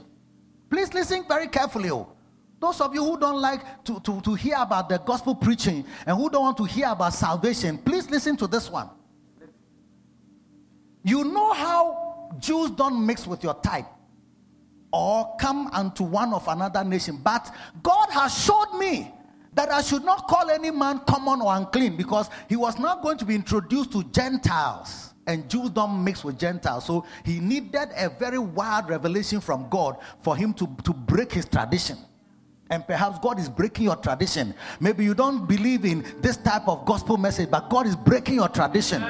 please 0.70 0.92
listen 0.94 1.24
very 1.28 1.48
carefully 1.48 1.90
oh. 1.90 2.10
Those 2.60 2.80
of 2.80 2.94
you 2.94 3.02
who 3.02 3.18
don't 3.18 3.40
like 3.40 3.84
to, 3.84 3.98
to, 4.00 4.20
to 4.20 4.34
hear 4.34 4.56
about 4.58 4.88
the 4.88 4.98
gospel 4.98 5.34
preaching 5.34 5.84
and 6.06 6.16
who 6.16 6.28
don't 6.30 6.42
want 6.42 6.56
to 6.56 6.64
hear 6.64 6.88
about 6.88 7.12
salvation 7.14 7.78
please 7.78 8.08
listen 8.10 8.36
to 8.36 8.46
this 8.46 8.70
one 8.70 8.88
you 11.02 11.24
know 11.24 11.52
how 11.52 12.30
jews 12.38 12.70
don't 12.72 13.04
mix 13.04 13.26
with 13.26 13.42
your 13.42 13.54
type 13.54 13.86
or 14.92 15.36
come 15.38 15.68
unto 15.68 16.04
one 16.04 16.32
of 16.32 16.46
another 16.48 16.84
nation. 16.84 17.18
But 17.22 17.52
God 17.82 18.08
has 18.10 18.36
showed 18.44 18.78
me 18.78 19.12
that 19.54 19.70
I 19.70 19.82
should 19.82 20.04
not 20.04 20.28
call 20.28 20.50
any 20.50 20.70
man 20.70 21.00
common 21.00 21.40
or 21.40 21.54
unclean 21.56 21.96
because 21.96 22.30
he 22.48 22.56
was 22.56 22.78
not 22.78 23.02
going 23.02 23.18
to 23.18 23.24
be 23.24 23.34
introduced 23.34 23.92
to 23.92 24.04
Gentiles. 24.04 25.14
And 25.26 25.48
Jews 25.48 25.70
don't 25.70 26.02
mix 26.02 26.24
with 26.24 26.38
Gentiles. 26.38 26.86
So 26.86 27.04
he 27.24 27.40
needed 27.40 27.90
a 27.96 28.08
very 28.08 28.38
wild 28.38 28.88
revelation 28.88 29.40
from 29.40 29.68
God 29.68 29.96
for 30.22 30.36
him 30.36 30.54
to, 30.54 30.68
to 30.84 30.92
break 30.92 31.32
his 31.32 31.46
tradition. 31.46 31.98
And 32.70 32.86
perhaps 32.86 33.18
God 33.18 33.38
is 33.38 33.48
breaking 33.48 33.84
your 33.84 33.96
tradition. 33.96 34.54
Maybe 34.78 35.04
you 35.04 35.14
don't 35.14 35.46
believe 35.46 35.84
in 35.84 36.04
this 36.20 36.36
type 36.36 36.68
of 36.68 36.84
gospel 36.86 37.16
message, 37.16 37.50
but 37.50 37.68
God 37.68 37.86
is 37.86 37.96
breaking 37.96 38.36
your 38.36 38.48
tradition. 38.48 39.02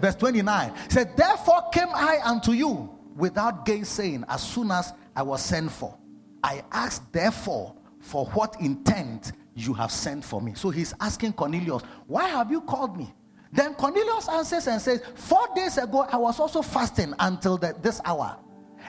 Verse 0.00 0.16
29 0.16 0.72
said, 0.88 1.16
Therefore 1.16 1.62
came 1.72 1.88
I 1.94 2.18
unto 2.24 2.52
you 2.52 2.90
without 3.16 3.64
gainsaying 3.64 4.24
as 4.28 4.42
soon 4.42 4.72
as 4.72 4.92
I 5.14 5.22
was 5.22 5.42
sent 5.42 5.70
for. 5.70 5.96
I 6.42 6.64
asked, 6.72 7.12
therefore, 7.12 7.76
for 8.00 8.26
what 8.26 8.56
intent 8.60 9.32
you 9.54 9.72
have 9.74 9.92
sent 9.92 10.24
for 10.24 10.40
me. 10.40 10.54
So 10.54 10.70
he's 10.70 10.92
asking 11.00 11.34
Cornelius, 11.34 11.82
Why 12.06 12.28
have 12.28 12.50
you 12.50 12.62
called 12.62 12.96
me? 12.96 13.12
Then 13.52 13.74
Cornelius 13.74 14.28
answers 14.28 14.66
and 14.66 14.80
says, 14.80 15.02
Four 15.14 15.46
days 15.54 15.78
ago, 15.78 16.06
I 16.10 16.16
was 16.16 16.40
also 16.40 16.62
fasting 16.62 17.14
until 17.18 17.58
the, 17.58 17.76
this 17.80 18.00
hour. 18.04 18.38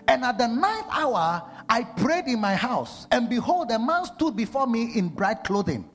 And 0.08 0.24
at 0.24 0.38
the 0.38 0.48
ninth 0.48 0.88
hour, 0.92 1.50
I 1.70 1.84
prayed 1.84 2.26
in 2.28 2.40
my 2.40 2.56
house, 2.56 3.08
and 3.12 3.30
behold, 3.30 3.72
a 3.72 3.80
man 3.80 4.06
stood 4.06 4.36
before 4.36 4.68
me 4.68 4.92
in 4.96 5.10
bright 5.10 5.44
clothing. 5.44 5.90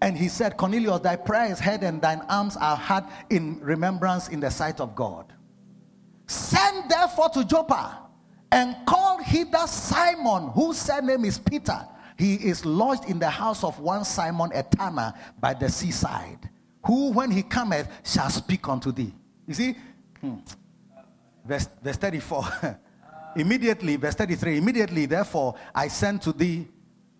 And 0.00 0.16
he 0.16 0.28
said, 0.28 0.56
Cornelius, 0.56 1.00
thy 1.00 1.16
prayer 1.16 1.50
is 1.50 1.58
heard, 1.58 1.82
and 1.82 2.00
thine 2.00 2.22
arms 2.28 2.56
are 2.56 2.76
had 2.76 3.04
in 3.30 3.58
remembrance 3.60 4.28
in 4.28 4.40
the 4.40 4.50
sight 4.50 4.80
of 4.80 4.94
God. 4.94 5.32
Send 6.26 6.90
therefore 6.90 7.28
to 7.30 7.44
Joppa 7.44 7.98
and 8.52 8.76
call 8.86 9.18
hither 9.18 9.66
Simon, 9.66 10.48
whose 10.48 10.78
surname 10.78 11.24
is 11.24 11.38
Peter. 11.38 11.86
He 12.18 12.34
is 12.34 12.64
lodged 12.64 13.04
in 13.08 13.18
the 13.18 13.28
house 13.28 13.62
of 13.62 13.78
one 13.80 14.04
Simon 14.04 14.50
a 14.54 14.62
tanner 14.62 15.12
by 15.38 15.54
the 15.54 15.68
seaside, 15.68 16.48
who 16.84 17.12
when 17.12 17.30
he 17.30 17.42
cometh 17.42 17.88
shall 18.04 18.30
speak 18.30 18.68
unto 18.68 18.92
thee. 18.92 19.14
You 19.46 19.54
see, 19.54 19.76
hmm. 20.20 20.36
Verse, 21.44 21.68
verse 21.82 21.96
34. 21.96 22.80
immediately, 23.36 23.96
verse 23.96 24.14
33. 24.14 24.58
Immediately, 24.58 25.06
therefore, 25.06 25.54
I 25.74 25.88
sent 25.88 26.22
to 26.22 26.32
thee, 26.32 26.68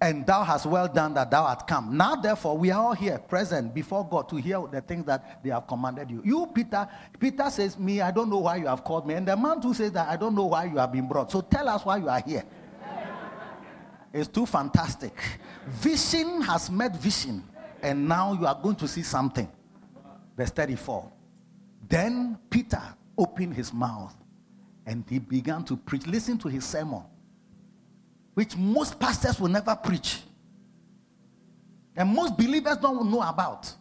and 0.01 0.27
thou 0.27 0.43
hast 0.45 0.67
well 0.67 0.89
done 0.89 1.15
that 1.15 1.31
thou 1.31 1.45
art 1.45 1.67
come. 1.67 1.97
Now, 1.97 2.17
therefore, 2.17 2.59
we 2.59 2.71
are 2.71 2.83
all 2.83 2.93
here 2.93 3.19
present 3.19 3.75
before 3.75 4.07
God 4.07 4.29
to 4.29 4.37
hear 4.37 4.63
the 4.71 4.81
things 4.81 5.07
that 5.07 5.43
they 5.43 5.51
have 5.51 5.67
commanded 5.67 6.11
you. 6.11 6.23
You, 6.25 6.47
Peter, 6.55 6.87
Peter 7.19 7.49
says, 7.51 7.79
Me, 7.79 8.01
I 8.01 8.11
don't 8.11 8.29
know 8.29 8.39
why 8.39 8.57
you 8.57 8.67
have 8.67 8.85
called 8.85 9.07
me. 9.07 9.15
And 9.15 9.27
the 9.27 9.37
man 9.37 9.61
too 9.61 9.73
says 9.73 9.93
that 9.93 10.09
I 10.09 10.17
don't 10.17 10.35
know 10.35 10.47
why 10.47 10.65
you 10.65 10.77
have 10.77 10.93
been 10.93 11.09
brought. 11.09 11.31
So 11.31 11.41
tell 11.41 11.69
us 11.69 11.85
why 11.85 11.97
you 11.99 12.09
are 12.09 12.21
here. 12.21 12.45
It's 14.13 14.29
too 14.29 14.47
fantastic. 14.47 15.13
Vision 15.67 16.41
has 16.43 16.71
met 16.71 16.97
vision, 16.97 17.45
and 17.83 18.09
now 18.09 18.33
you 18.33 18.47
are 18.47 18.59
going 18.63 18.77
to 18.77 18.89
see 18.89 19.03
something. 19.03 19.49
Verse 20.37 20.51
34. 20.51 21.11
Then 21.89 22.39
Peter 22.51 22.83
opened 23.17 23.55
his 23.55 23.73
mouth 23.73 24.15
and 24.87 25.05
he 25.09 25.19
began 25.19 25.65
to 25.65 25.77
preach. 25.77 26.07
Listen 26.07 26.39
to 26.39 26.49
his 26.49 26.65
sermon, 26.65 27.03
which 28.35 28.57
most 28.57 28.99
pastors 28.99 29.41
will 29.41 29.49
never 29.49 29.75
preach. 29.75 30.21
And 31.97 32.11
most 32.11 32.37
believers 32.37 32.77
don't 32.77 33.11
know 33.11 33.23
about. 33.23 33.73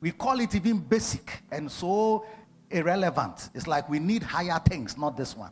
We 0.00 0.12
call 0.12 0.38
it 0.40 0.54
even 0.54 0.78
basic 0.78 1.42
and 1.50 1.70
so 1.70 2.24
irrelevant. 2.70 3.50
It's 3.54 3.66
like 3.66 3.88
we 3.88 3.98
need 3.98 4.22
higher 4.22 4.60
things, 4.64 4.96
not 4.96 5.16
this 5.16 5.36
one. 5.36 5.50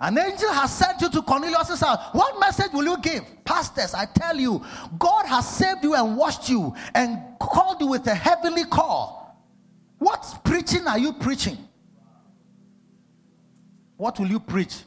An 0.00 0.18
angel 0.18 0.52
has 0.52 0.76
sent 0.76 1.00
you 1.00 1.08
to 1.10 1.22
Cornelius' 1.22 1.80
house. 1.80 1.98
What 2.12 2.38
message 2.40 2.72
will 2.72 2.84
you 2.84 2.98
give? 2.98 3.22
Pastors, 3.44 3.94
I 3.94 4.06
tell 4.06 4.36
you, 4.36 4.62
God 4.98 5.26
has 5.26 5.48
saved 5.48 5.82
you 5.82 5.94
and 5.94 6.16
washed 6.16 6.48
you 6.48 6.74
and 6.94 7.18
called 7.38 7.80
you 7.80 7.86
with 7.86 8.06
a 8.06 8.14
heavenly 8.14 8.64
call. 8.64 9.36
What 9.98 10.40
preaching 10.44 10.86
are 10.86 10.98
you 10.98 11.12
preaching? 11.12 11.56
What 13.96 14.18
will 14.18 14.26
you 14.26 14.40
preach? 14.40 14.82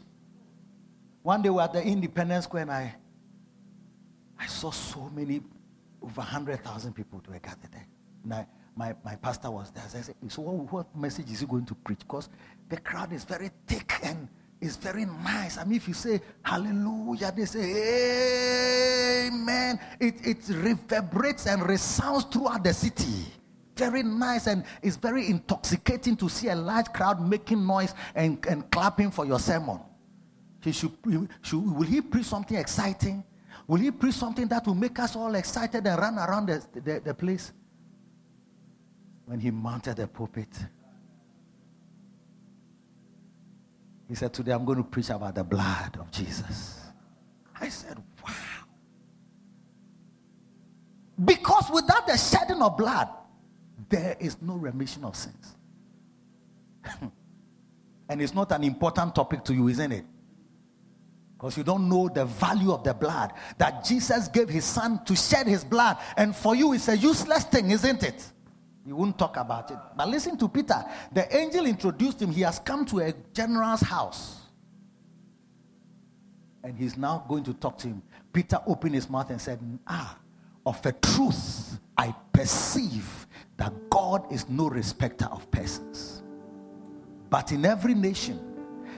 One 1.23 1.41
day 1.41 1.49
we 1.49 1.55
were 1.55 1.61
at 1.61 1.73
the 1.73 1.83
Independence 1.83 2.45
Square 2.45 2.63
and 2.63 2.71
I, 2.71 2.95
I 4.39 4.45
saw 4.47 4.71
so 4.71 5.09
many, 5.13 5.41
over 6.01 6.21
100,000 6.21 6.93
people 6.93 7.21
were 7.27 7.39
gathered 7.39 7.71
there. 7.71 7.87
And 8.23 8.33
I, 8.33 8.47
my, 8.75 8.95
my 9.03 9.15
pastor 9.15 9.49
was 9.51 9.71
there. 9.71 9.83
I 9.83 9.87
said, 9.87 10.15
so 10.29 10.41
what, 10.41 10.71
what 10.71 10.95
message 10.95 11.31
is 11.31 11.39
he 11.39 11.45
going 11.45 11.65
to 11.65 11.75
preach? 11.75 11.99
Because 11.99 12.29
the 12.69 12.77
crowd 12.77 13.11
is 13.13 13.23
very 13.23 13.49
thick 13.65 13.91
and 14.03 14.27
it's 14.61 14.75
very 14.75 15.05
nice. 15.05 15.57
I 15.57 15.63
mean, 15.63 15.77
if 15.77 15.87
you 15.87 15.93
say 15.93 16.21
hallelujah, 16.43 17.31
they 17.35 17.45
say 17.45 19.27
amen. 19.27 19.79
It, 19.99 20.15
it 20.25 20.37
reverberates 20.49 21.47
and 21.47 21.67
resounds 21.67 22.25
throughout 22.25 22.63
the 22.63 22.73
city. 22.73 23.25
Very 23.77 24.03
nice 24.03 24.47
and 24.47 24.63
it's 24.81 24.95
very 24.95 25.27
intoxicating 25.27 26.15
to 26.17 26.29
see 26.29 26.49
a 26.49 26.55
large 26.55 26.87
crowd 26.87 27.21
making 27.21 27.65
noise 27.65 27.93
and, 28.15 28.43
and 28.47 28.69
clapping 28.71 29.11
for 29.11 29.25
your 29.25 29.39
sermon. 29.39 29.79
He 30.61 30.71
should, 30.71 30.91
should, 31.41 31.59
will 31.59 31.83
he 31.83 32.01
preach 32.01 32.25
something 32.25 32.57
exciting? 32.57 33.23
Will 33.67 33.77
he 33.77 33.91
preach 33.91 34.15
something 34.15 34.47
that 34.47 34.65
will 34.65 34.75
make 34.75 34.97
us 34.99 35.15
all 35.15 35.33
excited 35.35 35.85
and 35.85 35.99
run 35.99 36.17
around 36.17 36.47
the, 36.47 36.65
the, 36.73 36.99
the 36.99 37.13
place? 37.13 37.51
When 39.25 39.39
he 39.39 39.51
mounted 39.51 39.97
the 39.97 40.07
pulpit, 40.07 40.49
He 44.07 44.15
said, 44.15 44.33
Today 44.33 44.51
I'm 44.51 44.65
going 44.65 44.77
to 44.77 44.83
preach 44.83 45.09
about 45.09 45.35
the 45.35 45.43
blood 45.43 45.97
of 45.99 46.09
Jesus. 46.11 46.79
I 47.59 47.69
said, 47.69 47.97
Wow. 48.25 48.33
Because 51.23 51.69
without 51.71 52.05
the 52.07 52.15
shedding 52.15 52.61
of 52.61 52.77
blood, 52.77 53.09
there 53.89 54.15
is 54.19 54.41
no 54.41 54.55
remission 54.55 55.03
of 55.03 55.15
sins. 55.15 55.55
and 58.09 58.21
it's 58.21 58.33
not 58.33 58.51
an 58.51 58.63
important 58.63 59.15
topic 59.15 59.43
to 59.45 59.53
you, 59.53 59.67
isn't 59.67 59.91
it? 59.91 60.05
Because 61.37 61.55
you 61.55 61.63
don't 61.63 61.87
know 61.87 62.09
the 62.09 62.25
value 62.25 62.71
of 62.71 62.83
the 62.83 62.93
blood 62.93 63.31
that 63.59 63.83
Jesus 63.85 64.27
gave 64.27 64.49
his 64.49 64.65
son 64.65 65.03
to 65.05 65.15
shed 65.15 65.45
his 65.45 65.63
blood. 65.63 65.97
And 66.15 66.35
for 66.35 66.55
you, 66.55 66.73
it's 66.73 66.87
a 66.87 66.97
useless 66.97 67.43
thing, 67.43 67.69
isn't 67.69 68.03
it? 68.03 68.31
You 68.87 68.95
won't 68.95 69.19
talk 69.19 69.37
about 69.37 69.69
it. 69.69 69.77
But 69.95 70.07
listen 70.09 70.37
to 70.37 70.47
Peter. 70.47 70.83
The 71.11 71.35
angel 71.35 71.65
introduced 71.67 72.21
him. 72.21 72.31
He 72.31 72.41
has 72.41 72.57
come 72.57 72.85
to 72.85 72.99
a 72.99 73.13
general's 73.33 73.81
house. 73.81 74.39
And 76.63 76.75
he's 76.75 76.97
now 76.97 77.23
going 77.27 77.43
to 77.43 77.53
talk 77.53 77.77
to 77.79 77.87
him. 77.87 78.01
Peter 78.33 78.59
opened 78.65 78.95
his 78.95 79.09
mouth 79.09 79.29
and 79.29 79.39
said, 79.39 79.59
Ah, 79.85 80.17
of 80.65 80.83
a 80.85 80.91
truth, 80.91 81.79
I 81.95 82.15
perceive 82.33 83.26
that 83.57 83.73
God 83.89 84.31
is 84.31 84.47
no 84.49 84.69
respecter 84.69 85.25
of 85.25 85.49
persons. 85.51 86.23
But 87.29 87.51
in 87.51 87.65
every 87.65 87.93
nation, 87.93 88.39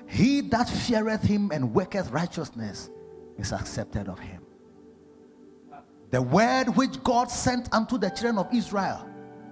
he 0.08 0.42
that 0.42 0.70
feareth 0.70 1.24
him 1.24 1.52
and 1.52 1.74
worketh 1.74 2.12
righteousness 2.12 2.90
is 3.38 3.52
accepted 3.52 4.08
of 4.08 4.20
him. 4.20 4.42
The 6.12 6.22
word 6.22 6.76
which 6.76 7.02
God 7.04 7.30
sent 7.30 7.74
unto 7.74 7.98
the 7.98 8.10
children 8.10 8.38
of 8.40 8.54
Israel 8.54 9.08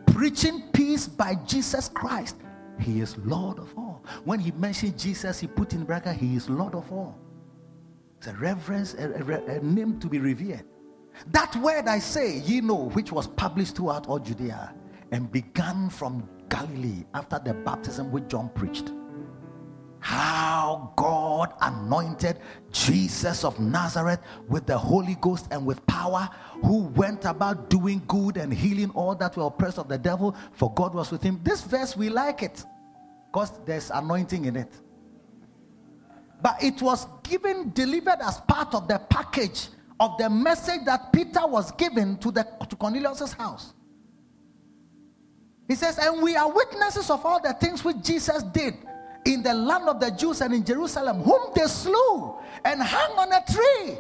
preaching 0.08 0.64
peace 0.74 1.08
by 1.08 1.36
Jesus 1.46 1.90
Christ. 1.90 2.38
He 2.80 3.02
is 3.02 3.18
Lord 3.20 3.60
of 3.60 3.76
all. 3.78 4.04
When 4.24 4.40
he 4.40 4.52
mentioned 4.52 4.98
Jesus, 4.98 5.40
he 5.40 5.48
put 5.48 5.74
in 5.74 5.84
bracket, 5.84 6.18
He 6.18 6.36
is 6.36 6.50
Lord 6.50 6.76
of 6.76 6.92
all. 6.92 7.18
It's 8.18 8.28
a 8.28 8.34
reverence, 8.34 8.96
a, 8.96 9.12
a, 9.12 9.58
a 9.58 9.60
name 9.60 10.00
to 10.00 10.08
be 10.08 10.20
revered. 10.20 10.64
That 11.28 11.56
word 11.58 11.88
I 11.88 12.00
say, 12.00 12.40
ye 12.40 12.62
know, 12.62 12.90
which 12.90 13.12
was 13.12 13.28
published 13.28 13.76
throughout 13.76 14.08
all 14.08 14.20
Judea 14.20 14.74
and 15.12 15.32
began 15.32 15.90
from 15.90 16.28
Galilee 16.50 17.06
after 17.14 17.40
the 17.44 17.54
baptism 17.54 18.12
which 18.12 18.28
John 18.28 18.50
preached 18.50 18.92
how 20.00 20.94
God 20.96 21.54
anointed 21.60 22.40
Jesus 22.72 23.44
of 23.44 23.60
Nazareth 23.60 24.20
with 24.48 24.66
the 24.66 24.78
Holy 24.78 25.16
Ghost 25.20 25.48
and 25.52 25.66
with 25.66 25.86
power, 25.86 26.30
who 26.64 26.84
went 26.96 27.26
about 27.26 27.70
doing 27.70 28.02
good 28.08 28.38
and 28.38 28.54
healing 28.54 28.90
all 28.92 29.16
that 29.16 29.36
were 29.36 29.48
oppressed 29.48 29.78
of 29.78 29.88
the 29.88 29.98
devil, 29.98 30.36
for 30.54 30.74
God 30.74 30.94
was 30.94 31.12
with 31.12 31.22
him. 31.22 31.42
This 31.44 31.62
verse, 31.62 31.98
we 31.98 32.10
like 32.10 32.44
it 32.44 32.64
because 33.32 33.52
there's 33.66 33.90
anointing 33.90 34.46
in 34.46 34.56
it. 34.56 34.72
But 36.42 36.64
it 36.64 36.82
was 36.82 37.08
given, 37.24 37.72
delivered 37.74 38.20
as 38.22 38.40
part 38.42 38.76
of 38.76 38.88
the 38.88 39.00
package 39.00 39.68
of 40.00 40.18
the 40.18 40.30
message 40.30 40.86
that 40.86 41.12
Peter 41.12 41.46
was 41.46 41.72
given 41.72 42.18
to, 42.20 42.32
the, 42.32 42.48
to 42.70 42.76
Cornelius' 42.76 43.34
house. 43.34 43.74
He 45.68 45.76
says, 45.76 45.98
And 45.98 46.22
we 46.22 46.36
are 46.36 46.52
witnesses 46.52 47.10
of 47.10 47.26
all 47.26 47.42
the 47.42 47.54
things 47.54 47.84
which 47.84 47.98
Jesus 48.02 48.44
did 48.44 48.76
in 49.26 49.44
the 49.44 49.54
land 49.54 49.90
of 49.90 50.00
the 50.00 50.12
Jews 50.12 50.42
and 50.42 50.54
in 50.54 50.64
Jerusalem, 50.64 51.22
whom 51.22 51.52
they 51.54 51.66
slew 51.66 52.36
and 52.64 52.82
hung 52.82 53.12
on 53.18 53.34
a 53.34 53.44
tree. 53.52 53.98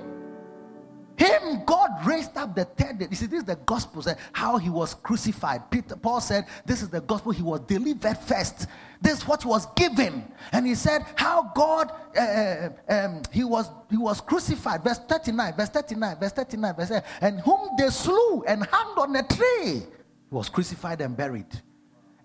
Him 1.17 1.63
God 1.65 1.89
raised 2.05 2.37
up 2.37 2.55
the 2.55 2.65
third 2.65 2.99
day. 2.99 3.07
You 3.09 3.15
see, 3.15 3.25
this 3.25 3.39
is 3.39 3.45
the 3.45 3.55
gospel, 3.55 4.03
how 4.31 4.57
he 4.57 4.69
was 4.69 4.93
crucified. 4.93 5.69
Peter 5.71 5.95
Paul 5.95 6.21
said, 6.21 6.45
This 6.63 6.83
is 6.83 6.89
the 6.89 7.01
gospel, 7.01 7.31
he 7.31 7.41
was 7.41 7.61
delivered 7.61 8.17
first. 8.19 8.67
This 9.01 9.19
is 9.19 9.27
what 9.27 9.43
was 9.43 9.65
given. 9.73 10.31
And 10.51 10.67
he 10.67 10.75
said, 10.75 11.03
How 11.15 11.51
God 11.55 11.91
uh, 12.15 12.21
uh, 12.21 12.69
um, 12.87 13.21
he 13.31 13.43
was 13.43 13.69
he 13.89 13.97
was 13.97 14.21
crucified. 14.21 14.83
Verse 14.83 14.99
39, 14.99 15.55
verse 15.55 15.69
39, 15.69 16.19
verse 16.19 16.31
39, 16.33 16.75
verse 16.75 16.89
39, 16.89 17.09
and 17.21 17.41
whom 17.41 17.69
they 17.79 17.89
slew 17.89 18.43
and 18.43 18.63
hung 18.63 18.97
on 18.99 19.15
a 19.15 19.23
tree. 19.23 19.87
He 20.29 20.35
was 20.35 20.49
crucified 20.49 21.01
and 21.01 21.15
buried. 21.15 21.47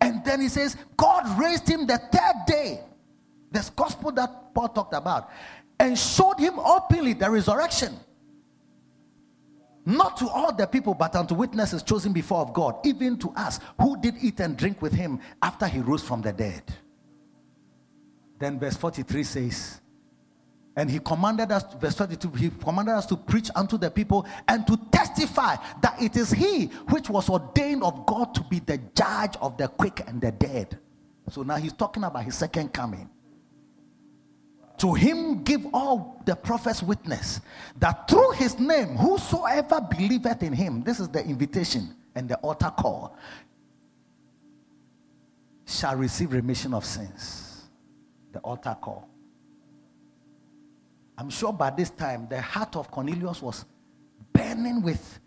And 0.01 0.25
then 0.25 0.41
he 0.41 0.49
says, 0.49 0.77
God 0.97 1.39
raised 1.39 1.69
him 1.69 1.87
the 1.87 1.99
third 1.99 2.47
day. 2.47 2.81
This 3.51 3.71
gospel 3.71 4.11
that 4.13 4.53
Paul 4.55 4.69
talked 4.69 4.95
about. 4.95 5.31
And 5.79 5.99
showed 5.99 6.39
him 6.39 6.59
openly 6.59 7.13
the 7.13 7.31
resurrection. 7.31 7.95
Not 9.85 10.17
to 10.19 10.29
all 10.29 10.53
the 10.53 10.67
people, 10.67 10.95
but 10.95 11.15
unto 11.17 11.35
witnesses 11.35 11.83
chosen 11.83 12.13
before 12.13 12.41
of 12.41 12.53
God, 12.53 12.77
even 12.85 13.19
to 13.19 13.31
us 13.37 13.59
who 13.81 14.01
did 14.01 14.15
eat 14.23 14.39
and 14.41 14.57
drink 14.57 14.81
with 14.81 14.93
him 14.93 15.19
after 15.43 15.67
he 15.67 15.81
rose 15.81 16.03
from 16.03 16.23
the 16.23 16.33
dead. 16.33 16.63
Then 18.39 18.59
verse 18.59 18.77
43 18.77 19.25
says, 19.25 19.82
and 20.75 20.91
he 20.91 20.99
commanded 20.99 21.53
us, 21.53 21.65
verse 21.75 21.95
22, 21.97 22.31
he 22.31 22.51
commanded 22.51 22.95
us 22.95 23.07
to 23.07 23.17
preach 23.17 23.51
unto 23.55 23.77
the 23.77 23.91
people 23.91 24.27
and 24.49 24.67
to 24.67 24.79
testify 24.91 25.57
that 25.83 26.01
it 26.01 26.17
is 26.17 26.31
he 26.31 26.67
which 26.89 27.11
was 27.11 27.29
ordained 27.29 27.83
of 27.83 28.07
God 28.07 28.35
to 28.35 28.43
be 28.45 28.59
the 28.59 28.79
judge 28.95 29.37
of 29.41 29.59
the 29.59 29.69
quick 29.69 30.03
and 30.07 30.21
the 30.21 30.33
dead. 30.33 30.79
So 31.31 31.43
now 31.43 31.57
he's 31.57 31.75
talking 31.75 32.05
about 32.05 32.25
his 32.25 32.37
second 32.37 32.73
coming. 32.73 33.09
To 34.79 34.95
him 34.95 35.45
give 35.45 35.67
all 35.75 36.23
the 36.25 36.35
prophets 36.35 36.83
witness 36.83 37.41
that 37.79 38.09
through 38.09 38.33
his 38.33 38.59
name, 38.59 38.97
whosoever 38.97 39.81
believeth 39.81 40.43
in 40.43 40.55
him, 40.55 40.83
this 40.83 40.99
is 40.99 41.09
the 41.09 41.23
invitation 41.23 41.95
and 42.15 42.29
the 42.29 42.37
altar 42.39 42.73
call, 42.77 43.17
shall 45.67 45.97
receive 45.97 46.33
remission 46.33 46.73
of 46.73 46.85
sins. 46.85 47.69
The 48.33 48.41
altar 48.41 48.77
call. 48.81 49.12
I'm 51.23 51.31
sure 51.31 51.53
by 51.53 51.71
this 51.71 51.91
time 51.91 52.27
the 52.29 52.41
heart 52.41 52.75
of 52.75 52.91
Cornelius 52.91 53.41
was 53.41 53.65
burning 54.33 54.83
with, 54.83 55.21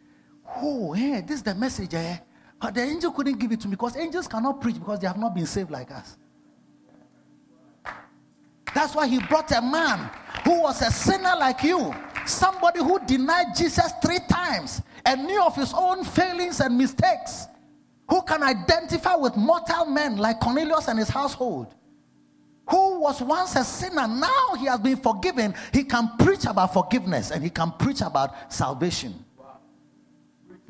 oh, 0.57 0.91
hey, 0.91 1.21
this 1.21 1.37
is 1.37 1.43
the 1.43 1.55
message. 1.55 1.93
Eh? 1.93 2.17
But 2.59 2.73
the 2.73 2.81
angel 2.81 3.13
couldn't 3.13 3.39
give 3.39 3.53
it 3.53 3.61
to 3.61 3.69
me 3.69 3.77
because 3.77 3.95
angels 3.95 4.27
cannot 4.27 4.59
preach 4.59 4.75
because 4.75 4.99
they 4.99 5.07
have 5.07 5.17
not 5.17 5.33
been 5.33 5.45
saved 5.45 5.71
like 5.71 5.91
us. 5.91 6.17
That's 8.73 8.93
why 8.93 9.07
he 9.07 9.19
brought 9.19 9.49
a 9.53 9.61
man 9.61 10.11
who 10.43 10.63
was 10.63 10.81
a 10.81 10.91
sinner 10.91 11.33
like 11.39 11.63
you, 11.63 11.95
somebody 12.25 12.79
who 12.79 12.99
denied 13.05 13.55
Jesus 13.55 13.93
three 14.03 14.19
times 14.27 14.81
and 15.05 15.23
knew 15.25 15.41
of 15.41 15.55
his 15.55 15.73
own 15.73 16.03
failings 16.03 16.59
and 16.59 16.77
mistakes, 16.77 17.45
who 18.09 18.21
can 18.23 18.43
identify 18.43 19.15
with 19.15 19.37
mortal 19.37 19.85
men 19.85 20.17
like 20.17 20.41
Cornelius 20.41 20.89
and 20.89 20.99
his 20.99 21.07
household 21.07 21.73
who 22.67 22.99
was 22.99 23.21
once 23.21 23.55
a 23.55 23.63
sinner, 23.63 24.07
now 24.07 24.55
he 24.57 24.65
has 24.65 24.79
been 24.79 24.97
forgiven. 24.97 25.53
He 25.71 25.83
can 25.83 26.11
preach 26.17 26.45
about 26.45 26.73
forgiveness 26.73 27.31
and 27.31 27.43
he 27.43 27.49
can 27.49 27.71
preach 27.71 28.01
about 28.01 28.51
salvation. 28.51 29.23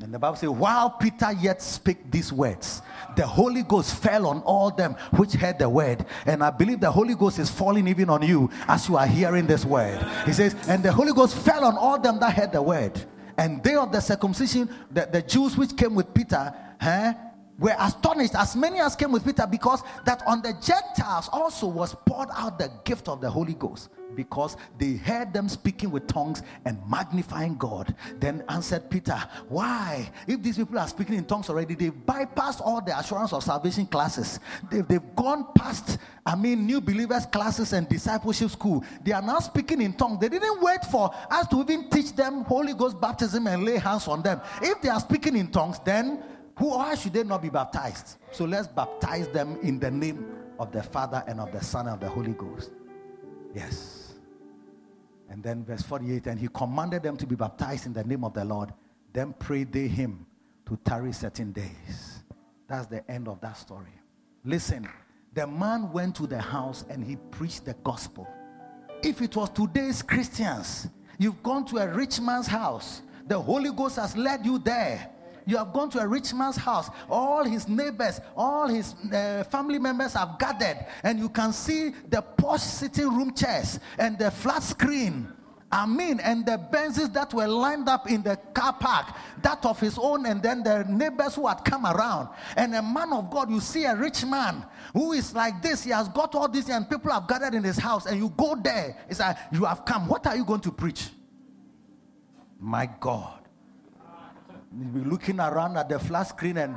And 0.02 0.12
the 0.12 0.18
Bible 0.18 0.36
says, 0.36 0.50
while 0.50 0.90
Peter 0.90 1.32
yet 1.32 1.62
spake 1.62 2.10
these 2.10 2.30
words, 2.30 2.82
the 3.16 3.26
Holy 3.26 3.62
Ghost 3.62 3.94
fell 3.94 4.26
on 4.26 4.40
all 4.42 4.70
them 4.70 4.94
which 5.12 5.32
heard 5.32 5.58
the 5.58 5.70
word. 5.70 6.04
And 6.26 6.44
I 6.44 6.50
believe 6.50 6.80
the 6.80 6.90
Holy 6.90 7.14
Ghost 7.14 7.38
is 7.38 7.48
falling 7.48 7.88
even 7.88 8.10
on 8.10 8.20
you 8.20 8.50
as 8.68 8.88
you 8.88 8.98
are 8.98 9.06
hearing 9.06 9.46
this 9.46 9.64
word. 9.64 10.04
He 10.26 10.34
says, 10.34 10.54
and 10.68 10.82
the 10.82 10.92
Holy 10.92 11.14
Ghost 11.14 11.34
fell 11.34 11.64
on 11.64 11.78
all 11.78 11.98
them 11.98 12.20
that 12.20 12.34
heard 12.34 12.52
the 12.52 12.60
word. 12.60 13.02
And 13.38 13.62
they 13.62 13.74
of 13.74 13.90
the 13.90 14.00
circumcision, 14.00 14.68
the, 14.90 15.08
the 15.10 15.22
Jews 15.22 15.56
which 15.56 15.74
came 15.74 15.94
with 15.94 16.12
Peter, 16.12 16.54
were 17.58 17.74
astonished, 17.78 18.34
as 18.34 18.54
many 18.54 18.80
as 18.80 18.96
came 18.96 19.12
with 19.12 19.24
Peter, 19.24 19.46
because 19.46 19.82
that 20.04 20.22
on 20.26 20.42
the 20.42 20.52
Gentiles 20.60 21.28
also 21.32 21.66
was 21.66 21.94
poured 22.06 22.28
out 22.34 22.58
the 22.58 22.70
gift 22.84 23.08
of 23.08 23.20
the 23.20 23.30
Holy 23.30 23.54
Ghost, 23.54 23.88
because 24.14 24.56
they 24.78 24.94
heard 24.94 25.32
them 25.32 25.48
speaking 25.48 25.90
with 25.90 26.06
tongues 26.06 26.42
and 26.64 26.78
magnifying 26.88 27.56
God. 27.56 27.94
Then 28.18 28.44
answered 28.48 28.90
Peter, 28.90 29.16
Why? 29.48 30.10
If 30.26 30.42
these 30.42 30.56
people 30.56 30.78
are 30.78 30.88
speaking 30.88 31.14
in 31.14 31.24
tongues 31.24 31.48
already, 31.48 31.74
they've 31.74 31.92
bypassed 31.92 32.60
all 32.60 32.80
the 32.80 32.98
assurance 32.98 33.32
of 33.32 33.42
salvation 33.42 33.86
classes. 33.86 34.40
They've, 34.70 34.86
they've 34.86 35.16
gone 35.16 35.46
past, 35.54 35.98
I 36.24 36.34
mean, 36.34 36.66
new 36.66 36.80
believers 36.80 37.26
classes 37.26 37.72
and 37.72 37.88
discipleship 37.88 38.50
school. 38.50 38.84
They 39.02 39.12
are 39.12 39.22
now 39.22 39.38
speaking 39.38 39.80
in 39.80 39.94
tongues. 39.94 40.20
They 40.20 40.28
didn't 40.28 40.60
wait 40.60 40.84
for 40.84 41.10
us 41.30 41.46
to 41.48 41.60
even 41.60 41.88
teach 41.90 42.14
them 42.14 42.44
Holy 42.44 42.74
Ghost 42.74 43.00
baptism 43.00 43.46
and 43.46 43.64
lay 43.64 43.78
hands 43.78 44.08
on 44.08 44.22
them. 44.22 44.40
If 44.62 44.82
they 44.82 44.88
are 44.88 45.00
speaking 45.00 45.36
in 45.36 45.48
tongues, 45.48 45.78
then 45.84 46.22
who, 46.58 46.70
why 46.70 46.94
should 46.94 47.12
they 47.12 47.22
not 47.22 47.42
be 47.42 47.50
baptized? 47.50 48.16
So 48.32 48.44
let's 48.44 48.66
baptize 48.66 49.28
them 49.28 49.58
in 49.62 49.78
the 49.78 49.90
name 49.90 50.26
of 50.58 50.72
the 50.72 50.82
Father 50.82 51.22
and 51.26 51.38
of 51.38 51.52
the 51.52 51.62
Son 51.62 51.86
and 51.86 51.94
of 51.94 52.00
the 52.00 52.08
Holy 52.08 52.32
Ghost. 52.32 52.70
Yes. 53.54 54.14
And 55.28 55.42
then 55.42 55.64
verse 55.64 55.82
48 55.82 56.26
and 56.28 56.40
he 56.40 56.48
commanded 56.48 57.02
them 57.02 57.16
to 57.18 57.26
be 57.26 57.34
baptized 57.34 57.86
in 57.86 57.92
the 57.92 58.04
name 58.04 58.24
of 58.24 58.32
the 58.32 58.44
Lord. 58.44 58.72
Then 59.12 59.34
prayed 59.34 59.72
they 59.72 59.86
him 59.86 60.26
to 60.66 60.78
tarry 60.84 61.12
certain 61.12 61.52
days. 61.52 62.22
That's 62.68 62.86
the 62.86 63.08
end 63.10 63.28
of 63.28 63.40
that 63.42 63.56
story. 63.56 63.92
Listen, 64.44 64.88
the 65.34 65.46
man 65.46 65.92
went 65.92 66.16
to 66.16 66.26
the 66.26 66.40
house 66.40 66.84
and 66.88 67.04
he 67.04 67.16
preached 67.30 67.66
the 67.66 67.74
gospel. 67.84 68.26
If 69.02 69.20
it 69.20 69.36
was 69.36 69.50
today's 69.50 70.00
Christians, 70.00 70.88
you've 71.18 71.42
gone 71.42 71.66
to 71.66 71.78
a 71.78 71.88
rich 71.88 72.18
man's 72.20 72.46
house, 72.46 73.02
the 73.26 73.38
Holy 73.38 73.70
Ghost 73.72 73.96
has 73.96 74.16
led 74.16 74.46
you 74.46 74.58
there 74.58 75.10
you 75.46 75.56
have 75.56 75.72
gone 75.72 75.88
to 75.90 76.00
a 76.00 76.06
rich 76.06 76.34
man's 76.34 76.56
house. 76.56 76.90
All 77.08 77.44
his 77.44 77.68
neighbors, 77.68 78.20
all 78.36 78.68
his 78.68 78.94
uh, 79.12 79.44
family 79.44 79.78
members 79.78 80.14
have 80.14 80.38
gathered, 80.38 80.84
and 81.04 81.18
you 81.18 81.28
can 81.28 81.52
see 81.52 81.90
the 82.08 82.20
posh 82.20 82.62
sitting 82.62 83.08
room 83.08 83.32
chairs 83.32 83.78
and 83.98 84.18
the 84.18 84.30
flat 84.30 84.62
screen. 84.62 85.32
I 85.70 85.84
mean, 85.84 86.20
and 86.20 86.46
the 86.46 86.58
Benzes 86.72 87.12
that 87.12 87.34
were 87.34 87.46
lined 87.46 87.88
up 87.88 88.08
in 88.08 88.22
the 88.22 88.36
car 88.54 88.72
park, 88.72 89.14
that 89.42 89.64
of 89.64 89.80
his 89.80 89.98
own, 89.98 90.26
and 90.26 90.42
then 90.42 90.62
the 90.62 90.84
neighbors 90.88 91.34
who 91.34 91.46
had 91.46 91.64
come 91.64 91.86
around. 91.86 92.28
And 92.56 92.74
a 92.74 92.82
man 92.82 93.12
of 93.12 93.30
God, 93.30 93.50
you 93.50 93.60
see 93.60 93.84
a 93.84 93.94
rich 93.94 94.24
man 94.24 94.64
who 94.92 95.12
is 95.12 95.34
like 95.34 95.60
this, 95.62 95.84
he 95.84 95.90
has 95.90 96.08
got 96.08 96.34
all 96.34 96.48
this, 96.48 96.68
and 96.70 96.88
people 96.88 97.10
have 97.12 97.26
gathered 97.26 97.54
in 97.54 97.64
his 97.64 97.78
house, 97.78 98.06
and 98.06 98.16
you 98.16 98.32
go 98.36 98.56
there, 98.56 98.96
it's 99.08 99.20
like, 99.20 99.36
you 99.52 99.64
have 99.64 99.84
come. 99.84 100.06
What 100.06 100.26
are 100.26 100.36
you 100.36 100.44
going 100.44 100.60
to 100.60 100.72
preach? 100.72 101.08
My 102.58 102.88
God 103.00 103.35
be 104.72 105.00
looking 105.00 105.40
around 105.40 105.76
at 105.76 105.88
the 105.88 105.98
flat 105.98 106.24
screen 106.24 106.58
and 106.58 106.76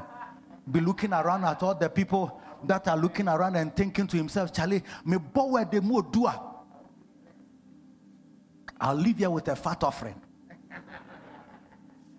be 0.71 0.79
looking 0.79 1.13
around 1.13 1.43
at 1.43 1.61
all 1.63 1.75
the 1.75 1.89
people 1.89 2.41
that 2.65 2.87
are 2.87 2.97
looking 2.97 3.27
around 3.27 3.55
and 3.55 3.75
thinking 3.75 4.07
to 4.07 4.17
himself, 4.17 4.53
Charlie, 4.53 4.83
me 5.05 5.17
bow 5.17 5.63
the 5.63 5.81
more 5.81 6.03
doer. 6.03 6.33
Ah. 6.33 6.45
I'll 8.81 8.95
leave 8.95 9.17
here 9.17 9.29
with 9.29 9.47
a 9.47 9.55
fat 9.55 9.83
offering. 9.83 10.15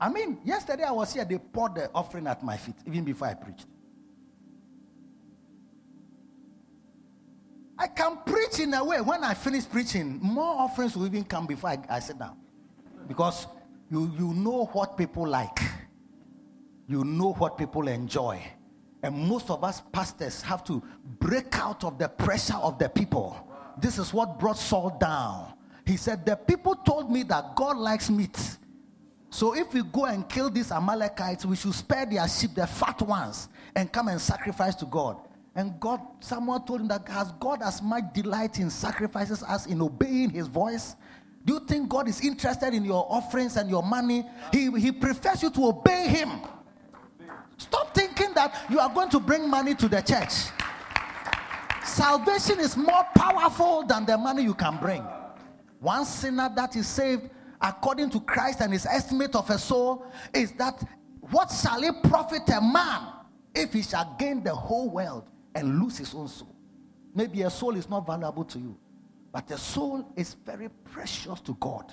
I 0.00 0.08
mean, 0.08 0.38
yesterday 0.44 0.84
I 0.84 0.92
was 0.92 1.12
here, 1.12 1.24
they 1.24 1.38
poured 1.38 1.74
the 1.74 1.90
offering 1.94 2.26
at 2.26 2.42
my 2.42 2.56
feet, 2.56 2.76
even 2.86 3.04
before 3.04 3.28
I 3.28 3.34
preached. 3.34 3.66
I 7.78 7.86
can 7.86 8.18
preach 8.26 8.60
in 8.60 8.74
a 8.74 8.84
way 8.84 9.00
when 9.00 9.24
I 9.24 9.32
finish 9.34 9.68
preaching, 9.68 10.18
more 10.22 10.60
offerings 10.60 10.96
will 10.96 11.06
even 11.06 11.24
come 11.24 11.46
before 11.46 11.70
I, 11.70 11.78
I 11.88 11.98
sit 12.00 12.18
down. 12.18 12.36
Because 13.08 13.46
you, 13.90 14.12
you 14.18 14.34
know 14.34 14.66
what 14.72 14.96
people 14.96 15.26
like, 15.26 15.58
you 16.86 17.04
know 17.04 17.32
what 17.32 17.58
people 17.58 17.88
enjoy. 17.88 18.40
And 19.02 19.16
most 19.16 19.50
of 19.50 19.64
us 19.64 19.82
pastors 19.92 20.42
have 20.42 20.62
to 20.64 20.82
break 21.18 21.58
out 21.58 21.84
of 21.84 21.98
the 21.98 22.08
pressure 22.08 22.56
of 22.56 22.78
the 22.78 22.88
people. 22.88 23.48
This 23.80 23.98
is 23.98 24.12
what 24.12 24.38
brought 24.38 24.58
Saul 24.58 24.96
down. 25.00 25.54
He 25.86 25.96
said, 25.96 26.26
The 26.26 26.36
people 26.36 26.74
told 26.74 27.10
me 27.10 27.22
that 27.24 27.56
God 27.56 27.78
likes 27.78 28.10
meat. 28.10 28.38
So 29.30 29.56
if 29.56 29.72
we 29.72 29.82
go 29.82 30.06
and 30.06 30.28
kill 30.28 30.50
these 30.50 30.70
Amalekites, 30.70 31.46
we 31.46 31.56
should 31.56 31.74
spare 31.74 32.04
their 32.04 32.28
sheep, 32.28 32.54
the 32.54 32.66
fat 32.66 33.00
ones, 33.00 33.48
and 33.74 33.90
come 33.90 34.08
and 34.08 34.20
sacrifice 34.20 34.74
to 34.76 34.86
God. 34.86 35.16
And 35.54 35.78
God, 35.80 36.00
someone 36.20 36.64
told 36.64 36.80
him 36.80 36.88
that 36.88 37.08
has 37.08 37.32
God 37.32 37.62
as 37.62 37.80
much 37.82 38.04
delight 38.12 38.58
in 38.58 38.70
sacrifices 38.70 39.42
as 39.48 39.66
in 39.66 39.80
obeying 39.80 40.30
his 40.30 40.46
voice? 40.46 40.94
Do 41.44 41.54
you 41.54 41.60
think 41.60 41.88
God 41.88 42.08
is 42.08 42.20
interested 42.20 42.74
in 42.74 42.84
your 42.84 43.06
offerings 43.08 43.56
and 43.56 43.68
your 43.70 43.82
money? 43.82 44.26
He, 44.52 44.70
he 44.78 44.92
prefers 44.92 45.42
you 45.42 45.50
to 45.50 45.66
obey 45.68 46.08
Him. 46.08 46.30
Stop 47.56 47.94
thinking 47.94 48.32
that 48.34 48.66
you 48.70 48.78
are 48.78 48.92
going 48.92 49.10
to 49.10 49.20
bring 49.20 49.48
money 49.48 49.74
to 49.74 49.88
the 49.88 50.00
church. 50.00 50.32
Salvation 51.84 52.60
is 52.60 52.76
more 52.76 53.04
powerful 53.14 53.84
than 53.84 54.06
the 54.06 54.16
money 54.16 54.42
you 54.42 54.54
can 54.54 54.76
bring. 54.76 55.02
One 55.80 56.04
sinner 56.04 56.50
that 56.56 56.76
is 56.76 56.86
saved 56.86 57.30
according 57.60 58.10
to 58.10 58.20
Christ 58.20 58.60
and 58.60 58.72
his 58.72 58.86
estimate 58.86 59.34
of 59.34 59.48
a 59.50 59.58
soul 59.58 60.06
is 60.34 60.52
that 60.52 60.82
what 61.30 61.50
shall 61.50 61.82
it 61.82 62.02
profit 62.04 62.48
a 62.48 62.60
man 62.60 63.12
if 63.54 63.72
he 63.72 63.82
shall 63.82 64.14
gain 64.18 64.42
the 64.42 64.54
whole 64.54 64.90
world 64.90 65.30
and 65.54 65.80
lose 65.80 65.98
his 65.98 66.14
own 66.14 66.28
soul? 66.28 66.54
Maybe 67.14 67.42
a 67.42 67.50
soul 67.50 67.76
is 67.76 67.88
not 67.88 68.06
valuable 68.06 68.44
to 68.44 68.58
you. 68.58 68.78
But 69.32 69.46
the 69.46 69.58
soul 69.58 70.12
is 70.16 70.34
very 70.44 70.68
precious 70.68 71.40
to 71.40 71.56
God. 71.60 71.92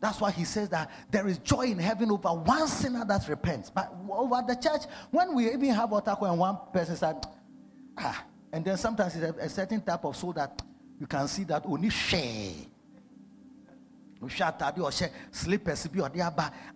That's 0.00 0.20
why 0.20 0.30
he 0.30 0.44
says 0.44 0.68
that 0.70 0.90
there 1.10 1.26
is 1.26 1.38
joy 1.38 1.62
in 1.62 1.78
heaven 1.78 2.10
over 2.10 2.28
one 2.28 2.68
sinner 2.68 3.04
that 3.06 3.28
repents. 3.28 3.70
But 3.70 3.92
over 4.10 4.42
the 4.46 4.54
church, 4.54 4.82
when 5.10 5.34
we 5.34 5.50
even 5.52 5.70
have 5.70 5.90
Otako 5.90 6.30
and 6.30 6.38
one 6.38 6.58
person 6.72 6.96
said, 6.96 7.26
ah, 7.98 8.24
and 8.52 8.64
then 8.64 8.76
sometimes 8.76 9.16
it's 9.16 9.24
a, 9.24 9.40
a, 9.40 9.48
certain 9.48 9.80
type 9.80 10.04
of 10.04 10.16
soul 10.16 10.32
that 10.34 10.62
you 11.00 11.06
can 11.06 11.26
see 11.28 11.44
that 11.44 11.64
only 11.66 11.90
share 11.90 12.52
slippers 15.30 15.88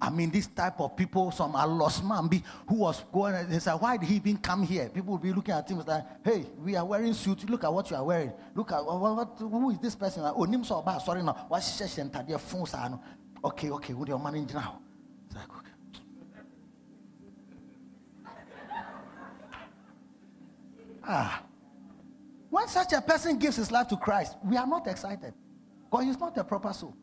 i 0.00 0.10
mean 0.10 0.30
this 0.30 0.46
type 0.48 0.80
of 0.80 0.94
people 0.96 1.30
some 1.30 1.56
are 1.56 1.66
lost 1.66 2.04
man 2.04 2.28
be 2.28 2.42
who 2.68 2.76
was 2.76 3.02
going 3.12 3.48
they 3.48 3.58
said 3.58 3.74
why 3.74 3.96
did 3.96 4.08
he 4.08 4.16
even 4.16 4.36
come 4.36 4.62
here? 4.62 4.88
People 4.88 5.12
will 5.12 5.18
be 5.18 5.32
looking 5.32 5.54
at 5.54 5.68
him 5.68 5.82
like 5.86 6.04
hey 6.24 6.44
we 6.58 6.76
are 6.76 6.84
wearing 6.84 7.14
suits 7.14 7.44
look 7.44 7.64
at 7.64 7.72
what 7.72 7.90
you 7.90 7.96
are 7.96 8.04
wearing. 8.04 8.32
Look 8.54 8.72
at 8.72 8.84
what, 8.84 9.00
what 9.00 9.28
who 9.38 9.70
is 9.70 9.78
this 9.78 9.94
person? 9.94 10.22
Oh, 10.24 10.44
onim 10.46 10.64
sɛ 10.64 10.84
ɔba 10.84 11.00
sorry 11.02 11.22
no 11.22 11.32
wahyehyɛ 11.50 11.86
hyɛ 11.86 12.10
ntadeɛ 12.10 12.40
fon 12.40 12.66
saa 12.66 12.88
no. 12.88 13.00
Okay 13.44 13.70
okay 13.70 13.94
wo 13.94 14.04
deɛ 14.04 14.20
ɔma 14.20 14.32
no 14.32 14.44
gyina 14.44 14.62
hɔ 14.62 14.72
it's 15.26 15.36
like 15.36 15.48
okay. 15.56 15.70
Ah. 21.04 21.42
When 22.50 22.68
such 22.68 22.92
a 22.92 23.00
person 23.00 23.38
gives 23.38 23.56
his 23.56 23.70
life 23.70 23.88
to 23.88 23.96
Christ 23.96 24.36
we 24.44 24.56
are 24.56 24.66
not 24.66 24.86
excited. 24.86 25.32
Because 25.90 26.04
he's 26.04 26.18
not 26.18 26.36
a 26.36 26.44
proper 26.44 26.72
soul 26.72 26.94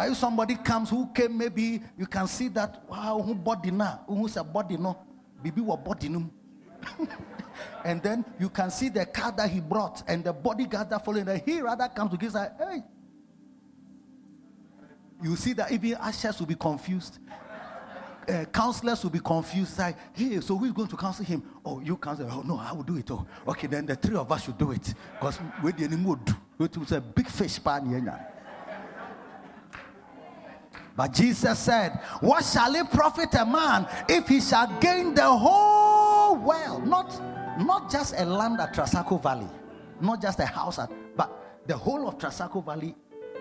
but 0.00 0.08
if 0.08 0.16
somebody 0.16 0.54
comes 0.54 0.88
who 0.88 1.12
came, 1.12 1.36
maybe 1.36 1.82
you 1.98 2.06
can 2.06 2.26
see 2.26 2.48
that 2.48 2.84
wow, 2.88 3.20
who 3.22 3.34
body 3.34 3.70
now, 3.70 4.00
who's 4.06 4.34
a 4.38 4.42
body 4.42 4.78
no, 4.78 4.96
baby 5.42 5.60
what 5.60 5.84
body 5.84 6.08
no. 6.08 6.30
and 7.84 8.02
then 8.02 8.24
you 8.38 8.48
can 8.48 8.70
see 8.70 8.88
the 8.88 9.04
car 9.04 9.30
that 9.30 9.50
he 9.50 9.60
brought 9.60 10.02
and 10.08 10.24
the 10.24 10.32
bodyguard 10.32 10.88
that 10.88 11.04
following 11.04 11.26
that 11.26 11.44
he 11.44 11.60
rather 11.60 11.86
comes 11.88 12.12
to 12.12 12.16
give 12.16 12.32
say, 12.32 12.48
hey. 12.58 12.82
You 15.22 15.36
see 15.36 15.52
that 15.52 15.70
even 15.70 15.96
ushers 15.96 16.38
will 16.38 16.46
be 16.46 16.54
confused. 16.54 17.18
Uh, 18.26 18.46
counselors 18.46 19.02
will 19.02 19.10
be 19.10 19.20
confused. 19.20 19.78
Like, 19.78 19.98
hey, 20.14 20.40
so 20.40 20.56
who's 20.56 20.72
going 20.72 20.88
to 20.88 20.96
counsel 20.96 21.26
him? 21.26 21.42
Oh, 21.62 21.78
you 21.80 21.98
counsel. 21.98 22.26
Oh, 22.30 22.40
no, 22.40 22.58
I 22.58 22.72
will 22.72 22.84
do 22.84 22.96
it. 22.96 23.10
Oh, 23.10 23.26
okay, 23.48 23.66
then 23.66 23.84
the 23.84 23.96
three 23.96 24.16
of 24.16 24.32
us 24.32 24.44
should 24.44 24.56
do 24.56 24.70
it. 24.70 24.94
Because 25.12 25.38
we 25.62 25.72
didn't 25.72 26.02
do 26.02 26.18
it. 26.64 26.76
was 26.78 26.92
a 26.92 27.02
big 27.02 27.28
fish 27.28 27.62
pan. 27.62 27.84
But 31.00 31.14
Jesus 31.14 31.58
said, 31.58 31.98
What 32.20 32.44
shall 32.44 32.74
it 32.74 32.90
profit 32.90 33.32
a 33.32 33.46
man 33.46 33.88
if 34.06 34.28
he 34.28 34.38
shall 34.38 34.66
gain 34.80 35.14
the 35.14 35.24
whole 35.24 36.36
world? 36.36 36.86
Not, 36.86 37.18
not 37.64 37.90
just 37.90 38.12
a 38.18 38.26
land 38.26 38.60
at 38.60 38.74
Trasacco 38.74 39.16
Valley. 39.22 39.48
not 40.02 40.20
just 40.20 40.38
a 40.40 40.44
house, 40.44 40.78
at, 40.78 40.92
but 41.16 41.62
the 41.66 41.74
whole 41.74 42.06
of 42.06 42.18
Trasacco 42.18 42.62
Valley 42.62 42.94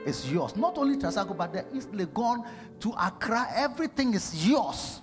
is 0.05 0.31
yours. 0.31 0.55
Not 0.55 0.77
only 0.77 0.95
Trasacco, 0.95 1.35
but 1.35 1.51
the 1.51 1.65
East 1.75 1.91
Legon 1.91 2.45
to 2.79 2.91
Accra, 2.91 3.49
everything 3.53 4.13
is 4.13 4.47
yours. 4.47 5.01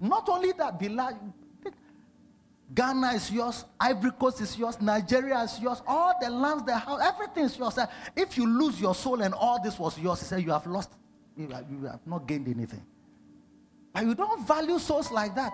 Not 0.00 0.26
only 0.30 0.52
that, 0.52 0.80
Ghana 2.72 3.08
is 3.12 3.30
yours, 3.30 3.66
Ivory 3.78 4.12
Coast 4.12 4.40
is 4.40 4.56
yours, 4.56 4.80
Nigeria 4.80 5.40
is 5.40 5.60
yours, 5.60 5.82
all 5.86 6.14
the 6.18 6.30
lands, 6.30 6.64
the 6.64 6.78
house, 6.78 7.02
everything 7.02 7.44
is 7.44 7.58
yours. 7.58 7.78
If 8.16 8.38
you 8.38 8.46
lose 8.46 8.80
your 8.80 8.94
soul 8.94 9.20
and 9.20 9.34
all 9.34 9.62
this 9.62 9.78
was 9.78 9.98
yours, 9.98 10.20
he 10.20 10.24
said, 10.24 10.42
You 10.42 10.52
have 10.52 10.66
lost, 10.66 10.92
you 11.36 11.48
have, 11.48 11.64
you 11.70 11.84
have 11.86 12.00
not 12.06 12.26
gained 12.26 12.48
anything. 12.48 12.82
But 13.92 14.04
you 14.04 14.14
don't 14.14 14.46
value 14.46 14.78
souls 14.78 15.10
like 15.10 15.34
that. 15.34 15.52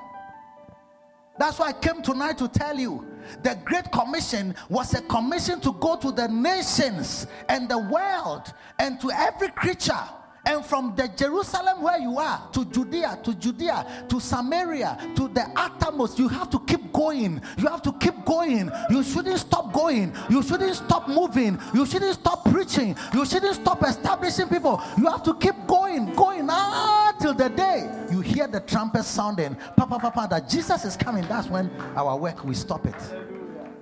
That's 1.38 1.58
why 1.58 1.68
I 1.68 1.72
came 1.72 2.02
tonight 2.02 2.38
to 2.38 2.48
tell 2.48 2.78
you 2.78 3.06
the 3.42 3.58
Great 3.64 3.90
Commission 3.90 4.54
was 4.68 4.94
a 4.94 5.00
commission 5.02 5.60
to 5.60 5.72
go 5.74 5.96
to 5.96 6.12
the 6.12 6.28
nations 6.28 7.26
and 7.48 7.68
the 7.68 7.78
world 7.78 8.52
and 8.78 9.00
to 9.00 9.10
every 9.10 9.48
creature 9.48 9.98
and 10.44 10.64
from 10.64 10.94
the 10.96 11.08
Jerusalem 11.08 11.82
where 11.82 12.00
you 12.00 12.18
are 12.18 12.48
to 12.52 12.64
Judea, 12.64 13.20
to 13.22 13.34
Judea, 13.34 14.06
to 14.08 14.18
Samaria, 14.18 14.98
to 15.14 15.28
the 15.28 15.46
uttermost, 15.54 16.18
you 16.18 16.28
have 16.28 16.50
to 16.50 16.58
keep 16.60 16.92
going. 16.92 17.40
You 17.56 17.68
have 17.68 17.82
to 17.82 17.92
keep 17.92 18.24
going. 18.24 18.70
You 18.90 19.04
shouldn't 19.04 19.38
stop 19.38 19.72
going. 19.72 20.12
You 20.28 20.42
shouldn't 20.42 20.74
stop 20.74 21.08
moving. 21.08 21.60
You 21.72 21.86
shouldn't 21.86 22.14
stop 22.14 22.44
preaching. 22.44 22.96
You 23.14 23.24
shouldn't 23.24 23.54
stop 23.54 23.84
establishing 23.84 24.48
people. 24.48 24.82
You 24.98 25.06
have 25.06 25.22
to 25.24 25.34
keep 25.34 25.54
going, 25.68 26.12
going 26.14 26.48
until 26.50 27.34
the 27.34 27.48
day 27.48 27.88
you 28.10 28.20
hear 28.20 28.48
the 28.48 28.60
trumpet 28.60 29.04
sounding, 29.04 29.54
papa, 29.76 29.98
papa, 30.00 30.26
that 30.28 30.48
Jesus 30.48 30.84
is 30.84 30.96
coming. 30.96 31.24
That's 31.28 31.48
when 31.48 31.70
our 31.94 32.16
work 32.16 32.44
we 32.44 32.54
stop 32.54 32.84
it. 32.86 32.94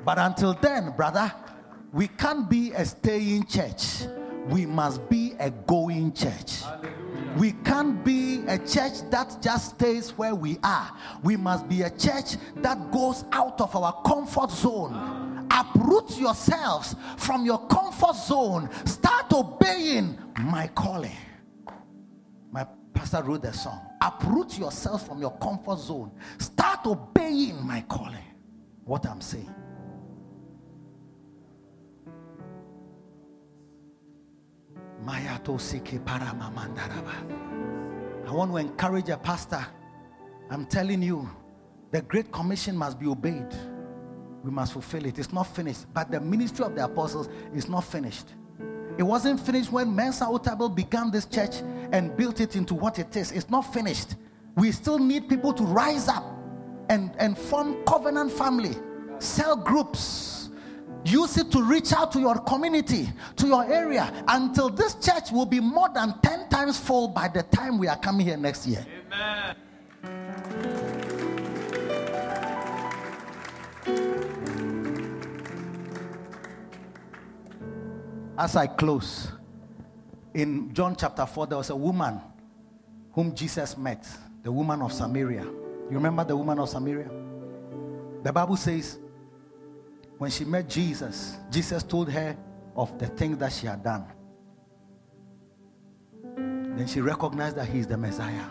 But 0.04 0.18
until 0.18 0.52
then, 0.54 0.92
brother, 0.94 1.32
we 1.92 2.08
can't 2.08 2.50
be 2.50 2.72
a 2.72 2.84
staying 2.84 3.46
church 3.46 4.04
we 4.48 4.66
must 4.66 5.08
be 5.08 5.34
a 5.38 5.50
going 5.50 6.12
church. 6.12 6.62
We 7.36 7.52
can't 7.52 8.04
be 8.04 8.42
a 8.46 8.58
church 8.58 9.08
that 9.10 9.40
just 9.40 9.70
stays 9.76 10.10
where 10.10 10.34
we 10.34 10.58
are. 10.62 10.90
We 11.22 11.36
must 11.36 11.68
be 11.68 11.82
a 11.82 11.90
church 11.90 12.36
that 12.56 12.90
goes 12.90 13.24
out 13.32 13.60
of 13.60 13.74
our 13.76 14.02
comfort 14.02 14.50
zone. 14.50 14.92
Ah. 14.94 15.26
Uproot 15.60 16.18
yourselves 16.18 16.96
from 17.16 17.44
your 17.44 17.66
comfort 17.66 18.16
zone. 18.16 18.68
Start 18.84 19.32
obeying 19.32 20.16
my 20.38 20.68
calling. 20.68 21.16
My 22.50 22.66
pastor 22.94 23.22
wrote 23.22 23.42
the 23.42 23.52
song. 23.52 23.80
Uproot 24.00 24.58
yourself 24.58 25.06
from 25.06 25.20
your 25.20 25.36
comfort 25.38 25.78
zone. 25.78 26.12
Start 26.38 26.86
obeying 26.86 27.64
my 27.66 27.82
calling. 27.82 28.24
What 28.84 29.06
I'm 29.06 29.20
saying. 29.20 29.54
I 38.26 38.32
want 38.32 38.50
to 38.52 38.56
encourage 38.58 39.08
a 39.08 39.16
pastor. 39.16 39.64
I'm 40.50 40.66
telling 40.66 41.02
you, 41.02 41.28
the 41.90 42.02
Great 42.02 42.30
Commission 42.30 42.76
must 42.76 42.98
be 42.98 43.06
obeyed. 43.06 43.52
We 44.44 44.50
must 44.50 44.72
fulfill 44.72 45.06
it. 45.06 45.18
It's 45.18 45.32
not 45.32 45.44
finished. 45.44 45.86
But 45.92 46.10
the 46.10 46.20
ministry 46.20 46.64
of 46.64 46.74
the 46.74 46.84
apostles 46.84 47.28
is 47.54 47.68
not 47.68 47.84
finished. 47.84 48.34
It 48.98 49.02
wasn't 49.02 49.40
finished 49.40 49.72
when 49.72 49.94
Mensa 49.94 50.24
Otabil 50.24 50.74
began 50.74 51.10
this 51.10 51.26
church 51.26 51.62
and 51.92 52.16
built 52.16 52.40
it 52.40 52.56
into 52.56 52.74
what 52.74 52.98
it 52.98 53.16
is. 53.16 53.32
It's 53.32 53.48
not 53.48 53.62
finished. 53.72 54.16
We 54.56 54.72
still 54.72 54.98
need 54.98 55.28
people 55.28 55.52
to 55.54 55.62
rise 55.62 56.08
up 56.08 56.24
and, 56.88 57.14
and 57.18 57.38
form 57.38 57.82
covenant 57.84 58.32
family, 58.32 58.76
cell 59.18 59.56
groups 59.56 60.39
Use 61.04 61.38
it 61.38 61.50
to 61.52 61.62
reach 61.62 61.92
out 61.92 62.12
to 62.12 62.20
your 62.20 62.38
community, 62.40 63.08
to 63.36 63.46
your 63.46 63.64
area, 63.64 64.12
until 64.28 64.68
this 64.68 64.94
church 64.94 65.30
will 65.32 65.46
be 65.46 65.60
more 65.60 65.88
than 65.94 66.14
10 66.22 66.48
times 66.48 66.78
full 66.78 67.08
by 67.08 67.28
the 67.28 67.42
time 67.44 67.78
we 67.78 67.88
are 67.88 67.96
coming 67.96 68.26
here 68.26 68.36
next 68.36 68.66
year. 68.66 68.86
Amen. 69.06 69.56
As 78.36 78.56
I 78.56 78.66
close, 78.66 79.32
in 80.32 80.72
John 80.72 80.96
chapter 80.96 81.26
4, 81.26 81.46
there 81.46 81.58
was 81.58 81.70
a 81.70 81.76
woman 81.76 82.20
whom 83.12 83.34
Jesus 83.34 83.76
met, 83.76 84.06
the 84.42 84.50
woman 84.50 84.80
of 84.80 84.92
Samaria. 84.92 85.42
You 85.42 85.96
remember 85.96 86.24
the 86.24 86.36
woman 86.36 86.58
of 86.58 86.68
Samaria? 86.68 87.10
The 88.22 88.32
Bible 88.32 88.56
says 88.56 88.98
when 90.20 90.30
she 90.30 90.44
met 90.44 90.68
Jesus, 90.68 91.38
Jesus 91.50 91.82
told 91.82 92.10
her 92.10 92.36
of 92.76 92.98
the 92.98 93.06
things 93.06 93.38
that 93.38 93.50
she 93.50 93.66
had 93.66 93.82
done. 93.82 94.04
Then 96.36 96.86
she 96.86 97.00
recognized 97.00 97.56
that 97.56 97.66
he 97.66 97.78
is 97.78 97.86
the 97.86 97.96
Messiah. 97.96 98.44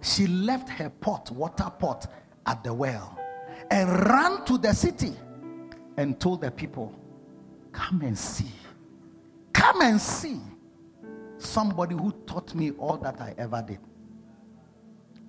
She 0.00 0.28
left 0.28 0.68
her 0.68 0.90
pot, 0.90 1.28
water 1.32 1.72
pot, 1.76 2.06
at 2.46 2.62
the 2.62 2.72
well 2.72 3.18
and 3.68 3.90
ran 4.06 4.44
to 4.44 4.56
the 4.56 4.72
city 4.72 5.14
and 5.96 6.20
told 6.20 6.42
the 6.42 6.52
people, 6.52 6.94
Come 7.72 8.02
and 8.02 8.16
see. 8.16 8.52
Come 9.52 9.82
and 9.82 10.00
see 10.00 10.40
somebody 11.36 11.96
who 11.96 12.12
taught 12.26 12.54
me 12.54 12.70
all 12.78 12.96
that 12.98 13.20
I 13.20 13.34
ever 13.38 13.60
did. 13.66 13.80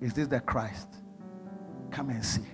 Is 0.00 0.12
this 0.12 0.28
the 0.28 0.38
Christ? 0.38 0.86
Come 1.90 2.10
and 2.10 2.24
see. 2.24 2.46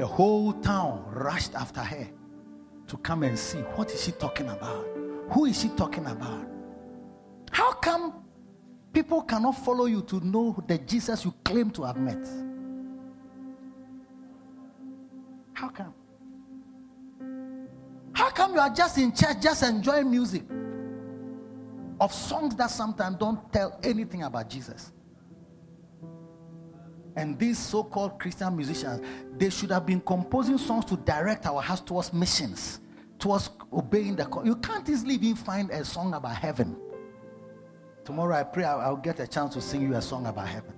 The 0.00 0.06
whole 0.06 0.54
town 0.54 1.04
rushed 1.12 1.54
after 1.54 1.80
her 1.80 2.08
to 2.86 2.96
come 2.96 3.22
and 3.22 3.38
see 3.38 3.58
what 3.58 3.92
is 3.92 4.02
she 4.02 4.12
talking 4.12 4.48
about? 4.48 4.86
Who 5.32 5.44
is 5.44 5.60
she 5.60 5.68
talking 5.68 6.06
about? 6.06 6.46
How 7.50 7.74
come 7.74 8.24
people 8.94 9.20
cannot 9.20 9.62
follow 9.62 9.84
you 9.84 10.00
to 10.04 10.26
know 10.26 10.56
the 10.66 10.78
Jesus 10.78 11.22
you 11.26 11.34
claim 11.44 11.70
to 11.72 11.82
have 11.82 11.98
met? 11.98 12.26
How 15.52 15.68
come? 15.68 15.92
How 18.14 18.30
come 18.30 18.54
you 18.54 18.60
are 18.60 18.70
just 18.70 18.96
in 18.96 19.14
church, 19.14 19.42
just 19.42 19.62
enjoying 19.62 20.10
music 20.10 20.44
of 22.00 22.14
songs 22.14 22.54
that 22.54 22.70
sometimes 22.70 23.18
don't 23.18 23.52
tell 23.52 23.78
anything 23.82 24.22
about 24.22 24.48
Jesus? 24.48 24.92
And 27.16 27.38
these 27.38 27.58
so 27.58 27.82
called 27.82 28.18
Christian 28.18 28.56
musicians, 28.56 29.04
they 29.36 29.50
should 29.50 29.70
have 29.70 29.86
been 29.86 30.00
composing 30.00 30.58
songs 30.58 30.84
to 30.86 30.96
direct 30.96 31.46
our 31.46 31.60
hearts 31.60 31.82
towards 31.82 32.12
missions, 32.12 32.80
towards 33.18 33.50
obeying 33.72 34.16
the 34.16 34.24
call. 34.26 34.44
You 34.46 34.56
can't 34.56 34.88
easily 34.88 35.14
even 35.14 35.34
find 35.34 35.70
a 35.70 35.84
song 35.84 36.14
about 36.14 36.36
heaven. 36.36 36.76
Tomorrow, 38.04 38.36
I 38.36 38.42
pray 38.44 38.64
I'll, 38.64 38.80
I'll 38.80 38.96
get 38.96 39.20
a 39.20 39.26
chance 39.26 39.54
to 39.54 39.60
sing 39.60 39.82
you 39.82 39.94
a 39.94 40.02
song 40.02 40.26
about 40.26 40.48
heaven. 40.48 40.72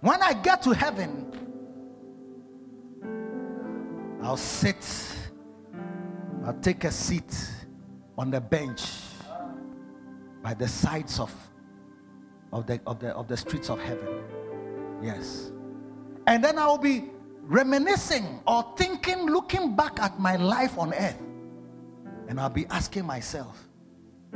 When 0.00 0.22
I 0.22 0.32
get 0.32 0.62
to 0.62 0.72
heaven, 0.72 1.26
I'll 4.22 4.36
sit, 4.36 4.86
I'll 6.44 6.58
take 6.60 6.84
a 6.84 6.92
seat 6.92 7.34
on 8.16 8.30
the 8.30 8.40
bench 8.40 9.07
by 10.42 10.54
the 10.54 10.68
sides 10.68 11.18
of, 11.18 11.32
of, 12.52 12.66
the, 12.66 12.80
of, 12.86 12.98
the, 13.00 13.08
of 13.10 13.28
the 13.28 13.36
streets 13.36 13.70
of 13.70 13.80
heaven. 13.80 14.22
Yes. 15.02 15.52
And 16.26 16.42
then 16.42 16.58
I 16.58 16.66
will 16.66 16.78
be 16.78 17.10
reminiscing 17.42 18.40
or 18.46 18.74
thinking, 18.76 19.26
looking 19.26 19.74
back 19.74 20.00
at 20.00 20.18
my 20.20 20.36
life 20.36 20.78
on 20.78 20.92
earth. 20.94 21.20
And 22.28 22.38
I'll 22.38 22.50
be 22.50 22.66
asking 22.66 23.06
myself, 23.06 23.68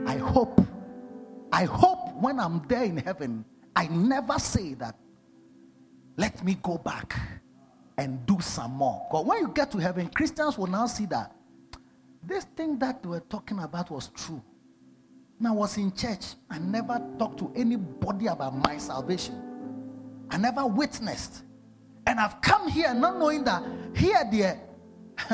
I 0.07 0.17
hope, 0.17 0.61
I 1.53 1.65
hope 1.65 2.15
when 2.15 2.41
I'm 2.41 2.63
there 2.67 2.85
in 2.85 2.97
heaven, 2.97 3.45
I 3.77 3.87
never 3.89 4.39
say 4.39 4.75
that, 4.75 4.97
let 6.17 6.43
me 6.43 6.57
go 6.63 6.79
back 6.79 7.19
and 7.99 8.25
do 8.27 8.41
some 8.41 8.73
more. 8.73 9.07
Because 9.11 9.27
when 9.27 9.41
you 9.41 9.49
get 9.49 9.71
to 9.73 9.79
heaven, 9.79 10.09
Christians 10.09 10.57
will 10.57 10.67
now 10.67 10.87
see 10.87 11.07
that 11.07 11.35
this 12.23 12.45
thing 12.57 12.79
that 12.79 13.05
we 13.05 13.11
were 13.11 13.21
talking 13.21 13.59
about 13.59 13.91
was 13.91 14.09
true. 14.09 14.43
When 15.43 15.51
I 15.51 15.55
was 15.57 15.77
in 15.77 15.93
church, 15.93 16.37
I 16.49 16.61
never 16.61 17.05
talked 17.19 17.41
to 17.41 17.53
anybody 17.57 18.29
about 18.29 18.55
my 18.55 18.79
salvation. 18.79 19.43
I 20.31 20.37
never 20.37 20.65
witnessed. 20.65 21.43
And 22.07 22.21
I've 22.21 22.41
come 22.41 22.69
here 22.69 22.95
not 22.95 23.19
knowing 23.19 23.43
that 23.43 23.65
here, 23.93 24.23
there, 24.31 24.61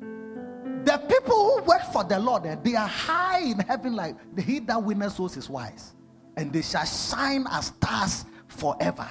the 0.00 0.96
people 1.06 1.34
who 1.34 1.62
work 1.64 1.82
for 1.92 2.02
the 2.02 2.18
Lord, 2.18 2.46
eh, 2.46 2.56
they 2.64 2.74
are 2.74 2.88
high 2.88 3.40
in 3.40 3.58
heaven, 3.58 3.94
like 3.94 4.16
he 4.38 4.58
that 4.60 4.82
winners 4.82 5.16
souls 5.16 5.36
is 5.36 5.50
wise, 5.50 5.92
and 6.38 6.50
they 6.50 6.62
shall 6.62 6.86
shine 6.86 7.44
as 7.50 7.66
stars 7.66 8.24
forever. 8.48 9.06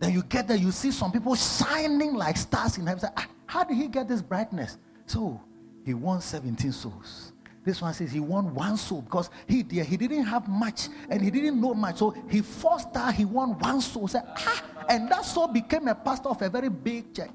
Then 0.00 0.12
you 0.12 0.24
get 0.24 0.48
there, 0.48 0.56
you 0.56 0.72
see 0.72 0.90
some 0.90 1.12
people 1.12 1.36
shining 1.36 2.14
like 2.14 2.36
stars 2.36 2.78
in 2.78 2.86
heaven. 2.88 3.10
ah, 3.16 3.28
how 3.46 3.62
did 3.62 3.76
he 3.76 3.86
get 3.86 4.08
this 4.08 4.22
brightness? 4.22 4.76
So 5.06 5.40
he 5.84 5.94
won 5.94 6.20
17 6.20 6.72
souls. 6.72 7.30
This 7.64 7.80
one 7.80 7.94
says 7.94 8.12
he 8.12 8.20
won 8.20 8.54
one 8.54 8.76
soul 8.76 9.00
because 9.00 9.30
he 9.46 9.62
did, 9.62 9.86
he 9.86 9.96
didn't 9.96 10.24
have 10.24 10.46
much 10.46 10.88
and 11.08 11.22
he 11.22 11.30
didn't 11.30 11.58
know 11.58 11.72
much. 11.72 11.96
So 11.96 12.14
he 12.30 12.42
forced 12.42 12.94
her, 12.94 13.10
he 13.10 13.24
won 13.24 13.58
one 13.58 13.80
soul. 13.80 14.06
Said, 14.06 14.24
ah, 14.26 14.62
and 14.90 15.10
that 15.10 15.24
soul 15.24 15.48
became 15.48 15.88
a 15.88 15.94
pastor 15.94 16.28
of 16.28 16.42
a 16.42 16.50
very 16.50 16.68
big 16.68 17.14
church. 17.14 17.30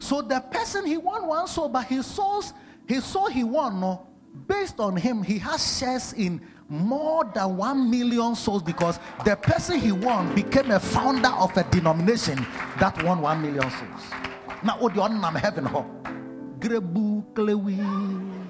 So 0.00 0.22
the 0.22 0.40
person 0.40 0.84
he 0.84 0.96
won 0.96 1.26
one 1.28 1.46
soul, 1.46 1.68
but 1.68 1.86
his 1.86 2.04
souls, 2.04 2.52
his 2.86 3.04
soul 3.04 3.26
he 3.26 3.44
won, 3.44 3.80
no, 3.80 4.06
based 4.48 4.80
on 4.80 4.96
him, 4.96 5.22
he 5.22 5.38
has 5.38 5.78
shares 5.78 6.12
in 6.12 6.40
more 6.68 7.30
than 7.32 7.56
one 7.56 7.88
million 7.88 8.34
souls 8.34 8.62
because 8.62 8.98
the 9.24 9.36
person 9.36 9.78
he 9.78 9.92
won 9.92 10.34
became 10.34 10.72
a 10.72 10.80
founder 10.80 11.28
of 11.28 11.56
a 11.56 11.62
denomination 11.70 12.44
that 12.80 13.00
won 13.04 13.20
one 13.20 13.40
million 13.40 13.70
souls. 13.70 14.02
Now, 14.64 14.78
what 14.78 14.94
do 14.94 15.00
you 15.00 15.38
heaven? 15.38 15.64
Grebu 16.58 17.24
klewi. 17.34 18.45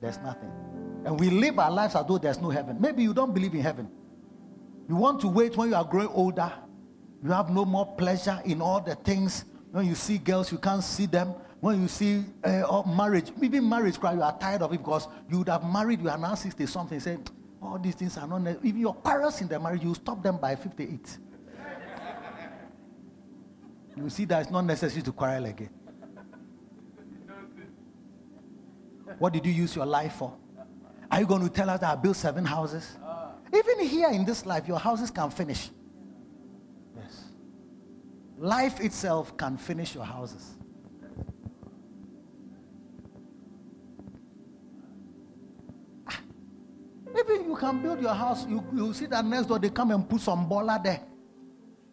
There's 0.00 0.18
nothing. 0.18 0.52
And 1.04 1.18
we 1.18 1.30
live 1.30 1.58
our 1.58 1.70
lives 1.70 1.94
as 1.94 2.06
though 2.06 2.18
there's 2.18 2.40
no 2.40 2.50
heaven. 2.50 2.80
Maybe 2.80 3.02
you 3.02 3.12
don't 3.14 3.34
believe 3.34 3.54
in 3.54 3.60
heaven. 3.60 3.88
You 4.88 4.96
want 4.96 5.20
to 5.22 5.28
wait 5.28 5.56
when 5.56 5.70
you 5.70 5.74
are 5.74 5.84
growing 5.84 6.08
older. 6.08 6.52
You 7.22 7.30
have 7.30 7.50
no 7.50 7.64
more 7.64 7.86
pleasure 7.96 8.40
in 8.44 8.60
all 8.60 8.80
the 8.80 8.94
things. 8.96 9.44
When 9.70 9.86
you 9.86 9.94
see 9.94 10.18
girls, 10.18 10.52
you 10.52 10.58
can't 10.58 10.84
see 10.84 11.06
them. 11.06 11.34
When 11.60 11.80
you 11.80 11.88
see 11.88 12.22
uh, 12.44 12.82
marriage, 12.86 13.32
even 13.40 13.66
marriage, 13.66 13.98
cry, 13.98 14.12
you 14.12 14.22
are 14.22 14.38
tired 14.38 14.60
of 14.60 14.72
it 14.74 14.78
because 14.78 15.08
you 15.30 15.38
would 15.38 15.48
have 15.48 15.64
married, 15.64 16.02
you 16.02 16.10
are 16.10 16.18
now 16.18 16.34
60 16.34 16.66
something, 16.66 17.00
saying, 17.00 17.26
all 17.62 17.78
these 17.78 17.94
things 17.94 18.18
are 18.18 18.28
not. 18.28 18.58
Even 18.62 18.80
your 18.80 18.94
parents 18.94 19.40
in 19.40 19.48
the 19.48 19.58
marriage, 19.58 19.82
you 19.82 19.94
stop 19.94 20.22
them 20.22 20.36
by 20.36 20.54
58. 20.54 21.18
you 23.96 24.10
see 24.10 24.26
that 24.26 24.42
it's 24.42 24.50
not 24.50 24.66
necessary 24.66 25.00
to 25.02 25.12
quarrel 25.12 25.46
again. 25.46 25.70
What 29.18 29.32
did 29.32 29.46
you 29.46 29.52
use 29.52 29.76
your 29.76 29.86
life 29.86 30.14
for? 30.14 30.34
Are 31.10 31.20
you 31.20 31.26
going 31.26 31.42
to 31.42 31.48
tell 31.48 31.70
us 31.70 31.80
that 31.80 31.98
I 31.98 32.00
built 32.00 32.16
seven 32.16 32.44
houses? 32.44 32.96
Even 33.52 33.86
here 33.86 34.10
in 34.10 34.24
this 34.24 34.44
life, 34.44 34.66
your 34.66 34.78
houses 34.78 35.10
can 35.10 35.30
finish. 35.30 35.70
Yes. 36.96 37.24
Life 38.36 38.80
itself 38.80 39.36
can 39.36 39.56
finish 39.56 39.94
your 39.94 40.04
houses. 40.04 40.56
Ah. 46.08 46.20
Even 47.16 47.48
you 47.48 47.56
can 47.56 47.80
build 47.80 48.00
your 48.00 48.14
house, 48.14 48.44
you, 48.48 48.64
you 48.74 48.92
see 48.92 49.06
that 49.06 49.24
next 49.24 49.46
door 49.46 49.60
they 49.60 49.70
come 49.70 49.92
and 49.92 50.08
put 50.08 50.20
some 50.20 50.48
baller 50.48 50.82
there 50.82 51.00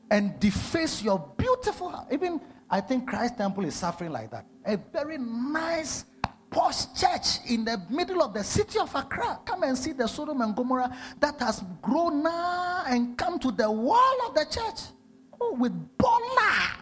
and 0.09 0.39
deface 0.39 1.03
your 1.03 1.19
beautiful 1.38 1.89
house. 1.89 2.07
Even 2.11 2.41
I 2.69 2.82
think 2.82 3.07
Christ 3.07 3.38
Temple 3.38 3.65
is 3.65 3.76
suffering 3.76 4.11
like 4.11 4.32
that. 4.32 4.45
A 4.65 4.78
very 4.78 5.17
nice 5.19 6.05
posh 6.52 6.93
church 6.93 7.39
in 7.47 7.66
the 7.66 7.82
middle 7.89 8.22
of 8.22 8.34
the 8.34 8.43
city 8.43 8.78
of 8.78 8.93
Accra. 8.93 9.39
Come 9.45 9.64
and 9.64 9.78
see 9.78 9.93
the 9.93 10.06
Sodom 10.06 10.41
and 10.41 10.56
Gomorrah 10.56 10.95
that 11.20 11.39
has 11.39 11.64
grown 11.82 12.22
now 12.22 12.84
and 12.88 13.18
come 13.18 13.39
to 13.39 13.52
the 13.52 13.72
wall 13.72 14.28
of 14.28 14.36
the 14.36 14.45
church. 14.45 14.91
Oh, 15.39 15.54
with 15.54 15.74
bola, 15.97 16.76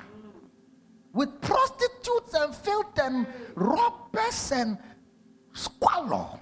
with 1.14 1.40
prostitutes 1.40 2.34
and 2.34 2.54
filth 2.54 3.00
and 3.00 3.26
robbers 3.56 4.52
and 4.52 4.78
squalor, 5.54 6.40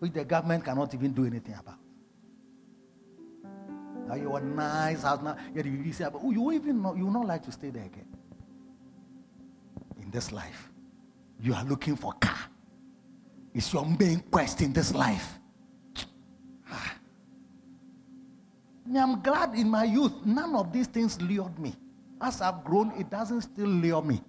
which 0.00 0.12
the 0.12 0.24
government 0.24 0.64
cannot 0.64 0.92
even 0.94 1.12
do 1.12 1.26
anything 1.26 1.54
about. 1.54 1.78
Now 4.08 4.14
you 4.14 4.34
are 4.34 4.40
nice 4.40 5.02
house 5.02 5.22
now. 5.22 5.36
You 5.54 5.92
say, 5.92 6.06
oh, 6.12 6.30
you 6.32 6.50
even 6.52 6.82
know, 6.82 6.94
you 6.96 7.04
will 7.04 7.12
not 7.12 7.26
like 7.26 7.42
to 7.44 7.52
stay 7.52 7.70
there 7.70 7.84
again 7.84 8.08
in 10.02 10.10
this 10.10 10.32
life 10.32 10.69
you 11.42 11.54
are 11.54 11.64
looking 11.64 11.96
for 11.96 12.12
car. 12.14 12.38
It's 13.54 13.72
your 13.72 13.84
main 13.84 14.20
quest 14.30 14.60
in 14.62 14.72
this 14.72 14.94
life. 14.94 15.38
I'm 18.96 19.20
glad 19.22 19.54
in 19.54 19.68
my 19.70 19.84
youth, 19.84 20.12
none 20.24 20.54
of 20.56 20.72
these 20.72 20.88
things 20.88 21.20
lured 21.22 21.58
me. 21.58 21.74
As 22.20 22.40
I've 22.40 22.64
grown, 22.64 22.92
it 22.98 23.08
doesn't 23.08 23.42
still 23.42 23.68
lure 23.68 24.02
me. 24.02 24.20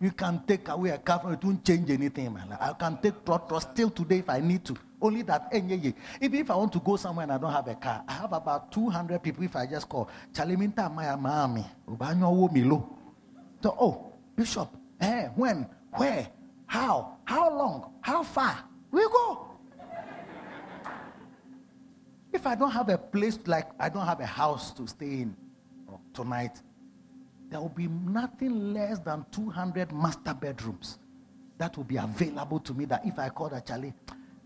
You 0.00 0.12
can 0.12 0.42
take 0.46 0.68
away 0.68 0.90
a 0.90 0.98
car, 0.98 1.20
it 1.32 1.44
won't 1.44 1.64
change 1.64 1.90
anything 1.90 2.26
in 2.26 2.32
my 2.32 2.44
life. 2.46 2.58
I 2.60 2.72
can 2.72 2.98
take 3.02 3.24
trotro 3.24 3.60
still 3.60 3.90
today 3.90 4.18
if 4.18 4.30
I 4.30 4.40
need 4.40 4.64
to. 4.66 4.76
Only 5.00 5.22
that, 5.22 5.48
even 5.52 5.94
if 6.20 6.50
I 6.50 6.56
want 6.56 6.72
to 6.72 6.80
go 6.80 6.96
somewhere 6.96 7.24
and 7.24 7.32
I 7.32 7.38
don't 7.38 7.52
have 7.52 7.68
a 7.68 7.74
car, 7.74 8.02
I 8.08 8.12
have 8.14 8.32
about 8.32 8.72
200 8.72 9.22
people 9.22 9.44
if 9.44 9.54
I 9.54 9.66
just 9.66 9.88
call. 9.88 10.08
Chaliminta 10.32 10.92
Maya 10.92 11.16
Mami, 11.16 11.64
So, 13.62 13.76
oh, 13.78 14.12
Bishop, 14.34 14.68
eh, 15.00 15.28
when, 15.34 15.66
where? 15.96 16.28
How? 16.68 17.16
How 17.24 17.50
long? 17.50 17.92
How 18.02 18.22
far? 18.22 18.64
We 18.92 19.00
go. 19.00 19.46
if 22.32 22.46
I 22.46 22.54
don't 22.54 22.70
have 22.70 22.88
a 22.90 22.98
place 22.98 23.38
like 23.46 23.68
I 23.80 23.88
don't 23.88 24.06
have 24.06 24.20
a 24.20 24.26
house 24.26 24.70
to 24.74 24.86
stay 24.86 25.22
in 25.22 25.36
tonight, 26.12 26.60
there 27.50 27.58
will 27.58 27.70
be 27.70 27.88
nothing 27.88 28.74
less 28.74 28.98
than 29.00 29.24
200 29.32 29.92
master 29.92 30.34
bedrooms 30.34 30.98
that 31.56 31.76
will 31.76 31.84
be 31.84 31.96
available 31.96 32.60
to 32.60 32.74
me. 32.74 32.84
That 32.84 33.04
if 33.04 33.18
I 33.18 33.30
call 33.30 33.48
that 33.48 33.66
Charlie, 33.66 33.94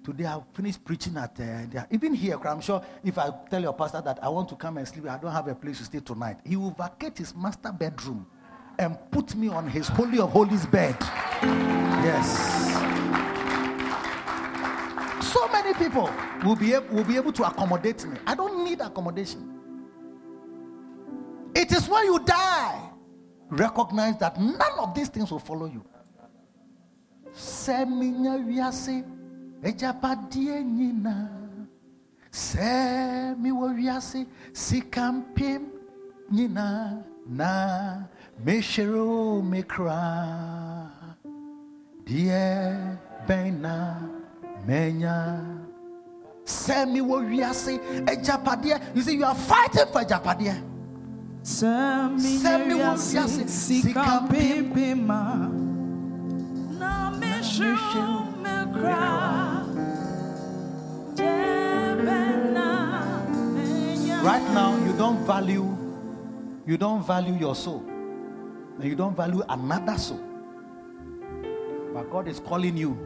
today 0.05 0.25
I'll 0.25 0.47
finish 0.55 0.77
preaching 0.83 1.16
at 1.16 1.39
uh, 1.41 1.85
even 1.91 2.14
here. 2.14 2.39
I'm 2.47 2.61
sure 2.61 2.85
if 3.05 3.18
I 3.18 3.31
tell 3.51 3.61
your 3.61 3.75
pastor 3.75 4.01
that 4.01 4.23
I 4.23 4.29
want 4.29 4.49
to 4.51 4.55
come 4.57 4.79
and 4.79 4.87
sleep, 4.87 5.09
I 5.11 5.18
don't 5.18 5.33
have 5.33 5.49
a 5.49 5.57
place 5.57 5.79
to 5.79 5.85
stay 5.85 6.01
tonight. 6.01 6.39
He 6.47 6.55
will 6.55 6.70
vacate 6.70 7.18
his 7.18 7.35
master 7.35 7.73
bedroom 7.73 8.27
and 8.79 8.97
put 9.11 9.35
me 9.35 9.49
on 9.49 9.68
his 9.68 9.89
holy 9.89 10.18
of 10.18 10.31
holies 10.31 10.66
bed. 10.66 10.97
Yes. 12.03 12.62
So 15.33 15.49
many 15.49 15.75
people 15.75 16.11
will 16.45 16.57
be, 16.57 16.75
able, 16.75 16.95
will 16.95 17.05
be 17.05 17.16
able 17.16 17.33
to 17.33 17.45
accommodate 17.45 18.05
me. 18.05 18.18
I 18.27 18.35
don't 18.35 18.64
need 18.64 18.81
accommodation. 18.81 19.49
It 21.55 21.73
is 21.73 21.89
when 21.89 22.05
you 22.07 22.18
die, 22.20 22.91
recognize 23.49 24.18
that 24.18 24.41
none 24.41 24.79
of 24.79 24.95
these 24.95 25.09
things 25.09 25.31
will 25.31 25.39
follow 25.39 25.66
you. 25.66 25.85
Wiase 27.35 29.05
mekra 38.41 40.03
deɛ 42.07 42.99
bɛn 43.26 43.61
na 43.61 43.99
menya. 44.67 45.63
Sɛ 46.45 46.87
mewɔ 46.87 47.17
wiase 47.30 47.79
agyapadeɛ 48.07 48.96
you 48.96 49.03
see 49.03 49.17
you 49.17 49.25
are 49.25 49.34
fighting 49.34 49.87
for 49.92 50.00
agyapadeɛ 50.03 50.57
sɛ 51.42 52.67
mewɔ 52.67 52.95
wiase 52.99 53.49
sika 53.49 54.26
pimpima 54.29 55.50
na 56.79 57.11
mehyew 57.11 58.26
mekra 58.42 59.63
Right 64.22 64.54
now, 64.54 64.76
you 64.87 64.92
don't 64.96 65.18
value, 65.26 65.76
you 66.64 66.76
don't 66.76 67.04
value 67.04 67.34
your 67.34 67.57
soul, 67.57 67.83
and 68.78 68.84
you 68.84 68.94
don't 68.94 69.16
value 69.16 69.42
another 69.49 69.99
soul. 69.99 70.20
But 71.92 72.11
God 72.11 72.28
is 72.28 72.40
calling 72.40 72.76
you 72.76 72.96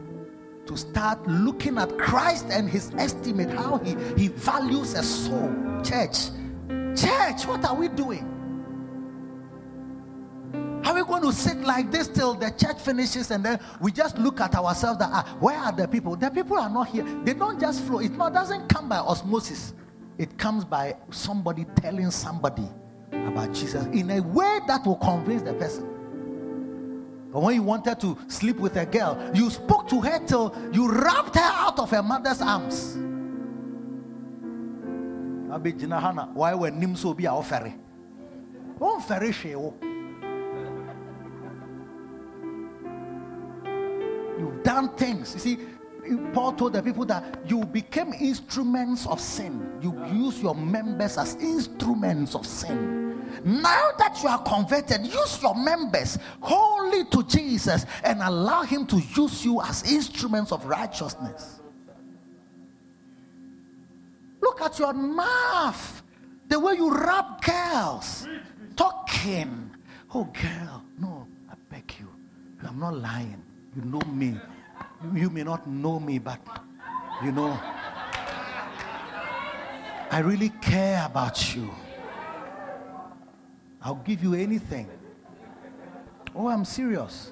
to 0.65 0.77
start 0.77 1.25
looking 1.27 1.77
at 1.77 1.97
Christ 1.97 2.47
and 2.49 2.69
his 2.69 2.91
estimate, 2.97 3.49
how 3.49 3.77
he, 3.77 3.95
he 4.17 4.27
values 4.27 4.93
a 4.93 5.03
soul. 5.03 5.53
Church, 5.83 6.29
church, 6.95 7.45
what 7.45 7.63
are 7.65 7.75
we 7.75 7.87
doing? 7.87 8.33
Are 10.85 10.93
we 10.93 11.03
going 11.03 11.23
to 11.23 11.33
sit 11.33 11.57
like 11.61 11.91
this 11.91 12.07
till 12.07 12.33
the 12.33 12.49
church 12.51 12.79
finishes 12.79 13.29
and 13.31 13.43
then 13.43 13.59
we 13.81 13.91
just 13.91 14.17
look 14.17 14.39
at 14.39 14.55
ourselves 14.55 14.99
that 14.99 15.09
ah, 15.11 15.35
where 15.39 15.57
are 15.57 15.73
the 15.73 15.87
people? 15.87 16.15
The 16.15 16.29
people 16.29 16.57
are 16.57 16.69
not 16.69 16.87
here. 16.87 17.03
They 17.25 17.33
don't 17.33 17.59
just 17.59 17.83
flow. 17.83 17.99
It 17.99 18.17
doesn't 18.17 18.69
come 18.69 18.87
by 18.87 18.97
osmosis. 18.97 19.73
It 20.17 20.37
comes 20.37 20.63
by 20.63 20.95
somebody 21.11 21.65
telling 21.75 22.09
somebody 22.09 22.67
about 23.11 23.53
Jesus 23.53 23.85
in 23.87 24.09
a 24.11 24.21
way 24.21 24.59
that 24.67 24.85
will 24.85 24.95
convince 24.95 25.41
the 25.41 25.53
person. 25.53 25.93
But 27.31 27.41
when 27.41 27.55
you 27.55 27.63
wanted 27.63 27.99
to 28.01 28.17
sleep 28.27 28.57
with 28.57 28.77
a 28.77 28.85
girl, 28.85 29.19
you 29.33 29.49
spoke 29.49 29.87
to 29.89 30.01
her 30.01 30.19
till 30.25 30.55
you 30.71 30.91
wrapped 30.91 31.35
her 31.35 31.41
out 31.41 31.77
of 31.79 31.91
her 31.91 32.01
mother's 32.01 32.41
arms. 32.41 32.97
Why 35.47 36.53
were 36.53 36.71
Nimso 36.71 37.15
be 37.15 37.27
our 37.27 37.43
ferry? 37.43 37.75
Don't 38.79 39.03
ferry 39.03 39.33
You've 44.39 44.63
done 44.63 44.89
things. 44.95 45.33
You 45.33 45.39
see, 45.39 45.59
Paul 46.33 46.53
told 46.53 46.73
the 46.73 46.81
people 46.81 47.05
that 47.05 47.41
you 47.45 47.65
became 47.65 48.13
instruments 48.13 49.05
of 49.07 49.19
sin. 49.19 49.79
You 49.81 49.93
use 50.07 50.41
your 50.41 50.55
members 50.55 51.17
as 51.17 51.35
instruments 51.35 52.35
of 52.35 52.45
sin. 52.45 53.25
Now 53.43 53.91
that 53.97 54.19
you 54.23 54.29
are 54.29 54.41
converted, 54.43 55.05
use 55.05 55.41
your 55.41 55.55
members 55.55 56.17
wholly 56.41 57.05
to 57.05 57.23
Jesus 57.23 57.85
and 58.03 58.21
allow 58.21 58.63
Him 58.63 58.85
to 58.87 58.97
use 58.97 59.45
you 59.45 59.61
as 59.61 59.91
instruments 59.91 60.51
of 60.51 60.65
righteousness. 60.65 61.61
Look 64.41 64.61
at 64.61 64.79
your 64.79 64.93
mouth, 64.93 66.03
the 66.47 66.59
way 66.59 66.73
you 66.75 66.89
rub 66.89 67.41
girls, 67.41 68.27
talking. 68.75 69.71
Oh, 70.13 70.23
girl, 70.25 70.83
no, 70.97 71.27
I 71.49 71.55
beg 71.69 71.93
you. 71.99 72.07
I'm 72.65 72.79
not 72.79 72.97
lying. 72.97 73.43
You 73.75 73.83
know 73.83 74.01
me. 74.11 74.39
You, 75.13 75.29
may 75.29 75.43
not 75.43 75.67
know 75.67 75.99
me, 75.99 76.17
but 76.19 76.39
you 77.23 77.31
know, 77.31 77.59
I 80.09 80.19
really 80.23 80.49
care 80.49 81.05
about 81.05 81.55
you. 81.55 81.69
I'll 83.81 83.95
give 83.95 84.23
you 84.23 84.33
anything. 84.33 84.89
Oh, 86.35 86.47
I'm 86.47 86.65
serious. 86.65 87.31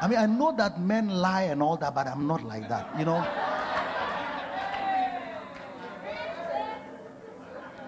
I 0.00 0.08
mean, 0.08 0.18
I 0.18 0.26
know 0.26 0.54
that 0.56 0.80
men 0.80 1.08
lie 1.08 1.42
and 1.42 1.62
all 1.62 1.76
that, 1.76 1.94
but 1.94 2.06
I'm 2.06 2.26
not 2.26 2.42
like 2.42 2.68
that, 2.68 2.98
you 2.98 3.04
know. 3.04 3.26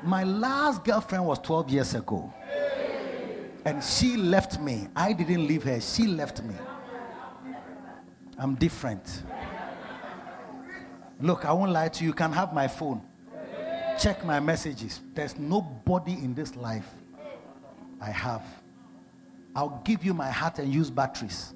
My 0.05 0.25
last 0.25 0.85
girlfriend 0.85 1.27
was 1.27 1.39
12 1.41 1.71
years 1.71 1.95
ago. 1.95 2.33
And 3.65 3.83
she 3.83 4.17
left 4.17 4.61
me. 4.61 4.89
I 4.97 5.13
didn't 5.13 5.47
leave 5.47 5.63
her. 5.63 5.81
She 5.81 6.07
left 6.07 6.43
me. 6.43 6.55
I'm 8.43 8.57
different. 8.57 9.23
Look, 11.21 11.45
I 11.45 11.53
won't 11.53 11.71
lie 11.71 11.87
to 11.87 12.03
you. 12.03 12.11
You 12.11 12.13
can 12.13 12.33
have 12.33 12.53
my 12.53 12.67
phone. 12.67 13.01
Check 14.01 14.25
my 14.25 14.41
messages. 14.41 15.01
There's 15.15 15.39
nobody 15.39 16.15
in 16.15 16.35
this 16.35 16.57
life 16.57 16.89
I 18.01 18.11
have. 18.11 18.43
I'll 19.55 19.81
give 19.85 20.05
you 20.05 20.13
my 20.13 20.29
heart 20.29 20.59
and 20.59 20.75
use 20.75 20.91
batteries. 20.91 21.55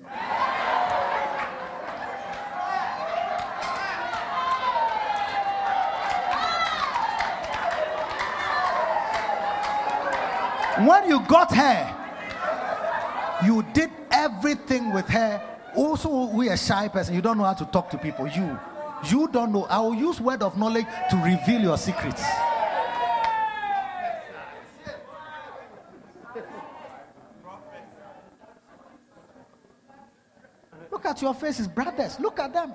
When 10.86 11.08
you 11.08 11.18
got 11.26 11.52
her, 11.52 13.44
you 13.44 13.64
did 13.74 13.90
everything 14.12 14.92
with 14.92 15.08
her. 15.08 15.55
Also, 15.76 16.26
we 16.26 16.48
a 16.48 16.56
shy 16.56 16.88
person. 16.88 17.14
You 17.14 17.20
don't 17.20 17.36
know 17.36 17.44
how 17.44 17.52
to 17.52 17.66
talk 17.66 17.90
to 17.90 17.98
people. 17.98 18.26
You, 18.26 18.58
you 19.10 19.28
don't 19.28 19.52
know. 19.52 19.64
I 19.64 19.78
will 19.78 19.94
use 19.94 20.20
word 20.20 20.42
of 20.42 20.56
knowledge 20.58 20.86
to 21.10 21.16
reveal 21.16 21.60
your 21.60 21.76
secrets. 21.78 22.24
Look 30.90 31.04
at 31.04 31.20
your 31.20 31.34
faces, 31.34 31.68
brothers. 31.68 32.18
Look 32.18 32.40
at 32.40 32.54
them. 32.54 32.72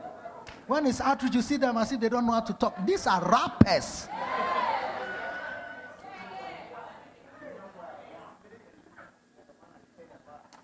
When 0.68 0.86
it's 0.86 1.02
outreach, 1.02 1.34
you 1.34 1.41
see 1.41 1.57
them 1.57 1.76
as 1.78 1.91
if 1.91 1.99
they 1.99 2.07
don't 2.07 2.26
know 2.26 2.34
how 2.34 2.41
to 2.41 2.53
talk. 2.53 2.86
These 2.86 3.07
are 3.07 3.22
rappers. 3.28 4.07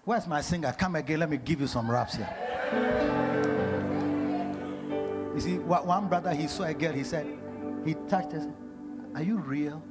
Where's 0.07 0.25
my 0.25 0.39
singer? 0.39 0.71
Come 0.77 0.95
again. 0.95 1.19
Let 1.19 1.29
me 1.29 1.35
give 1.35 1.59
you 1.59 1.67
some 1.67 1.91
raps 1.91 2.15
here. 2.15 2.33
You 5.35 5.41
see, 5.41 5.57
one 5.57 6.07
brother 6.07 6.33
he 6.33 6.47
saw 6.47 6.63
a 6.63 6.73
girl. 6.73 6.93
He 6.93 7.03
said, 7.03 7.27
he 7.83 7.93
touched 8.07 8.31
her. 8.31 8.49
Are 9.15 9.21
you 9.21 9.35
real? 9.35 9.83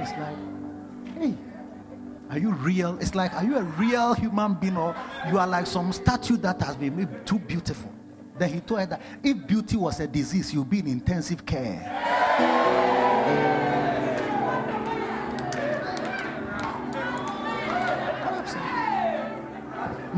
It's 0.00 0.10
like, 0.18 0.36
hey, 1.16 1.36
are 2.30 2.38
you 2.38 2.50
real? 2.54 2.98
It's 3.00 3.14
like, 3.14 3.32
are 3.34 3.44
you 3.44 3.58
a 3.58 3.62
real 3.62 4.14
human 4.14 4.54
being 4.54 4.76
or 4.76 4.96
you 5.28 5.38
are 5.38 5.46
like 5.46 5.68
some 5.68 5.92
statue 5.92 6.38
that 6.38 6.60
has 6.62 6.74
been 6.74 6.96
made 6.96 7.24
too 7.24 7.38
beautiful? 7.38 7.92
Then 8.36 8.52
he 8.52 8.58
told 8.58 8.80
her 8.80 8.86
that 8.86 9.00
if 9.22 9.46
beauty 9.46 9.76
was 9.76 10.00
a 10.00 10.08
disease, 10.08 10.52
you'd 10.52 10.68
be 10.68 10.80
in 10.80 10.88
intensive 10.88 11.46
care. 11.46 11.86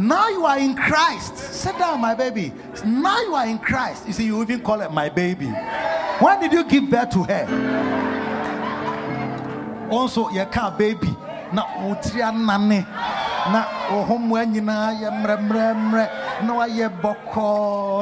Now 0.03 0.29
you 0.31 0.45
are 0.45 0.59
in 0.59 0.75
Christ. 0.75 1.37
Sit 1.39 1.79
down, 1.79 2.01
my 2.01 2.13
baby. 2.13 2.53
Now 2.85 3.23
you 3.23 3.35
are 3.37 3.47
in 3.47 3.61
Christ. 3.61 4.05
You 4.09 4.13
see, 4.13 4.27
you 4.27 4.43
even 4.43 4.61
call 4.61 4.81
it 4.81 4.91
my 4.91 5.09
baby. 5.09 5.47
When 5.47 6.41
did 6.41 6.53
you 6.53 6.65
give 6.65 6.91
birth 6.91 7.11
to 7.11 7.23
her? 7.23 7.47
Also, 9.89 10.29
you 10.31 10.45
can't 10.51 10.77
baby. 10.77 11.07
Na 11.53 11.63
utria 11.87 12.35
nane. 12.35 12.85
Na 13.53 13.65
ohomwe 13.91 14.45
nyina 14.47 14.91
ye 14.99 15.09
mre 15.09 15.37
mre 15.37 15.75
mre. 15.75 16.09
No 16.47 16.61
aye 16.61 16.89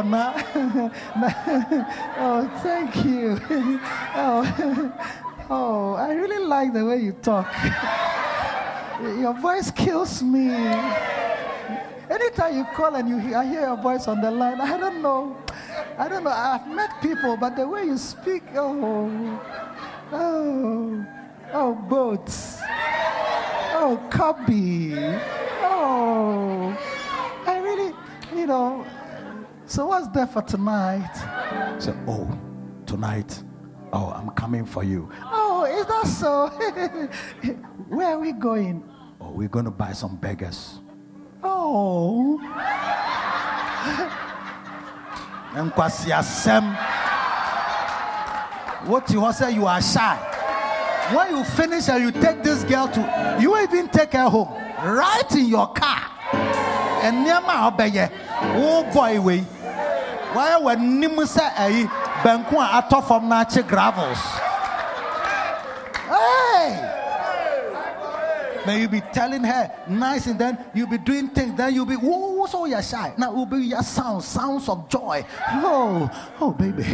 na. 0.08 0.32
Oh, 2.18 2.60
thank 2.62 2.96
you. 3.04 3.38
Oh, 4.16 4.92
oh, 5.50 5.94
I 5.94 6.14
really 6.14 6.46
like 6.46 6.72
the 6.72 6.86
way 6.86 6.96
you 6.96 7.12
talk. 7.12 7.52
Your 9.20 9.34
voice 9.34 9.70
kills 9.70 10.22
me. 10.22 10.48
Anytime 12.10 12.56
you 12.56 12.64
call 12.74 12.96
and 12.96 13.08
you 13.08 13.18
hear, 13.18 13.36
I 13.36 13.46
hear 13.46 13.60
your 13.60 13.76
voice 13.76 14.08
on 14.08 14.20
the 14.20 14.32
line, 14.32 14.60
I 14.60 14.76
don't 14.76 15.00
know. 15.00 15.36
I 15.96 16.08
don't 16.08 16.24
know. 16.24 16.30
I've 16.30 16.66
met 16.66 17.00
people, 17.00 17.36
but 17.36 17.54
the 17.54 17.68
way 17.68 17.84
you 17.84 17.96
speak, 17.96 18.42
oh, 18.56 19.40
oh, 20.10 21.06
oh, 21.52 21.74
boats, 21.88 22.58
oh, 23.74 24.04
cubby, 24.10 24.94
oh, 25.62 26.76
I 27.46 27.58
really, 27.58 27.94
you 28.34 28.48
know. 28.48 28.84
So 29.66 29.86
what's 29.86 30.08
there 30.08 30.26
for 30.26 30.42
tonight? 30.42 31.14
So, 31.78 31.96
oh, 32.08 32.36
tonight, 32.86 33.40
oh, 33.92 34.10
I'm 34.10 34.30
coming 34.30 34.64
for 34.64 34.82
you. 34.82 35.08
Oh, 35.26 35.64
is 35.64 35.86
that 35.86 36.06
so? 36.08 36.48
Where 37.88 38.08
are 38.08 38.18
we 38.18 38.32
going? 38.32 38.82
Oh, 39.20 39.30
we're 39.30 39.48
going 39.48 39.66
to 39.66 39.70
buy 39.70 39.92
some 39.92 40.16
beggars. 40.16 40.79
Oh. 41.42 42.38
Nkwasi 45.54 46.12
asem. 46.12 46.76
What 48.86 49.10
you 49.10 49.32
say 49.32 49.52
you 49.52 49.66
are 49.66 49.82
shy. 49.82 50.16
When 51.14 51.36
you 51.36 51.44
finish 51.44 51.88
and 51.88 52.02
you 52.04 52.12
take 52.12 52.42
this 52.42 52.62
girl 52.64 52.88
to, 52.88 53.38
you 53.40 53.58
even 53.60 53.88
take 53.88 54.12
her 54.12 54.28
home 54.28 54.48
right 54.84 55.30
in 55.32 55.46
your 55.46 55.68
car. 55.72 56.02
And 57.02 57.24
near 57.24 57.40
my 57.40 57.70
obeye, 57.70 58.10
oh 58.56 58.84
boy, 58.92 59.20
way. 59.20 59.40
Why 60.32 60.56
when 60.58 61.02
Nimusa 61.02 61.50
eh, 61.56 61.84
a 61.84 61.86
Bankwa 62.22 62.74
ato 62.74 63.00
from 63.00 63.24
Nachi 63.28 63.66
gravels? 63.66 64.18
Then 68.66 68.80
you'll 68.80 68.90
be 68.90 69.00
telling 69.12 69.44
her 69.44 69.70
nice, 69.88 70.26
and 70.26 70.38
then 70.38 70.58
you'll 70.74 70.88
be 70.88 70.98
doing 70.98 71.28
things. 71.28 71.56
Then 71.56 71.74
you'll 71.74 71.86
be, 71.86 71.94
whoa, 71.94 72.46
so 72.46 72.66
you're 72.66 72.82
shy. 72.82 73.12
Now 73.16 73.32
will 73.32 73.46
be 73.46 73.58
your 73.58 73.82
sounds, 73.82 74.26
sounds 74.26 74.68
of 74.68 74.88
joy. 74.88 75.24
Oh, 75.50 76.10
oh, 76.40 76.52
baby. 76.52 76.84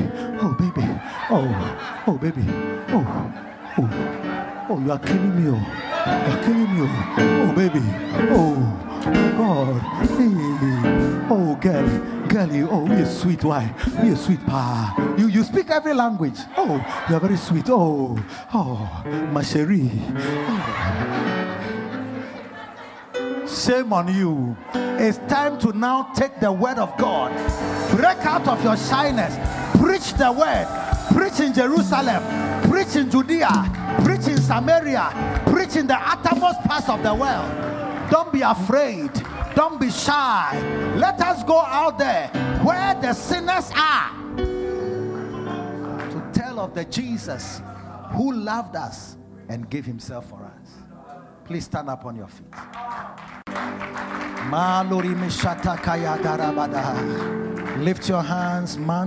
Oh, 0.40 0.55
baby. 0.59 0.86
Oh, 1.30 2.05
oh, 2.06 2.18
baby. 2.18 2.44
Oh, 2.88 3.05
oh, 3.78 4.66
oh, 4.70 4.78
you 4.80 4.93
are 4.93 4.98
killing 4.98 5.44
me. 5.44 5.51
Oh, 5.51 5.60
you 6.06 6.32
are 6.32 6.43
killing 6.44 6.74
me. 6.74 6.80
Oh, 6.80 7.48
oh 7.48 7.52
baby. 7.55 7.82
Oh, 8.30 8.56
oh, 9.06 9.30
God. 9.36 9.80
Hey. 10.06 11.26
Oh, 11.28 11.56
girl. 11.60 12.26
Girlie. 12.28 12.62
Oh, 12.62 12.86
you're 12.86 13.06
sweet. 13.06 13.43
Why? 13.44 13.74
You're 14.05 14.16
sweet, 14.16 14.44
pa. 14.47 14.94
You, 15.18 15.28
you 15.28 15.43
speak 15.43 15.70
every 15.70 15.94
language. 15.94 16.38
Oh, 16.56 16.80
you're 17.10 17.20
very 17.20 17.36
sweet. 17.36 17.68
Oh, 17.68 18.16
oh, 18.55 19.02
ma 19.32 19.43
chérie. 19.43 19.90
Oh. 20.16 21.45
Shame 23.66 23.93
on 23.93 24.14
you. 24.14 24.56
It's 24.74 25.18
time 25.28 25.59
to 25.59 25.76
now 25.76 26.12
take 26.14 26.38
the 26.38 26.52
word 26.52 26.78
of 26.78 26.97
God. 26.97 27.32
Break 27.97 28.18
out 28.18 28.47
of 28.47 28.62
your 28.62 28.76
shyness. 28.76 29.34
Preach 29.80 30.12
the 30.14 30.30
word. 30.30 30.68
Preach 31.12 31.40
in 31.40 31.52
Jerusalem. 31.52 32.22
Preach 32.70 32.94
in 32.94 33.10
Judea. 33.10 33.48
Preach 34.05 34.28
in 34.28 34.40
Samaria. 34.40 35.43
Preach 35.47 35.74
in 35.74 35.88
the 35.88 35.97
uttermost 35.97 36.60
parts 36.60 36.88
of 36.88 37.02
the 37.02 37.12
world. 37.12 38.09
Don't 38.09 38.32
be 38.32 38.43
afraid. 38.43 39.10
Don't 39.56 39.80
be 39.80 39.90
shy. 39.90 40.94
Let 40.94 41.20
us 41.20 41.43
go 41.43 41.59
out 41.59 41.98
there 41.98 42.28
where 42.62 42.94
the 43.01 43.14
sinners 43.14 43.72
are 43.74 44.12
to 44.36 46.30
tell 46.32 46.60
of 46.60 46.72
the 46.72 46.84
Jesus 46.84 47.60
who 48.12 48.32
loved 48.32 48.76
us 48.76 49.16
and 49.48 49.68
gave 49.68 49.84
himself 49.84 50.28
for 50.28 50.44
us. 50.44 50.85
Please 51.47 51.64
stand 51.64 51.89
up 51.89 52.05
on 52.05 52.16
your 52.16 52.27
feet. 52.27 52.47
Lift 57.78 58.09
your 58.09 58.23
hands. 58.23 58.78
Oh, 58.78 59.05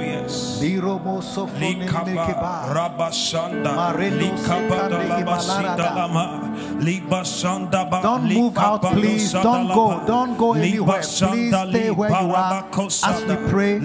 yes. 0.00 0.30
Jesus. 0.30 0.62
Liromo 0.62 1.22
sofone 1.22 1.86
Likaba 1.86 2.04
mekeba. 2.04 2.64
Rabashanda 2.74 3.74
Marelo 3.74 4.36
sekande 4.36 5.20
imalarada. 5.20 5.94
Lama 5.94 6.40
Libasanda 6.80 7.84
Ba 7.90 8.00
Don't 8.02 8.24
move 8.32 8.58
out, 8.58 8.82
please. 8.82 9.32
Don't 9.32 9.68
go. 9.68 10.02
Don't 10.06 10.36
go 10.36 10.52
anywhere. 10.54 11.02
Please 11.02 11.54
stay 11.54 11.90
where 11.90 12.10
you 12.10 12.34
are 12.34 12.64
as 13.04 13.24
we 13.24 13.36
pray. 13.50 13.78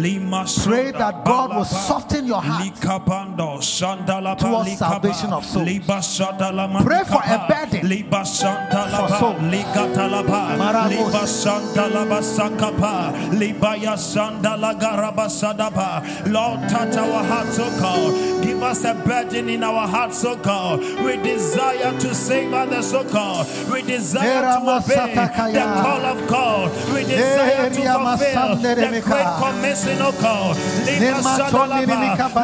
Pray 0.64 0.92
that 0.92 1.24
God 1.26 1.56
will 1.56 1.66
soften 1.66 2.26
your 2.26 2.42
heart. 2.42 2.74
Towards 4.40 4.78
salvation 4.78 5.32
of 5.34 5.46
souls. 5.46 5.66
Pray 6.84 7.04
for 7.04 7.22
a 7.24 7.46
burden. 7.48 7.86
For 8.10 8.26
souls. 8.26 9.42
Likatalaba 9.52 10.58
Marabos. 10.58 11.12
Libasandalaba 11.12 12.22
Sakapa 12.22 13.14
Libaya 13.38 13.96
Sandalagaraba 13.98 15.28
Sadaba. 15.30 16.02
Lord 16.32 16.70
touch 16.70 16.96
our 16.98 17.24
hearts 17.24 17.58
oh 17.60 17.80
God. 17.80 18.44
Give 18.44 18.62
us 18.64 18.84
a 18.86 18.94
burden 18.94 19.50
in 19.50 19.64
our 19.64 19.88
hearts 19.88 20.24
oh 20.26 20.36
God. 20.38 20.80
We 20.80 21.18
desire 21.18 21.98
to 22.00 22.16
save 22.16 22.54
others 22.54 22.94
oh 22.94 23.04
God. 23.04 23.48
We 23.72 23.82
desire 23.82 24.42
to 24.42 24.60
obey 24.62 25.14
the 25.14 25.28
call 25.84 26.06
of 26.06 26.28
God. 26.28 26.72
We 26.94 27.02
eh, 27.02 27.70
desire 27.70 27.70
to 27.70 27.76
fulfill 27.76 28.56
the 28.58 29.02
great 29.02 29.32
commission 29.42 29.98
oh 30.02 30.12
God. 30.22 30.58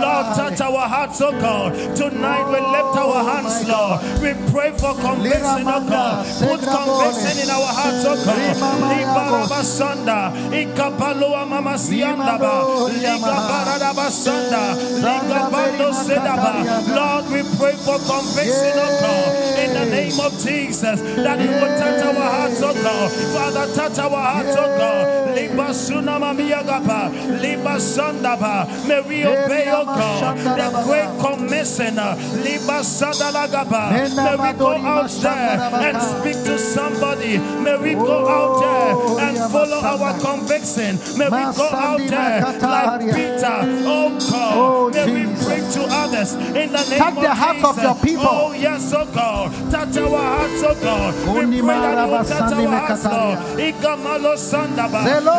Lord 0.02 0.35
touch 0.35 0.61
our 0.61 0.88
hearts 0.88 1.22
oh 1.22 1.31
God. 1.31 1.95
Tonight 1.95 2.45
we 2.48 2.60
lift 2.60 2.98
our 2.98 3.22
oh, 3.22 3.26
hands 3.26 3.68
Lord 3.68 4.02
we 4.19 4.33
pray 4.51 4.71
for 4.77 4.93
conviction 4.99 5.63
oh 5.67 5.81
God. 5.88 6.25
Put 6.41 6.59
conviction 6.61 7.35
in 7.43 7.49
our 7.49 7.71
hearts 7.71 8.03
oh 8.05 8.15
God. 8.25 8.55
Libarabasanda 8.91 10.31
Ikapaloa 10.51 11.47
Mama 11.47 11.75
Siandaba 11.77 12.89
Ligabaradabasanda 12.89 14.75
Ligabando 15.01 15.93
Sedaba. 15.93 16.53
Lord 16.95 17.25
we 17.31 17.41
pray 17.57 17.75
for 17.79 17.97
conviction 18.03 18.73
oh 18.75 18.99
God 19.01 19.31
in 19.59 19.73
the 19.73 19.85
name 19.89 20.19
of 20.19 20.31
Jesus 20.39 20.99
that 21.01 21.39
it 21.39 21.49
will 21.49 21.77
touch 21.79 22.01
our 22.03 22.13
hearts 22.13 22.61
oh 22.61 22.73
God. 22.73 23.11
Father 23.33 23.73
touch 23.73 23.97
our 23.99 24.09
hearts 24.09 24.55
oh 24.57 24.67
God. 24.77 25.38
Libasuna 25.38 26.19
Mamiagaba 26.19 27.09
Libasandaba. 27.39 28.67
May 28.88 29.01
we 29.01 29.25
obey 29.25 29.65
oh 29.71 29.85
God 29.85 30.38
the 30.38 30.83
great 30.83 31.11
commissioner. 31.19 32.15
Libasadalagaba 32.43 33.91
may 34.10 34.36
we 34.36 34.57
go 34.57 34.72
out 34.78 35.10
there 35.10 35.60
and 35.86 35.98
speak 36.02 36.44
to 36.45 36.57
somebody. 36.57 37.38
May 37.38 37.78
we 37.78 37.94
go 37.94 38.28
out 38.28 38.60
there 38.61 39.28
and 39.28 39.38
follow 39.52 39.80
our 39.82 40.19
conviction. 40.19 40.98
May 41.18 41.26
we 41.26 41.44
go 41.56 41.69
out 41.72 41.99
there 41.99 42.41
like 42.61 43.02
Peter. 43.15 43.57
Oh 43.86 44.18
Oh, 44.44 44.90
God 44.91 45.07
may 45.07 45.26
we 45.26 45.44
bring 45.44 45.64
to 45.72 45.82
others 45.90 46.34
in 46.34 46.72
the 46.72 46.84
name 46.90 46.99
Touch 46.99 47.15
of 47.18 47.22
the 47.23 47.34
hearts 47.34 47.64
of 47.65 47.82
your 47.84 47.95
people. 47.95 48.26
oh 48.28 48.53
yes 48.53 48.94
oh 48.94 49.06
God. 49.14 49.52
Touch 49.72 49.98
our 49.98 50.18
hearts 50.18 50.64
oh 50.64 50.76
God. 50.82 51.14
We 51.36 51.61
pray 51.61 51.68
that 51.68 52.07
you 52.07 52.23
touch 52.28 52.53
our 52.53 52.68
hearts 52.68 53.06
Lord. 53.06 53.38
Ikamalo 53.60 54.34
Sandaba. 54.38 55.02
Zelo 55.06 55.36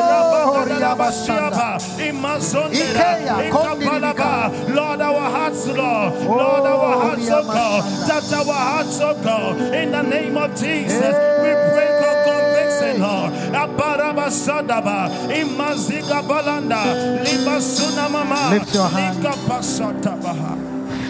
Rabakadabashiaba 0.73 1.79
Imazondera. 1.99 2.93
Ikeya, 2.93 3.37
Ikapalaba 3.51 4.75
Lord 4.75 5.01
our 5.01 5.31
hearts 5.31 5.67
Lord. 5.67 5.79
Oh, 5.79 6.37
Lord 6.37 6.67
our 6.67 7.01
hearts 7.03 7.29
oh 7.31 7.43
God. 7.45 8.09
Touch 8.09 8.33
our 8.33 8.52
hearts 8.53 9.01
oh 9.01 9.15
God. 9.23 9.61
In 9.75 9.93
the 9.93 10.03
name 10.03 10.37
of 10.37 10.51
Jesus 10.55 11.15
we 11.43 11.51
pray 11.73 11.91
for 12.01 12.15
conviction 12.29 13.01
Lord. 13.03 13.33
Abaraba 13.53 14.29
Sadaba 14.31 15.09
Imaziga 15.29 16.23
Balanda 16.23 17.23
Libasuna 17.25 18.11
Mama 18.11 18.51
Lift 18.55 18.75
your 18.75 18.89
hand. 18.89 19.23
Likapasatabaha. 19.23 20.57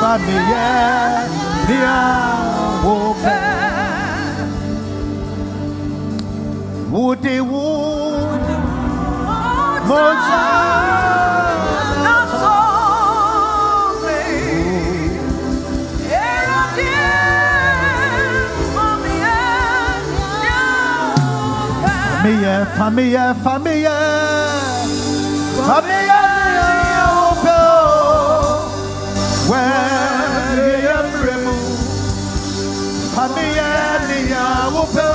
Familia 0.00 0.68
Nia 1.68 1.98
Wope 2.84 3.52
Where 9.88 10.14
you 10.14 11.41
remu 31.26 31.56
Familia 33.14 33.70
Nia 34.06 34.44
Wope 34.70 35.08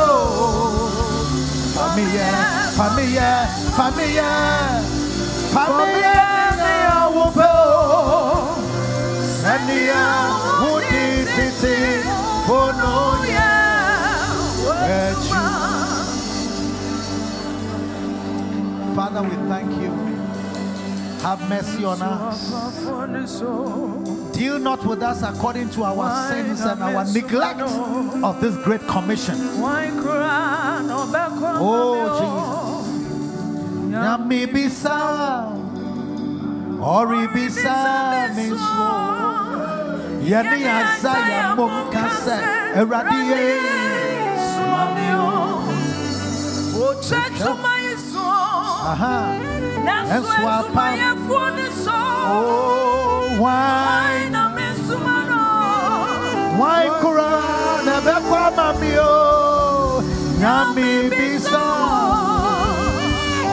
Familia, 1.77 2.27
familia, 2.75 3.31
familia 3.77 4.31
Familia. 5.55 6.27
Nia 6.59 6.97
Wope 7.15 7.51
Sania 9.39 10.03
Woody 10.59 11.23
Titi 11.23 12.03
Fono 12.45 12.97
Father, 18.97 19.21
we 19.21 19.35
thank 19.47 19.69
you. 19.79 19.91
Have 21.21 21.47
mercy 21.47 21.85
on 21.85 22.01
us. 22.01 22.49
Deal 24.33 24.57
not 24.57 24.83
with 24.83 25.03
us 25.03 25.21
according 25.21 25.69
to 25.69 25.83
our 25.83 26.27
sins 26.31 26.61
and 26.61 26.81
our 26.81 27.05
neglect 27.13 27.61
of 27.61 28.41
this 28.41 28.55
great 28.63 28.81
commission. 28.87 29.35
Oh, 31.61 32.81
Jesus. 34.49 34.87
Ori 36.81 37.27
bisa. 37.27 38.33
Yeni 40.25 40.65
azaya 40.65 41.55
mumkase, 41.55 42.41
eradie, 42.73 43.61
sumamio. 44.41 45.27
Aha. 48.87 49.35
Oh, 52.29 53.35
why, 53.39 54.29
why 56.59 56.83
kura 57.01 57.31
nebe 57.85 58.15
kwa 58.29 58.51
mamio. 58.57 59.11
Nyame 60.39 61.09
bisa, 61.09 61.65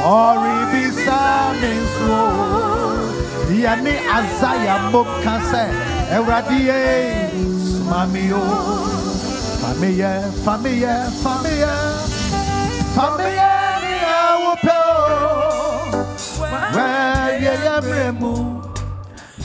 ori 0.06 0.58
bisa 0.72 1.20
minso. 1.60 2.22
Yeni 3.50 3.94
azaya 4.16 4.76
mumkase, 4.92 5.64
eradie, 6.14 7.30
sumamio. 7.66 8.42
Familia, 9.60 10.12
familia, 10.44 10.94
familia, 11.24 11.74
familia, 12.94 13.53
ya 17.64 17.80
mremu. 17.82 18.62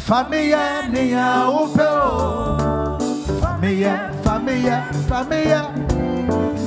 Familia 0.06 0.88
ni 0.90 1.12
ya 1.12 1.50
upeo. 1.50 2.58
Familia, 3.42 4.12
familia, 4.24 4.84
familia. 5.10 5.64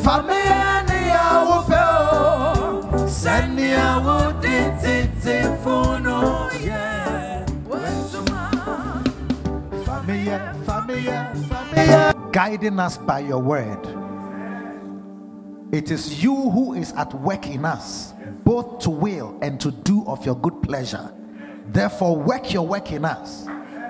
Familia 0.02 0.82
ni 0.82 1.08
ya 1.08 1.44
upeo. 1.58 3.08
Seni 3.08 3.70
ya 3.70 3.98
utititi 3.98 5.48
funu 5.64 6.22
yeah. 6.64 7.46
Familia, 9.84 10.54
familia, 10.66 11.32
familia. 11.48 12.14
Guiding 12.32 12.80
us 12.80 12.98
by 12.98 13.20
your 13.20 13.38
word. 13.42 13.78
It 15.72 15.90
is 15.90 16.22
you 16.22 16.34
who 16.34 16.74
is 16.74 16.92
at 16.96 17.14
work 17.14 17.46
in 17.46 17.64
us, 17.64 18.12
both 18.44 18.80
to 18.80 18.90
will 18.90 19.34
and 19.42 19.58
to 19.60 19.70
do 19.70 20.04
of 20.06 20.26
your 20.26 20.34
good 20.36 20.60
pleasure. 20.62 21.10
Therefore, 21.72 22.16
work 22.16 22.52
your 22.52 22.66
work 22.66 22.92
in 22.92 23.04
us 23.04 23.46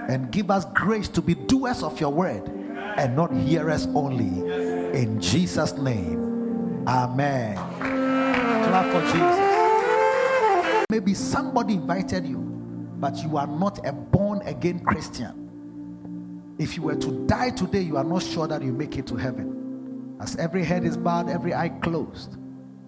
and 0.09 0.31
give 0.31 0.51
us 0.51 0.65
grace 0.73 1.09
to 1.09 1.21
be 1.21 1.35
doers 1.35 1.83
of 1.83 2.01
your 2.01 2.13
word 2.13 2.49
and 2.97 3.17
not 3.17 3.33
hearers 3.33 3.87
only. 3.89 4.99
In 4.99 5.21
Jesus' 5.21 5.73
name, 5.75 6.85
Amen. 6.87 7.57
Clap 7.57 8.93
for 8.93 9.01
Jesus. 9.13 10.87
Maybe 10.91 11.15
somebody 11.15 11.75
invited 11.75 12.27
you, 12.27 12.39
but 12.39 13.17
you 13.23 13.37
are 13.37 13.47
not 13.47 13.85
a 13.87 13.93
born 13.93 14.43
again 14.43 14.81
Christian. 14.81 16.55
If 16.59 16.77
you 16.77 16.83
were 16.83 16.97
to 16.97 17.27
die 17.27 17.51
today, 17.51 17.81
you 17.81 17.97
are 17.97 18.05
not 18.05 18.23
sure 18.23 18.47
that 18.47 18.63
you 18.63 18.73
make 18.73 18.97
it 18.99 19.07
to 19.09 19.17
heaven. 19.17 20.17
As 20.21 20.37
every 20.37 20.65
head 20.65 20.85
is 20.85 20.97
bowed, 20.97 21.29
every 21.29 21.55
eye 21.55 21.69
closed, 21.69 22.37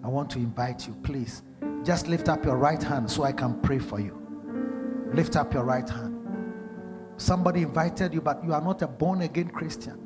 I 0.03 0.07
want 0.07 0.29
to 0.31 0.39
invite 0.39 0.87
you, 0.87 0.95
please. 1.03 1.41
Just 1.83 2.07
lift 2.07 2.29
up 2.29 2.45
your 2.45 2.57
right 2.57 2.81
hand 2.81 3.09
so 3.09 3.23
I 3.23 3.31
can 3.31 3.59
pray 3.61 3.79
for 3.79 3.99
you. 3.99 4.24
Lift 5.15 5.37
up 5.37 5.53
your 5.53 5.63
right 5.63 5.89
hand. 5.89 6.13
Somebody 7.15 7.61
invited 7.61 8.13
you, 8.13 8.19
but 8.19 8.43
you 8.43 8.53
are 8.53 8.59
not 8.59 8.81
a 8.81 8.87
born 8.87 9.21
again 9.21 9.47
Christian. 9.47 9.97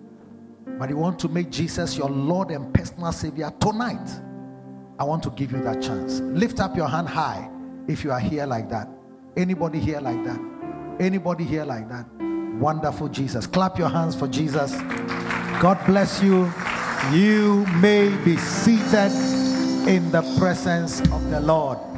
But 0.77 0.89
you 0.89 0.97
want 0.97 1.17
to 1.19 1.27
make 1.27 1.49
Jesus 1.49 1.97
your 1.97 2.09
Lord 2.09 2.51
and 2.51 2.71
personal 2.71 3.11
Savior 3.11 3.51
tonight. 3.59 4.07
I 4.99 5.03
want 5.03 5.23
to 5.23 5.31
give 5.31 5.51
you 5.51 5.63
that 5.63 5.81
chance. 5.81 6.19
Lift 6.19 6.59
up 6.59 6.77
your 6.77 6.87
hand 6.87 7.09
high 7.09 7.49
if 7.87 8.03
you 8.03 8.11
are 8.11 8.19
here 8.19 8.45
like 8.45 8.69
that. 8.69 8.87
Anybody 9.35 9.79
here 9.79 9.99
like 9.99 10.23
that? 10.25 10.39
Anybody 10.99 11.43
here 11.43 11.65
like 11.65 11.89
that? 11.89 12.05
Wonderful 12.59 13.07
Jesus. 13.07 13.47
Clap 13.47 13.79
your 13.79 13.89
hands 13.89 14.15
for 14.15 14.27
Jesus. 14.27 14.73
God 15.59 15.83
bless 15.87 16.21
you. 16.21 16.51
You 17.11 17.65
may 17.77 18.15
be 18.23 18.37
seated 18.37 19.11
in 19.87 20.11
the 20.11 20.21
presence 20.37 20.99
of 21.01 21.31
the 21.31 21.39
Lord. 21.39 21.79